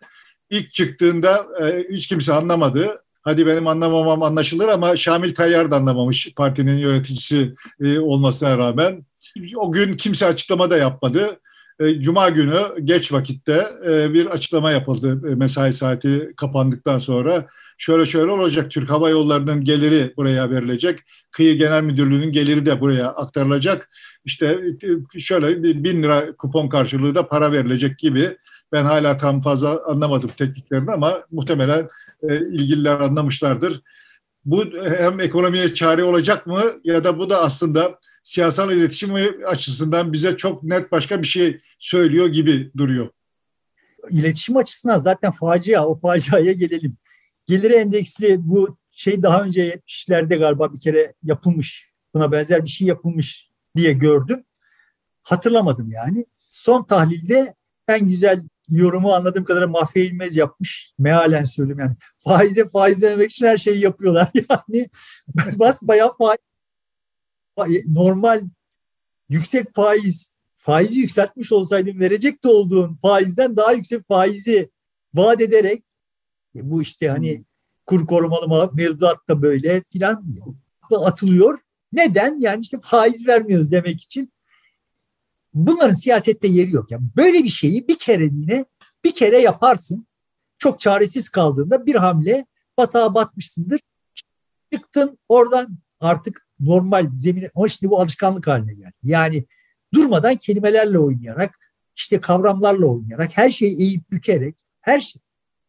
İlk 0.49 0.71
çıktığında 0.71 1.45
e, 1.61 1.85
hiç 1.91 2.07
kimse 2.07 2.33
anlamadı. 2.33 3.03
Hadi 3.21 3.47
benim 3.47 3.67
anlamamam 3.67 4.23
anlaşılır 4.23 4.67
ama 4.67 4.95
Şamil 4.95 5.33
Tayyar 5.33 5.71
da 5.71 5.75
anlamamış 5.75 6.33
partinin 6.35 6.77
yöneticisi 6.77 7.55
e, 7.79 7.99
olmasına 7.99 8.57
rağmen. 8.57 9.05
O 9.55 9.71
gün 9.71 9.97
kimse 9.97 10.25
açıklama 10.25 10.69
da 10.69 10.77
yapmadı. 10.77 11.39
E, 11.79 11.99
Cuma 11.99 12.29
günü 12.29 12.61
geç 12.83 13.13
vakitte 13.13 13.71
e, 13.87 14.13
bir 14.13 14.25
açıklama 14.25 14.71
yapıldı 14.71 15.21
e, 15.31 15.35
mesai 15.35 15.73
saati 15.73 16.33
kapandıktan 16.37 16.99
sonra. 16.99 17.47
Şöyle 17.77 18.05
şöyle 18.05 18.31
olacak 18.31 18.71
Türk 18.71 18.89
Hava 18.89 19.09
Yolları'nın 19.09 19.63
geliri 19.63 20.13
buraya 20.17 20.49
verilecek. 20.49 20.99
Kıyı 21.31 21.57
Genel 21.57 21.83
Müdürlüğü'nün 21.83 22.31
geliri 22.31 22.65
de 22.65 22.81
buraya 22.81 23.07
aktarılacak. 23.07 23.89
İşte 24.25 24.59
şöyle 25.17 25.63
bin 25.63 26.03
lira 26.03 26.35
kupon 26.35 26.69
karşılığı 26.69 27.15
da 27.15 27.27
para 27.27 27.51
verilecek 27.51 27.97
gibi. 27.97 28.37
Ben 28.71 28.85
hala 28.85 29.17
tam 29.17 29.39
fazla 29.39 29.81
anlamadım 29.87 30.29
tekniklerini 30.37 30.91
ama 30.91 31.23
muhtemelen 31.31 31.89
ilgililer 32.29 32.99
anlamışlardır. 32.99 33.81
Bu 34.45 34.65
hem 34.99 35.19
ekonomiye 35.19 35.73
çare 35.73 36.03
olacak 36.03 36.47
mı 36.47 36.63
ya 36.83 37.03
da 37.03 37.19
bu 37.19 37.29
da 37.29 37.41
aslında 37.41 37.99
siyasal 38.23 38.71
iletişim 38.71 39.15
açısından 39.45 40.13
bize 40.13 40.37
çok 40.37 40.63
net 40.63 40.91
başka 40.91 41.21
bir 41.21 41.27
şey 41.27 41.61
söylüyor 41.79 42.27
gibi 42.27 42.71
duruyor. 42.77 43.09
İletişim 44.09 44.57
açısından 44.57 44.97
zaten 44.97 45.31
facia, 45.31 45.85
o 45.85 45.95
faciaya 45.95 46.51
gelelim. 46.51 46.97
Geliri 47.45 47.73
endeksli 47.73 48.37
bu 48.39 48.77
şey 48.91 49.23
daha 49.23 49.43
önce 49.43 49.69
70'lerde 49.87 50.37
galiba 50.37 50.73
bir 50.73 50.79
kere 50.79 51.13
yapılmış. 51.23 51.91
Buna 52.13 52.31
benzer 52.31 52.63
bir 52.63 52.69
şey 52.69 52.87
yapılmış 52.87 53.49
diye 53.75 53.93
gördüm. 53.93 54.43
Hatırlamadım 55.23 55.91
yani. 55.91 56.25
Son 56.51 56.83
tahlilde 56.83 57.55
en 57.87 58.09
güzel 58.09 58.43
yorumu 58.69 59.13
anladığım 59.13 59.43
kadarıyla 59.43 59.67
Mahfiye 59.67 60.11
yapmış. 60.31 60.93
Mealen 60.99 61.45
söyleyeyim 61.45 61.79
yani. 61.79 61.95
Faize 62.19 62.65
faiz 62.65 63.01
demek 63.01 63.31
için 63.31 63.45
her 63.45 63.57
şeyi 63.57 63.79
yapıyorlar. 63.79 64.27
Yani 64.49 64.89
bas 65.59 65.81
bayağı 65.81 66.17
faiz 66.17 66.50
normal 67.87 68.41
yüksek 69.29 69.73
faiz 69.73 70.37
faizi 70.57 70.99
yükseltmiş 70.99 71.51
olsaydın 71.51 71.99
verecek 71.99 72.43
de 72.43 72.47
olduğun 72.47 72.99
faizden 73.01 73.55
daha 73.57 73.71
yüksek 73.71 74.07
faizi 74.07 74.69
vaat 75.13 75.41
ederek 75.41 75.83
e, 76.55 76.69
bu 76.71 76.81
işte 76.81 77.09
hani 77.09 77.45
kur 77.85 78.07
korumalı 78.07 78.71
mevduat 78.73 79.27
da 79.27 79.41
böyle 79.41 79.83
filan 79.91 80.25
atılıyor. 80.91 81.59
Neden? 81.93 82.39
Yani 82.39 82.61
işte 82.61 82.79
faiz 82.81 83.27
vermiyoruz 83.27 83.71
demek 83.71 84.01
için. 84.01 84.33
Bunların 85.53 85.93
siyasette 85.93 86.47
yeri 86.47 86.71
yok. 86.71 86.91
Yani 86.91 87.03
böyle 87.15 87.43
bir 87.43 87.49
şeyi 87.49 87.87
bir 87.87 87.97
kere 87.99 88.23
yine 88.23 88.65
bir 89.03 89.15
kere 89.15 89.41
yaparsın. 89.41 90.07
Çok 90.57 90.79
çaresiz 90.79 91.29
kaldığında 91.29 91.85
bir 91.85 91.95
hamle 91.95 92.45
batağa 92.77 93.15
batmışsındır. 93.15 93.79
Çıktın 94.73 95.19
oradan 95.29 95.77
artık 95.99 96.47
normal 96.61 97.09
zemine 97.15 97.49
ama 97.55 97.69
şimdi 97.69 97.91
bu 97.91 98.01
alışkanlık 98.01 98.47
haline 98.47 98.73
geldi. 98.73 98.93
Yani 99.03 99.45
durmadan 99.93 100.35
kelimelerle 100.35 100.99
oynayarak 100.99 101.59
işte 101.95 102.21
kavramlarla 102.21 102.85
oynayarak 102.85 103.37
her 103.37 103.49
şeyi 103.49 103.81
eğip 103.81 104.11
bükerek 104.11 104.55
her 104.81 104.99
şey, 104.99 105.21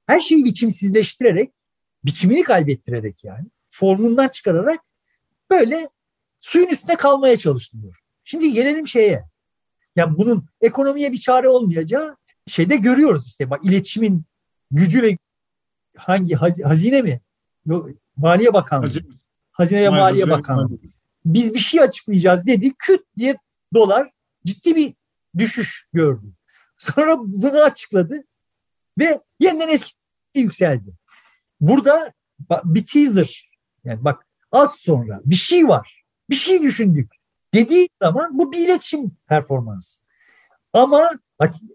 her 0.07 0.21
şeyi 0.21 0.45
biçimsizleştirerek 0.45 1.53
biçimini 2.05 2.43
kaybettirerek 2.43 3.25
yani 3.25 3.47
formundan 3.71 4.29
çıkararak 4.29 4.81
böyle 5.51 5.89
suyun 6.41 6.69
üstünde 6.69 6.97
kalmaya 6.97 7.37
çalışılıyor. 7.37 7.99
Şimdi 8.25 8.53
gelelim 8.53 8.89
şeye. 8.89 9.25
Yani 9.97 10.19
bunun 10.19 10.47
ekonomiye 10.61 11.13
bir 11.13 11.19
çare 11.19 11.49
olmayacağı 11.49 12.17
şeyde 12.47 12.77
görüyoruz 12.77 13.27
işte 13.27 13.51
bak 13.51 13.65
iletişimin 13.65 14.25
gücü 14.71 15.03
ve 15.03 15.19
hangi 15.97 16.35
hazine 16.65 17.03
mi? 17.03 17.21
Maliye 18.17 18.53
Bakanlığı. 18.53 18.87
Hazine, 18.87 19.05
Hazine 19.53 19.83
ve 19.83 19.89
Maliye 19.89 20.31
Bakanlığı. 20.31 20.79
Biz 21.25 21.55
bir 21.55 21.59
şey 21.59 21.81
açıklayacağız 21.81 22.47
dedi. 22.47 22.73
Küt 22.79 23.01
diye 23.17 23.37
dolar 23.75 24.11
ciddi 24.47 24.77
bir 24.77 24.95
düşüş 25.39 25.89
gördü. 25.93 26.27
Sonra 26.79 27.17
bunu 27.19 27.59
açıkladı 27.59 28.25
ve 28.99 29.21
yeniden 29.41 29.69
eskisi 29.69 29.97
yükseldi. 30.35 30.93
Burada 31.61 32.13
bir 32.65 32.87
teaser 32.87 33.51
yani 33.85 34.05
bak 34.05 34.27
az 34.53 34.75
sonra 34.75 35.21
bir 35.25 35.35
şey 35.35 35.69
var. 35.69 36.05
Bir 36.31 36.37
şey 36.37 36.63
düşündük. 36.63 37.13
Dediği 37.55 37.89
zaman 38.03 38.39
bu 38.39 38.53
bir 38.53 38.59
iletişim 38.59 39.11
performansı. 39.27 40.03
Ama 40.73 41.11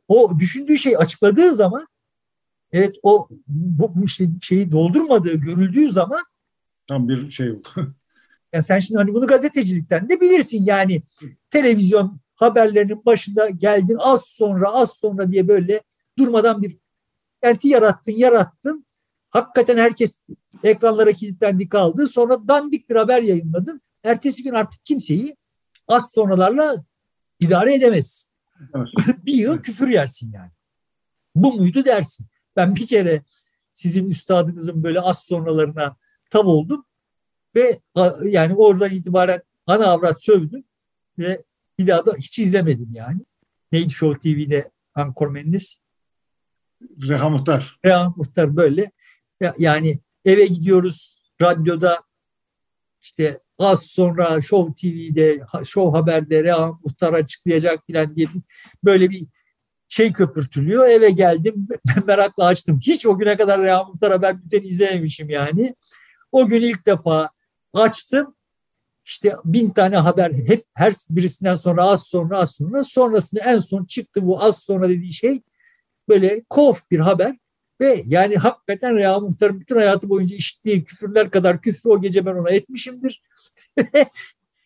o 0.08 0.40
düşündüğü 0.40 0.78
şey 0.78 0.98
açıkladığı 0.98 1.56
zaman 1.56 1.88
evet 2.72 2.96
o 3.04 3.28
bu, 3.48 3.92
bu 3.96 4.06
işte 4.06 4.28
şeyi 4.42 4.72
doldurmadığı 4.72 5.36
görüldüğü 5.36 5.92
zaman 5.92 6.24
tam 6.88 7.10
bir 7.10 7.32
şey 7.32 7.52
oldu. 7.52 7.70
yani 8.54 8.64
sen 8.64 8.80
şimdi 8.80 8.98
hani 8.98 9.14
bunu 9.14 9.28
gazetecilikten 9.28 10.10
de 10.10 10.22
bilirsin 10.22 10.66
yani 10.66 11.04
televizyon 11.50 12.20
haberlerinin 12.36 13.06
başında 13.06 13.50
geldin 13.50 13.98
az 14.00 14.26
sonra 14.26 14.70
az 14.70 14.92
sonra 14.92 15.32
diye 15.32 15.48
böyle 15.48 15.82
durmadan 16.18 16.62
bir 16.62 16.78
enti 17.42 17.68
yarattın 17.68 18.12
yarattın. 18.12 18.86
Hakikaten 19.30 19.78
herkes 19.78 20.24
ekranlara 20.64 21.12
kilitlendi 21.12 21.70
kaldı. 21.70 22.08
Sonra 22.08 22.48
dandik 22.48 22.90
bir 22.90 22.96
haber 22.96 23.22
yayınladın. 23.22 23.82
Ertesi 24.04 24.44
gün 24.44 24.54
artık 24.54 24.86
kimseyi 24.86 25.38
az 25.88 26.12
sonralarla 26.12 26.84
idare 27.40 27.74
edemezsin. 27.74 28.32
Evet. 28.76 28.88
bir 29.26 29.34
yıl 29.34 29.62
küfür 29.62 29.88
yersin 29.88 30.32
yani. 30.34 30.52
Bu 31.36 31.54
muydu 31.54 31.86
dersin. 31.86 32.28
Ben 32.56 32.76
bir 32.76 32.88
kere 32.88 33.24
sizin 33.74 34.10
üstadınızın 34.10 34.84
böyle 34.84 35.02
az 35.02 35.20
sonralarına 35.20 35.96
tav 36.30 36.46
oldum 36.46 36.86
ve 37.56 37.80
yani 38.24 38.56
oradan 38.56 38.92
itibaren 38.92 39.42
ana 39.68 39.86
avrat 39.86 40.24
sövdüm 40.24 40.64
ve 41.20 41.44
bir 41.80 41.88
daha 41.88 42.06
da 42.06 42.14
hiç 42.18 42.40
izlemedim 42.40 42.90
yani. 42.94 43.20
Neydi 43.72 43.90
Show 43.90 44.20
TV'de 44.20 44.72
ankormeniniz? 44.96 45.84
Reha 47.02 47.30
Muhtar. 47.30 47.80
Reha 47.86 48.14
Muhtar 48.16 48.56
böyle. 48.56 48.92
Yani 49.58 50.00
eve 50.26 50.46
gidiyoruz 50.46 51.22
radyoda 51.42 52.02
işte 53.02 53.40
az 53.60 53.86
sonra 53.86 54.42
Show 54.42 54.74
TV'de, 54.74 55.42
Show 55.64 55.98
Haber'de 55.98 56.44
Reha 56.44 56.72
Muhtar 56.84 57.14
açıklayacak 57.14 57.86
filan 57.86 58.16
diye 58.16 58.28
böyle 58.84 59.10
bir 59.10 59.24
şey 59.88 60.14
köpürtülüyor. 60.14 60.88
Eve 60.88 61.10
geldim 61.10 61.68
merakla 62.06 62.46
açtım. 62.46 62.80
Hiç 62.80 63.06
o 63.06 63.18
güne 63.18 63.38
kadar 63.38 63.62
Reha 63.62 63.84
Muhtar 63.84 64.12
Haber 64.12 64.44
bülteni 64.44 64.66
izlememişim 64.66 65.30
yani. 65.30 65.76
O 66.32 66.48
gün 66.48 66.62
ilk 66.62 66.86
defa 66.86 67.30
açtım. 67.74 68.36
İşte 69.06 69.36
bin 69.46 69.70
tane 69.70 69.98
haber 69.98 70.32
hep 70.32 70.66
her 70.74 70.94
birisinden 71.10 71.56
sonra 71.56 71.84
az 71.84 72.04
sonra 72.04 72.38
az 72.38 72.52
sonra 72.52 72.84
sonrasında 72.84 73.44
en 73.44 73.60
son 73.60 73.86
çıktı 73.86 74.28
bu 74.28 74.44
az 74.44 74.60
sonra 74.60 74.90
dediği 74.90 75.14
şey 75.14 75.42
böyle 76.10 76.44
kof 76.50 76.92
bir 76.92 77.00
haber 77.00 77.38
ve 77.82 78.04
yani 78.06 78.36
hakikaten 78.36 78.96
Reha 78.96 79.20
Muhtar'ın 79.20 79.60
bütün 79.60 79.76
hayatı 79.76 80.10
boyunca 80.10 80.36
işittiği 80.36 80.84
küfürler 80.84 81.32
kadar 81.32 81.62
küfrü 81.62 81.90
o 81.90 82.02
gece 82.02 82.26
ben 82.26 82.36
ona 82.36 82.50
etmişimdir. 82.50 83.22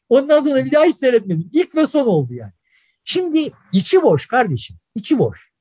Ondan 0.10 0.40
sonra 0.40 0.66
bir 0.66 0.72
daha 0.72 0.86
hiç 0.86 0.96
seyretmedim. 0.96 1.50
İlk 1.54 1.76
ve 1.76 1.86
son 1.86 2.06
oldu 2.06 2.34
yani. 2.34 2.52
Şimdi 3.04 3.52
içi 3.74 4.02
boş 4.02 4.28
kardeşim. 4.28 4.78
içi 4.96 5.20
boş. 5.20 5.52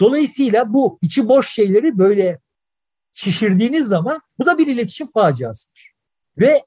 Dolayısıyla 0.00 0.72
bu 0.72 0.98
içi 1.02 1.28
boş 1.28 1.50
şeyleri 1.50 1.98
böyle 1.98 2.40
şişirdiğiniz 3.16 3.88
zaman 3.88 4.20
bu 4.38 4.46
da 4.46 4.58
bir 4.58 4.66
iletişim 4.66 5.06
faciasıdır. 5.06 5.92
Ve 6.38 6.62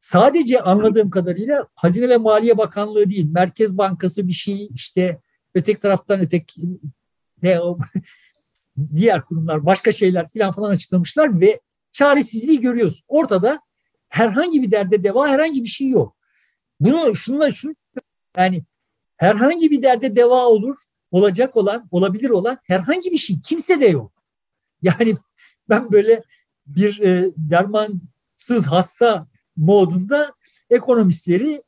sadece 0.00 0.60
anladığım 0.60 1.10
kadarıyla 1.10 1.66
Hazine 1.74 2.08
ve 2.08 2.16
Maliye 2.16 2.58
Bakanlığı 2.58 3.10
değil, 3.10 3.30
Merkez 3.30 3.78
Bankası 3.78 4.28
bir 4.28 4.32
şey 4.32 4.68
işte 4.74 5.20
öteki 5.54 5.80
taraftan 5.80 6.20
öteki 6.20 6.62
ne 7.42 7.60
o 7.60 7.78
diğer 8.96 9.22
kurumlar 9.22 9.66
başka 9.66 9.92
şeyler 9.92 10.28
filan 10.28 10.52
falan 10.52 10.70
açıklamışlar 10.70 11.40
ve 11.40 11.60
çaresizliği 11.92 12.60
görüyorsun. 12.60 13.04
Ortada 13.08 13.60
herhangi 14.08 14.62
bir 14.62 14.70
derde 14.70 15.04
deva 15.04 15.28
herhangi 15.28 15.62
bir 15.62 15.68
şey 15.68 15.88
yok. 15.88 16.16
Bunu 16.80 17.16
şunla 17.16 17.50
şunu 17.50 17.74
yani 18.36 18.64
herhangi 19.16 19.70
bir 19.70 19.82
derde 19.82 20.16
deva 20.16 20.46
olur, 20.46 20.76
olacak 21.10 21.56
olan, 21.56 21.88
olabilir 21.90 22.30
olan 22.30 22.58
herhangi 22.62 23.10
bir 23.12 23.18
şey 23.18 23.36
kimse 23.44 23.80
de 23.80 23.86
yok. 23.86 24.12
Yani 24.82 25.16
ben 25.72 25.92
böyle 25.92 26.22
bir 26.66 27.00
e, 27.00 27.30
dermansız 27.36 28.66
hasta 28.66 29.26
modunda 29.56 30.34
ekonomistleri 30.70 31.62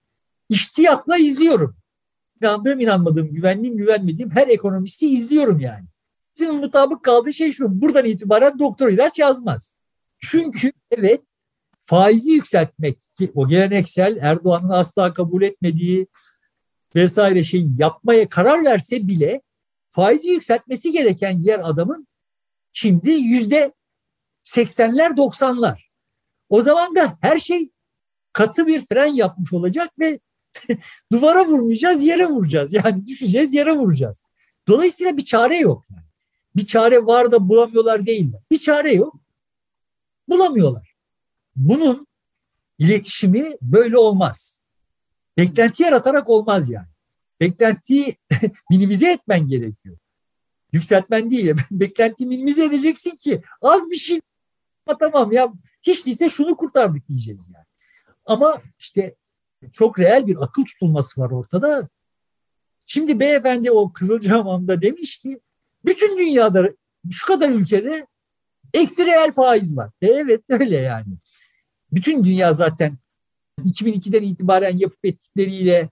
iştiyakla 0.48 1.16
izliyorum. 1.16 1.76
İnandığım 2.42 2.80
inanmadığım, 2.80 3.32
güvendiğim 3.32 3.76
güvenmediğim 3.76 4.30
her 4.30 4.48
ekonomisti 4.48 5.08
izliyorum 5.08 5.60
yani. 5.60 5.84
Sizin 6.34 6.56
mutabık 6.56 7.02
kaldığı 7.02 7.32
şey 7.32 7.52
şu, 7.52 7.80
buradan 7.80 8.04
itibaren 8.04 8.58
doktor 8.58 8.88
ilaç 8.88 9.18
yazmaz. 9.18 9.76
Çünkü 10.18 10.72
evet 10.90 11.22
faizi 11.82 12.32
yükseltmek 12.32 13.00
ki 13.14 13.32
o 13.34 13.48
geleneksel 13.48 14.16
Erdoğan'ın 14.20 14.68
asla 14.68 15.14
kabul 15.14 15.42
etmediği 15.42 16.06
vesaire 16.94 17.42
şey 17.42 17.66
yapmaya 17.78 18.28
karar 18.28 18.64
verse 18.64 19.08
bile 19.08 19.42
faizi 19.90 20.30
yükseltmesi 20.30 20.92
gereken 20.92 21.30
yer 21.38 21.60
adamın 21.62 22.06
şimdi 22.72 23.10
yüzde 23.10 23.72
seksenler 24.44 25.16
doksanlar. 25.16 25.90
O 26.48 26.62
zaman 26.62 26.94
da 26.94 27.18
her 27.20 27.38
şey 27.38 27.70
katı 28.32 28.66
bir 28.66 28.86
fren 28.86 29.06
yapmış 29.06 29.52
olacak 29.52 29.98
ve 29.98 30.20
duvara 31.12 31.46
vurmayacağız 31.46 32.02
yere 32.04 32.26
vuracağız. 32.26 32.72
Yani 32.72 33.06
düşeceğiz 33.06 33.54
yere 33.54 33.72
vuracağız. 33.72 34.24
Dolayısıyla 34.68 35.16
bir 35.16 35.24
çare 35.24 35.56
yok. 35.56 35.84
Yani. 35.90 36.04
Bir 36.56 36.66
çare 36.66 37.06
var 37.06 37.32
da 37.32 37.48
bulamıyorlar 37.48 38.06
değil 38.06 38.24
mi? 38.24 38.38
Bir 38.50 38.58
çare 38.58 38.94
yok. 38.94 39.14
Bulamıyorlar. 40.28 40.94
Bunun 41.56 42.06
iletişimi 42.78 43.56
böyle 43.62 43.98
olmaz. 43.98 44.62
Beklenti 45.36 45.82
yaratarak 45.82 46.28
olmaz 46.28 46.70
yani. 46.70 46.86
Beklentiyi 47.40 48.16
minimize 48.70 49.12
etmen 49.12 49.48
gerekiyor. 49.48 49.96
Yükseltmen 50.72 51.30
değil. 51.30 51.54
Beklentiyi 51.70 52.28
minimize 52.28 52.64
edeceksin 52.64 53.16
ki 53.16 53.42
az 53.62 53.90
bir 53.90 53.96
şey 53.96 54.20
tamam 55.00 55.32
ya 55.32 55.52
hiç 55.82 56.06
değilse 56.06 56.28
şunu 56.28 56.56
kurtardık 56.56 57.08
diyeceğiz 57.08 57.50
yani. 57.54 57.66
Ama 58.26 58.62
işte 58.78 59.14
çok 59.72 59.98
reel 59.98 60.26
bir 60.26 60.42
akıl 60.42 60.64
tutulması 60.64 61.20
var 61.20 61.30
ortada. 61.30 61.88
Şimdi 62.86 63.20
beyefendi 63.20 63.70
o 63.70 63.92
Kızılcahamam'da 63.92 64.82
demiş 64.82 65.18
ki 65.18 65.40
bütün 65.84 66.18
dünyada 66.18 66.74
şu 67.10 67.26
kadar 67.26 67.50
ülkede 67.50 68.06
eksi 68.74 69.06
reel 69.06 69.32
faiz 69.32 69.76
var. 69.76 69.90
E 70.02 70.06
evet 70.06 70.42
öyle 70.48 70.76
yani. 70.76 71.14
Bütün 71.92 72.24
dünya 72.24 72.52
zaten 72.52 72.98
2002'den 73.60 74.22
itibaren 74.22 74.78
yapıp 74.78 75.04
ettikleriyle 75.04 75.90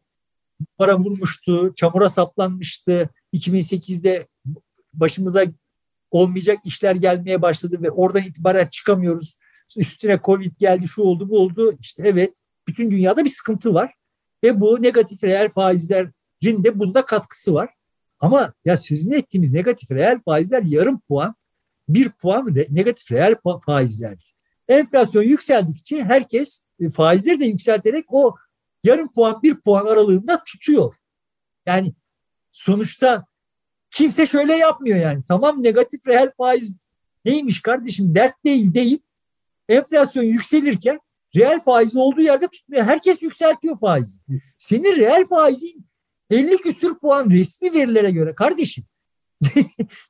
para 0.78 0.99
vurmuştu, 0.99 1.72
çamura 1.76 2.09
saplanmıştı. 2.09 3.09
2008'de 3.34 4.28
başımıza 4.95 5.45
olmayacak 6.13 6.59
işler 6.65 6.95
gelmeye 6.95 7.43
başladı 7.43 7.83
ve 7.83 7.91
oradan 7.91 8.23
itibaren 8.23 8.67
çıkamıyoruz. 8.67 9.39
Üstüne 9.77 10.21
Covid 10.25 10.53
geldi, 10.59 10.89
şu 10.89 11.03
oldu, 11.03 11.29
bu 11.29 11.39
oldu. 11.39 11.77
İşte 11.81 12.03
evet, 12.07 12.33
bütün 12.69 12.91
dünyada 12.91 13.25
bir 13.25 13.31
sıkıntı 13.31 13.75
var. 13.75 13.95
Ve 14.45 14.61
bu 14.61 14.83
negatif 14.83 15.25
reel 15.25 15.49
faizlerin 15.49 16.65
de 16.65 16.79
bunda 16.79 17.05
katkısı 17.05 17.55
var. 17.55 17.71
Ama 18.21 18.53
ya 18.65 18.77
sözünü 18.77 19.17
ettiğimiz 19.17 19.53
negatif 19.53 19.91
reel 19.91 20.21
faizler 20.21 20.63
yarım 20.63 21.01
puan, 21.01 21.35
bir 21.89 22.09
puan 22.09 22.55
negatif 22.71 23.13
reel 23.13 23.37
faizler. 23.67 24.35
Enflasyon 24.69 25.23
yükseldikçe 25.23 26.05
herkes 26.05 26.67
e, 26.81 26.91
faizleri 26.91 27.41
de 27.41 27.47
yükselterek 27.47 28.05
o 28.09 28.35
yarım 28.85 29.13
puan 29.13 29.43
bir 29.43 29.55
puan 29.55 29.87
aralığında 29.87 30.45
tutuyor. 30.45 30.95
Yani 31.67 31.95
sonuçta 32.53 33.25
kimse 33.93 34.26
şöyle 34.26 34.57
yapmıyor 34.57 34.99
yani. 34.99 35.22
Tamam 35.28 35.62
negatif 35.62 36.07
reel 36.07 36.32
faiz 36.36 36.78
neymiş 37.24 37.62
kardeşim 37.62 38.14
dert 38.14 38.45
değil 38.45 38.74
deyip 38.74 39.03
enflasyon 39.68 40.24
yükselirken 40.24 41.01
reel 41.36 41.61
faiz 41.61 41.97
olduğu 41.97 42.20
yerde 42.20 42.49
tutmuyor. 42.49 42.84
Herkes 42.84 43.22
yükseltiyor 43.22 43.78
faizi. 43.78 44.18
Senin 44.59 44.97
reel 44.97 45.24
faizin 45.24 45.86
50 46.30 46.57
küsür 46.57 46.99
puan 46.99 47.30
resmi 47.30 47.72
verilere 47.72 48.11
göre 48.11 48.34
kardeşim. 48.34 48.84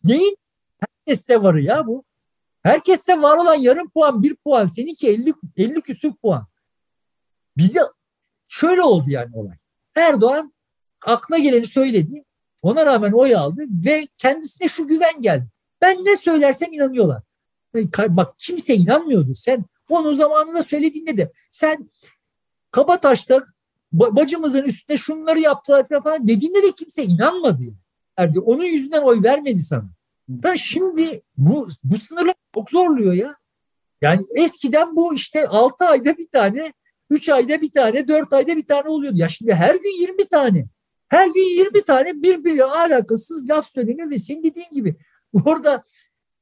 Neyin 0.04 0.36
herkeste 0.80 1.42
varı 1.42 1.60
ya 1.60 1.86
bu? 1.86 2.04
Herkeste 2.62 3.22
var 3.22 3.36
olan 3.36 3.54
yarım 3.54 3.90
puan, 3.90 4.22
bir 4.22 4.34
puan. 4.34 4.64
Seninki 4.64 5.08
50, 5.08 5.34
50 5.56 5.80
küsür 5.80 6.12
puan. 6.22 6.46
Bize 7.56 7.80
şöyle 8.48 8.82
oldu 8.82 9.10
yani 9.10 9.36
olay. 9.36 9.56
Erdoğan 9.96 10.54
aklına 11.06 11.38
geleni 11.38 11.66
söyledi. 11.66 12.24
Ona 12.62 12.86
rağmen 12.86 13.12
oy 13.12 13.36
aldı 13.36 13.64
ve 13.84 14.08
kendisine 14.18 14.68
şu 14.68 14.88
güven 14.88 15.22
geldi. 15.22 15.46
Ben 15.80 16.04
ne 16.04 16.16
söylersem 16.16 16.72
inanıyorlar. 16.72 17.22
Bak 18.08 18.34
kimse 18.38 18.74
inanmıyordu. 18.74 19.34
Sen 19.34 19.64
onu 19.88 20.14
zamanında 20.14 20.62
söylediğinde 20.62 21.16
de 21.16 21.32
sen 21.50 21.90
Kabataş'ta 22.70 23.44
bacımızın 23.92 24.62
üstüne 24.62 24.96
şunları 24.96 25.40
yaptılar 25.40 25.86
falan 26.04 26.28
dediğinde 26.28 26.62
de 26.62 26.72
kimse 26.72 27.04
inanmadı. 27.04 27.62
Yani. 28.18 28.38
Onun 28.38 28.64
yüzünden 28.64 29.02
oy 29.02 29.22
vermedi 29.22 29.58
sana. 29.58 29.90
Da 30.28 30.56
şimdi 30.56 31.22
bu, 31.36 31.68
bu 31.84 31.96
sınırlar 31.96 32.34
çok 32.54 32.70
zorluyor 32.70 33.12
ya. 33.12 33.36
Yani 34.00 34.22
eskiden 34.36 34.96
bu 34.96 35.14
işte 35.14 35.48
6 35.48 35.84
ayda 35.84 36.18
bir 36.18 36.28
tane, 36.28 36.72
3 37.10 37.28
ayda 37.28 37.60
bir 37.60 37.70
tane, 37.70 38.08
4 38.08 38.32
ayda 38.32 38.56
bir 38.56 38.66
tane 38.66 38.88
oluyordu. 38.88 39.16
Ya 39.18 39.28
şimdi 39.28 39.54
her 39.54 39.74
gün 39.74 40.00
20 40.00 40.28
tane. 40.28 40.66
Her 41.12 41.26
gün 41.26 41.58
20 41.58 41.82
tane 41.82 42.22
birbiriyle 42.22 42.64
alakasız 42.64 43.48
laf 43.48 43.66
söyleniyor 43.66 44.10
ve 44.10 44.18
senin 44.18 44.44
dediğin 44.44 44.70
gibi 44.72 44.96
orada 45.44 45.84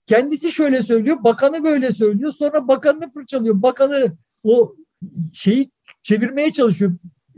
kendisi 0.07 0.53
şöyle 0.53 0.83
söylüyor, 0.83 1.25
bakanı 1.25 1.64
böyle 1.64 1.93
söylüyor. 1.93 2.33
Sonra 2.33 2.68
bakanını 2.68 3.11
fırçalıyor. 3.11 3.62
Bakanı 3.62 4.12
o 4.45 4.77
şeyi 5.33 5.71
çevirmeye 6.03 6.53
çalışıyor. 6.53 6.93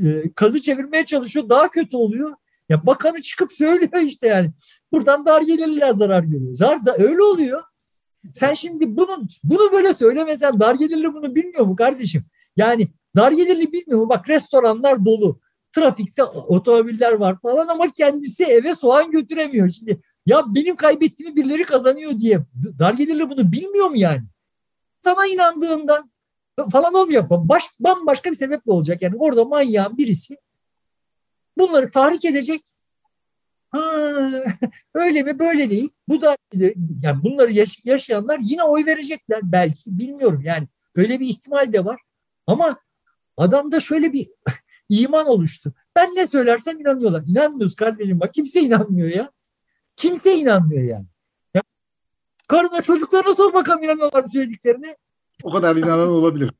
E, 0.05 0.33
kazı 0.33 0.61
çevirmeye 0.61 1.05
çalışıyor. 1.05 1.49
Daha 1.49 1.71
kötü 1.71 1.97
oluyor. 1.97 2.35
Ya 2.69 2.87
bakanı 2.87 3.23
çıkıp 3.23 3.53
söylüyor 3.53 4.03
işte 4.03 4.27
yani. 4.27 4.51
Buradan 4.93 5.27
dar 5.27 5.43
gelirliler 5.43 5.91
zarar 5.91 6.23
görüyor. 6.23 6.55
Zar 6.55 6.87
da 6.87 6.97
öyle 6.99 7.23
oluyor. 7.23 7.63
Sen 8.35 8.55
şimdi 8.55 8.97
bunu 8.97 9.27
bunu 9.45 9.73
böyle 9.73 9.95
söylemesen 9.95 10.61
dar 10.61 10.75
gelirli 10.75 11.15
bunu 11.15 11.35
bilmiyor 11.35 11.67
mu 11.67 11.77
kardeşim? 11.77 12.25
Yani 12.57 12.89
dar 13.17 13.33
gelirli 13.33 13.73
bilmiyor 13.73 14.01
mu? 14.01 14.09
Bak 14.09 14.29
restoranlar 14.29 15.05
dolu. 15.05 15.41
Trafikte 15.73 16.25
otomobiller 16.25 17.13
var 17.13 17.41
falan 17.41 17.69
ama 17.69 17.93
kendisi 17.93 18.45
eve 18.45 18.75
soğan 18.75 19.11
götüremiyor. 19.11 19.71
Şimdi 19.71 20.01
ya 20.27 20.45
benim 20.47 20.77
kaybettiğimi 20.77 21.37
birileri 21.37 21.63
kazanıyor 21.63 22.19
diye 22.19 22.39
dar 22.79 22.95
gelirli 22.95 23.31
bunu 23.31 23.53
bilmiyor 23.53 23.89
mu 23.89 23.97
yani? 23.97 24.23
Sana 25.05 25.27
inandığından 25.27 26.11
falan 26.73 26.95
olmuyor. 26.95 27.25
Baş, 27.31 27.65
bambaşka 27.81 28.31
bir 28.31 28.37
sebeple 28.37 28.73
olacak. 28.73 29.03
Yani 29.03 29.17
orada 29.19 29.45
manyağın 29.45 29.99
birisi 29.99 30.37
bunları 31.59 31.91
tahrik 31.91 32.25
edecek. 32.25 32.61
Ha, 33.71 33.81
öyle 34.95 35.23
mi 35.23 35.39
böyle 35.39 35.71
değil. 35.71 35.91
Bu 36.09 36.23
da 36.23 36.37
yani 37.03 37.23
bunları 37.25 37.53
yaş- 37.53 37.87
yaşayanlar 37.87 38.39
yine 38.43 38.63
oy 38.63 38.87
verecekler 38.87 39.41
belki 39.43 39.99
bilmiyorum 39.99 40.43
yani 40.45 40.69
öyle 40.97 41.21
bir 41.21 41.27
ihtimal 41.27 41.73
de 41.73 41.85
var. 41.85 42.01
Ama 42.47 42.77
adamda 43.37 43.81
şöyle 43.81 44.13
bir 44.13 44.29
iman 44.89 45.27
oluştu. 45.27 45.73
Ben 45.97 46.09
ne 46.15 46.27
söylersem 46.27 46.81
inanıyorlar. 46.81 47.23
İnanmıyoruz 47.27 47.75
kardeşim 47.75 48.21
bak 48.21 48.35
kimse 48.35 48.61
inanmıyor 48.61 49.09
ya. 49.09 49.31
Kimse 49.97 50.35
inanmıyor 50.35 50.83
yani. 50.83 51.07
Ya, 51.55 51.63
karına 52.49 52.83
çocuklarına 52.83 53.35
sor 53.35 53.55
bakalım 53.55 53.83
inanıyorlar 53.83 54.27
söylediklerine. 54.27 54.97
O 55.43 55.53
kadar 55.53 55.77
inanan 55.77 56.09
olabilir. 56.09 56.53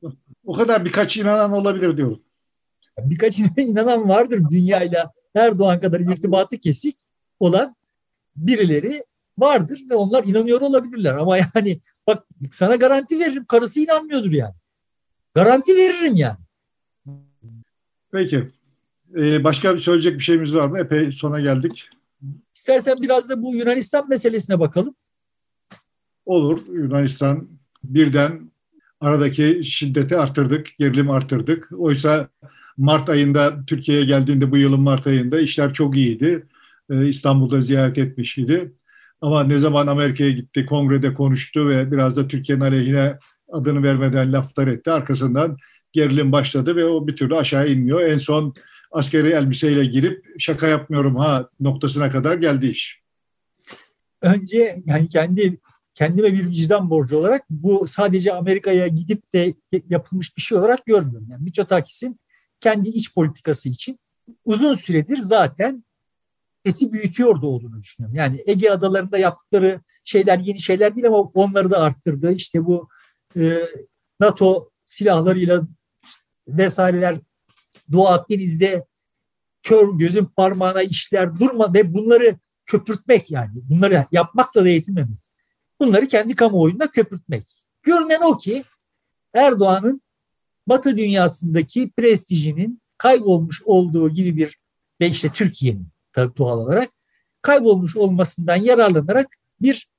O 0.45 0.53
kadar 0.53 0.85
birkaç 0.85 1.17
inanan 1.17 1.51
olabilir 1.51 1.97
diyorum. 1.97 2.21
Birkaç 2.99 3.39
inanan 3.57 4.09
vardır 4.09 4.41
dünyayla 4.49 5.11
Erdoğan 5.35 5.79
kadar 5.79 5.99
irtibatı 5.99 6.57
kesik 6.57 6.97
olan 7.39 7.75
birileri 8.35 9.03
vardır 9.37 9.81
ve 9.89 9.95
onlar 9.95 10.23
inanıyor 10.23 10.61
olabilirler. 10.61 11.13
Ama 11.13 11.37
yani 11.37 11.79
bak 12.07 12.23
sana 12.51 12.75
garanti 12.75 13.19
veririm 13.19 13.45
karısı 13.45 13.79
inanmıyordur 13.79 14.31
yani. 14.31 14.55
Garanti 15.33 15.75
veririm 15.77 16.15
yani. 16.15 16.37
Peki. 18.13 18.49
Ee, 19.17 19.43
başka 19.43 19.73
bir 19.73 19.79
söyleyecek 19.79 20.17
bir 20.17 20.23
şeyimiz 20.23 20.55
var 20.55 20.67
mı? 20.67 20.79
Epey 20.79 21.11
sona 21.11 21.39
geldik. 21.39 21.89
İstersen 22.55 22.97
biraz 23.01 23.29
da 23.29 23.41
bu 23.41 23.55
Yunanistan 23.55 24.09
meselesine 24.09 24.59
bakalım. 24.59 24.95
Olur. 26.25 26.59
Yunanistan 26.73 27.49
birden 27.83 28.51
aradaki 29.01 29.61
şiddeti 29.63 30.17
arttırdık, 30.17 30.67
gerilim 30.77 31.09
arttırdık. 31.09 31.69
Oysa 31.77 32.27
Mart 32.77 33.09
ayında 33.09 33.65
Türkiye'ye 33.67 34.05
geldiğinde 34.05 34.51
bu 34.51 34.57
yılın 34.57 34.81
Mart 34.81 35.07
ayında 35.07 35.39
işler 35.39 35.73
çok 35.73 35.97
iyiydi. 35.97 36.47
Ee, 36.89 37.07
İstanbul'da 37.07 37.61
ziyaret 37.61 37.97
etmiş 37.97 38.37
idi. 38.37 38.73
Ama 39.21 39.43
ne 39.43 39.57
zaman 39.57 39.87
Amerika'ya 39.87 40.31
gitti, 40.31 40.65
kongrede 40.65 41.13
konuştu 41.13 41.69
ve 41.69 41.91
biraz 41.91 42.17
da 42.17 42.27
Türkiye'nin 42.27 42.63
aleyhine 42.63 43.17
adını 43.51 43.83
vermeden 43.83 44.33
laflar 44.33 44.67
etti. 44.67 44.91
Arkasından 44.91 45.57
gerilim 45.93 46.31
başladı 46.31 46.75
ve 46.75 46.85
o 46.85 47.07
bir 47.07 47.15
türlü 47.15 47.35
aşağı 47.35 47.69
inmiyor. 47.69 48.01
En 48.01 48.17
son 48.17 48.53
askeri 48.91 49.29
elbiseyle 49.29 49.85
girip 49.85 50.25
şaka 50.39 50.67
yapmıyorum 50.67 51.15
ha 51.15 51.49
noktasına 51.59 52.09
kadar 52.09 52.37
geldi 52.37 52.67
iş. 52.67 53.03
Önce 54.21 54.83
yani 54.85 55.09
kendi 55.09 55.57
kendime 55.93 56.33
bir 56.33 56.45
vicdan 56.45 56.89
borcu 56.89 57.17
olarak 57.17 57.43
bu 57.49 57.87
sadece 57.87 58.33
Amerika'ya 58.33 58.87
gidip 58.87 59.33
de 59.33 59.53
yapılmış 59.89 60.37
bir 60.37 60.41
şey 60.41 60.57
olarak 60.57 60.85
görmüyorum. 60.85 61.27
Yani 61.31 61.43
Mitsotakis'in 61.43 62.19
kendi 62.59 62.89
iç 62.89 63.13
politikası 63.15 63.69
için 63.69 63.99
uzun 64.45 64.73
süredir 64.73 65.17
zaten 65.17 65.83
sesi 66.65 66.93
büyütüyordu 66.93 67.47
olduğunu 67.47 67.81
düşünüyorum. 67.81 68.15
Yani 68.15 68.43
Ege 68.45 68.69
adalarında 68.69 69.17
yaptıkları 69.17 69.81
şeyler 70.03 70.39
yeni 70.39 70.59
şeyler 70.59 70.95
değil 70.95 71.07
ama 71.07 71.17
onları 71.17 71.71
da 71.71 71.79
arttırdı. 71.79 72.31
İşte 72.31 72.65
bu 72.65 72.89
e, 73.37 73.57
NATO 74.19 74.69
silahlarıyla 74.85 75.61
vesaireler 76.47 77.19
Doğu 77.91 78.07
Akdeniz'de 78.07 78.85
kör 79.63 79.93
gözün 79.97 80.25
parmağına 80.25 80.83
işler 80.83 81.39
durma 81.39 81.73
ve 81.73 81.93
bunları 81.93 82.37
köpürtmek 82.65 83.31
yani. 83.31 83.51
Bunları 83.53 84.05
yapmakla 84.11 84.63
da 84.63 84.69
yetinmemek. 84.69 85.17
Bunları 85.79 86.07
kendi 86.07 86.35
kamuoyunda 86.35 86.91
köpürtmek. 86.91 87.43
Görünen 87.83 88.21
o 88.21 88.37
ki 88.37 88.63
Erdoğan'ın 89.33 90.01
Batı 90.67 90.97
dünyasındaki 90.97 91.91
prestijinin 91.97 92.81
kaybolmuş 92.97 93.63
olduğu 93.63 94.09
gibi 94.09 94.37
bir 94.37 94.59
ve 95.01 95.07
işte 95.07 95.29
Türkiye'nin 95.29 95.87
tabii 96.11 96.37
doğal 96.37 96.59
olarak 96.59 96.89
kaybolmuş 97.41 97.97
olmasından 97.97 98.55
yararlanarak 98.55 99.27
bir 99.61 99.89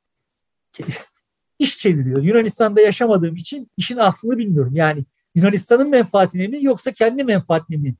iş 1.59 1.79
çeviriyor. 1.79 2.23
Yunanistan'da 2.23 2.81
yaşamadığım 2.81 3.37
için 3.37 3.71
işin 3.77 3.97
aslını 3.97 4.39
bilmiyorum. 4.39 4.77
Yani 4.77 5.05
Yunanistan'ın 5.35 5.89
menfaatine 5.89 6.49
mi 6.49 6.65
yoksa 6.65 6.93
kendi 6.93 7.25
menfaatine 7.25 7.77
mi 7.77 7.95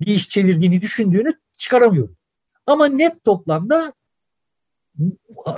bir 0.00 0.06
iş 0.06 0.28
çevirdiğini 0.28 0.82
düşündüğünü 0.82 1.34
çıkaramıyorum. 1.52 2.16
Ama 2.66 2.86
net 2.86 3.24
toplamda 3.24 3.92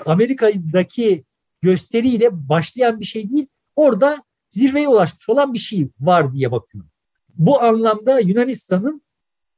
Amerika'daki 0.07 1.25
gösteriyle 1.63 2.49
başlayan 2.49 3.01
bir 3.01 3.05
şey 3.05 3.31
değil. 3.31 3.47
Orada 3.77 4.23
zirveye 4.51 4.89
ulaşmış 4.89 5.29
olan 5.29 5.55
bir 5.55 5.59
şey 5.59 5.89
var 6.01 6.33
diye 6.33 6.53
bakıyorum. 6.53 6.91
Bu 7.35 7.63
anlamda 7.63 8.21
Yunanistan'ın 8.21 9.03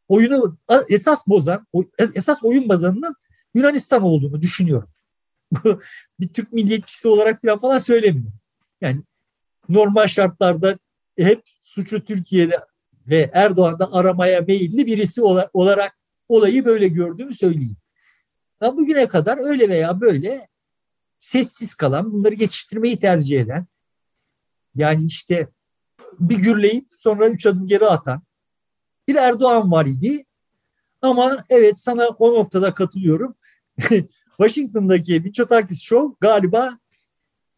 oyunu 0.09 0.59
esas 0.88 1.28
bozan, 1.28 1.66
esas 2.14 2.44
oyun 2.44 2.68
bazanının 2.68 3.14
Yunanistan 3.55 4.03
olduğunu 4.03 4.42
düşünüyorum. 4.42 4.88
bir 6.20 6.28
Türk 6.28 6.53
milliyetçisi 6.53 7.09
olarak 7.09 7.42
falan 7.42 7.59
falan 7.59 7.78
söylemiyorum. 7.78 8.32
Yani 8.80 9.03
normal 9.68 10.07
şartlarda 10.07 10.78
hep 11.19 11.43
suçu 11.62 12.05
Türkiye'de 12.05 12.61
ve 13.07 13.31
Erdoğan'da 13.33 13.93
aramaya 13.93 14.41
meyilli 14.41 14.87
birisi 14.87 15.23
olarak 15.53 15.99
olayı 16.29 16.64
böyle 16.64 16.89
gördüğümü 16.89 17.33
söyleyeyim. 17.33 17.77
Ben 18.61 18.77
bugüne 18.77 19.09
kadar 19.09 19.39
öyle 19.51 19.69
veya 19.69 20.01
böyle 20.01 20.49
sessiz 21.19 21.75
kalan, 21.75 22.12
bunları 22.12 22.35
geçiştirmeyi 22.35 22.99
tercih 22.99 23.41
eden, 23.41 23.66
yani 24.75 25.05
işte 25.05 25.49
bir 26.21 26.37
gürleyip 26.37 26.87
sonra 26.99 27.29
üç 27.29 27.47
adım 27.47 27.66
geri 27.66 27.87
atan 27.87 28.23
bir 29.09 29.14
Erdoğan 29.14 29.73
var 29.73 29.87
idi. 29.87 30.25
Ama 31.03 31.45
evet 31.51 31.81
sana 31.81 32.09
o 32.09 32.35
noktada 32.35 32.75
katılıyorum. 32.75 33.35
Washington'daki 34.37 35.21
Mitsotakis 35.21 35.83
Show 35.83 36.16
galiba 36.21 36.79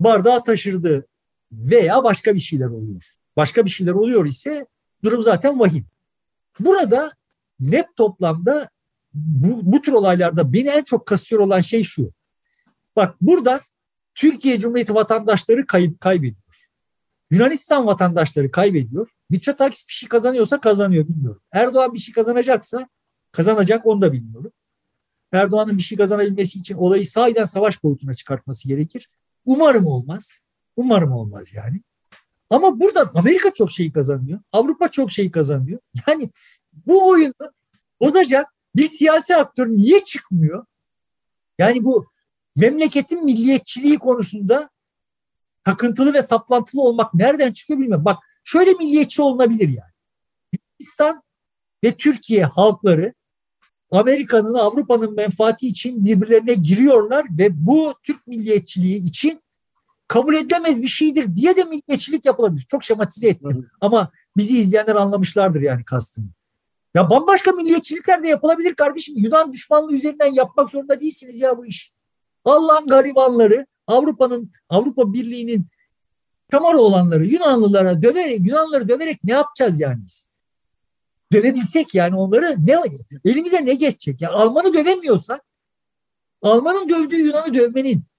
bardağı 0.01 0.45
taşırdı 0.45 1.07
veya 1.53 2.05
başka 2.05 2.35
bir 2.35 2.41
şeyler 2.41 2.67
oluyor. 2.67 3.20
Başka 3.41 3.65
bir 3.65 3.71
şeyler 3.71 3.93
oluyor 3.93 4.27
ise 4.27 4.67
durum 5.05 5.23
zaten 5.23 5.61
vahim. 5.61 5.87
Burada 6.59 7.13
net 7.61 7.97
toplamda 7.97 8.71
bu, 9.15 9.73
bu 9.73 9.83
tür 9.83 9.93
olaylarda 9.93 10.53
beni 10.53 10.69
en 10.69 10.83
çok 10.83 11.07
kasıyor 11.07 11.41
olan 11.41 11.61
şey 11.61 11.83
şu. 11.83 12.13
Bak 12.97 13.17
burada 13.21 13.61
Türkiye 14.15 14.59
Cumhuriyeti 14.59 14.95
vatandaşları 14.95 15.67
kayıp 15.67 16.01
kaybediyor. 16.01 16.69
Yunanistan 17.31 17.87
vatandaşları 17.87 18.51
kaybediyor. 18.51 19.09
Mitsotakis 19.31 19.89
bir 19.89 19.93
şey 19.93 20.09
kazanıyorsa 20.09 20.61
kazanıyor 20.61 21.09
bilmiyorum. 21.09 21.43
Erdoğan 21.53 21.95
bir 21.95 21.99
şey 21.99 22.15
kazanacaksa 22.15 22.89
kazanacak 23.33 23.87
onu 23.87 24.01
da 24.01 24.13
bilmiyorum. 24.13 24.53
Erdoğan'ın 25.33 25.79
bir 25.79 25.83
şey 25.83 25.99
kazanabilmesi 25.99 26.59
için 26.59 26.75
olayı 26.75 27.07
sahiden 27.07 27.45
savaş 27.45 27.83
boyutuna 27.83 28.15
çıkartması 28.15 28.69
gerekir. 28.69 29.11
Umarım 29.45 29.87
olmaz. 29.87 30.39
Umarım 30.77 31.13
olmaz 31.13 31.55
yani. 31.55 31.81
Ama 32.51 32.81
burada 32.81 33.11
Amerika 33.15 33.55
çok 33.55 33.71
şey 33.71 33.93
kazanıyor. 33.93 34.41
Avrupa 34.53 34.89
çok 34.89 35.13
şey 35.13 35.31
kazanıyor. 35.31 35.81
Yani 36.07 36.31
bu 36.87 37.09
oyunu 37.09 37.53
bozacak 38.01 38.47
bir 38.77 38.89
siyasi 38.89 39.37
aktör 39.37 39.67
niye 39.69 40.05
çıkmıyor? 40.05 40.67
Yani 41.59 41.85
bu 41.85 42.07
memleketin 42.57 43.25
milliyetçiliği 43.25 43.99
konusunda 43.99 44.71
takıntılı 45.65 46.15
ve 46.15 46.23
saplantılı 46.23 46.83
olmak 46.83 47.15
nereden 47.15 47.53
çıkıyor 47.53 47.81
bilmiyorum. 47.81 48.05
Bak 48.05 48.19
şöyle 48.45 48.73
milliyetçi 48.73 49.23
olunabilir 49.23 49.69
yani. 49.69 49.93
Yunanistan 50.53 51.23
ve 51.85 51.95
Türkiye 51.95 52.45
halkları 52.45 53.15
Amerika'nın, 53.91 54.55
Avrupa'nın 54.55 55.15
menfaati 55.15 55.69
için 55.69 56.05
birbirlerine 56.05 56.55
giriyorlar 56.55 57.27
ve 57.39 57.67
bu 57.67 57.95
Türk 58.03 58.27
milliyetçiliği 58.27 59.09
için 59.09 59.43
kabul 60.11 60.35
edilemez 60.35 60.83
bir 60.83 60.89
şeydir 60.89 61.37
diye 61.37 61.57
de 61.57 61.65
milliyetçilik 61.65 62.25
yapılabilir. 62.25 62.67
Çok 62.69 62.85
şematize 62.85 63.29
ettim. 63.29 63.71
Ama 63.81 64.11
bizi 64.37 64.59
izleyenler 64.59 64.95
anlamışlardır 64.95 65.61
yani 65.61 65.85
kastımı. 65.85 66.29
Ya 66.95 67.11
bambaşka 67.11 67.53
milliyetçilikler 67.53 68.23
de 68.23 68.29
yapılabilir 68.29 68.75
kardeşim. 68.75 69.15
Yunan 69.19 69.53
düşmanlığı 69.53 69.93
üzerinden 69.93 70.35
yapmak 70.35 70.71
zorunda 70.71 71.01
değilsiniz 71.01 71.41
ya 71.41 71.59
bu 71.59 71.67
iş. 71.67 71.93
Allah'ın 72.45 72.87
garibanları 72.87 73.67
Avrupa'nın 73.87 74.53
Avrupa 74.69 75.13
Birliği'nin 75.13 75.67
Kamara 76.51 76.79
olanları 76.79 77.27
Yunanlılara 77.27 78.03
döverek 78.03 78.47
Yunanlıları 78.47 78.89
döverek 78.89 79.25
ne 79.25 79.33
yapacağız 79.33 79.81
yani 79.81 79.99
biz? 80.07 80.29
Dövebilsek 81.33 81.95
yani 81.95 82.17
onları 82.17 82.57
ne 82.67 82.83
elimize 83.25 83.67
ne 83.67 83.75
geçecek? 83.75 84.21
Ya 84.21 84.31
Almanı 84.31 84.75
dövemiyorsak 84.75 85.45
Almanın 86.43 86.89
dövdüğü 86.89 87.17
Yunan'ı 87.17 87.55
dövmenin 87.55 88.10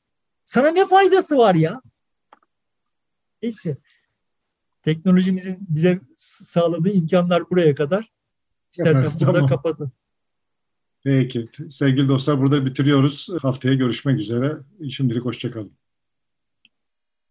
sana 0.52 0.72
ne 0.72 0.86
faydası 0.86 1.38
var 1.38 1.56
ya? 1.56 1.82
Neyse. 3.42 3.78
Teknolojimizin 4.82 5.58
bize 5.70 6.00
sağladığı 6.18 6.90
imkanlar 6.90 7.50
buraya 7.50 7.76
kadar. 7.76 8.12
İstersen 8.72 9.02
evet, 9.02 9.14
burada 9.22 9.32
tamam. 9.32 9.48
kapatın. 9.48 9.92
Peki. 11.04 11.50
Sevgili 11.70 12.08
dostlar 12.10 12.42
burada 12.42 12.66
bitiriyoruz. 12.66 13.30
Haftaya 13.42 13.76
görüşmek 13.76 14.20
üzere. 14.20 14.58
Şimdilik 14.90 15.26
hoşçakalın. 15.26 15.72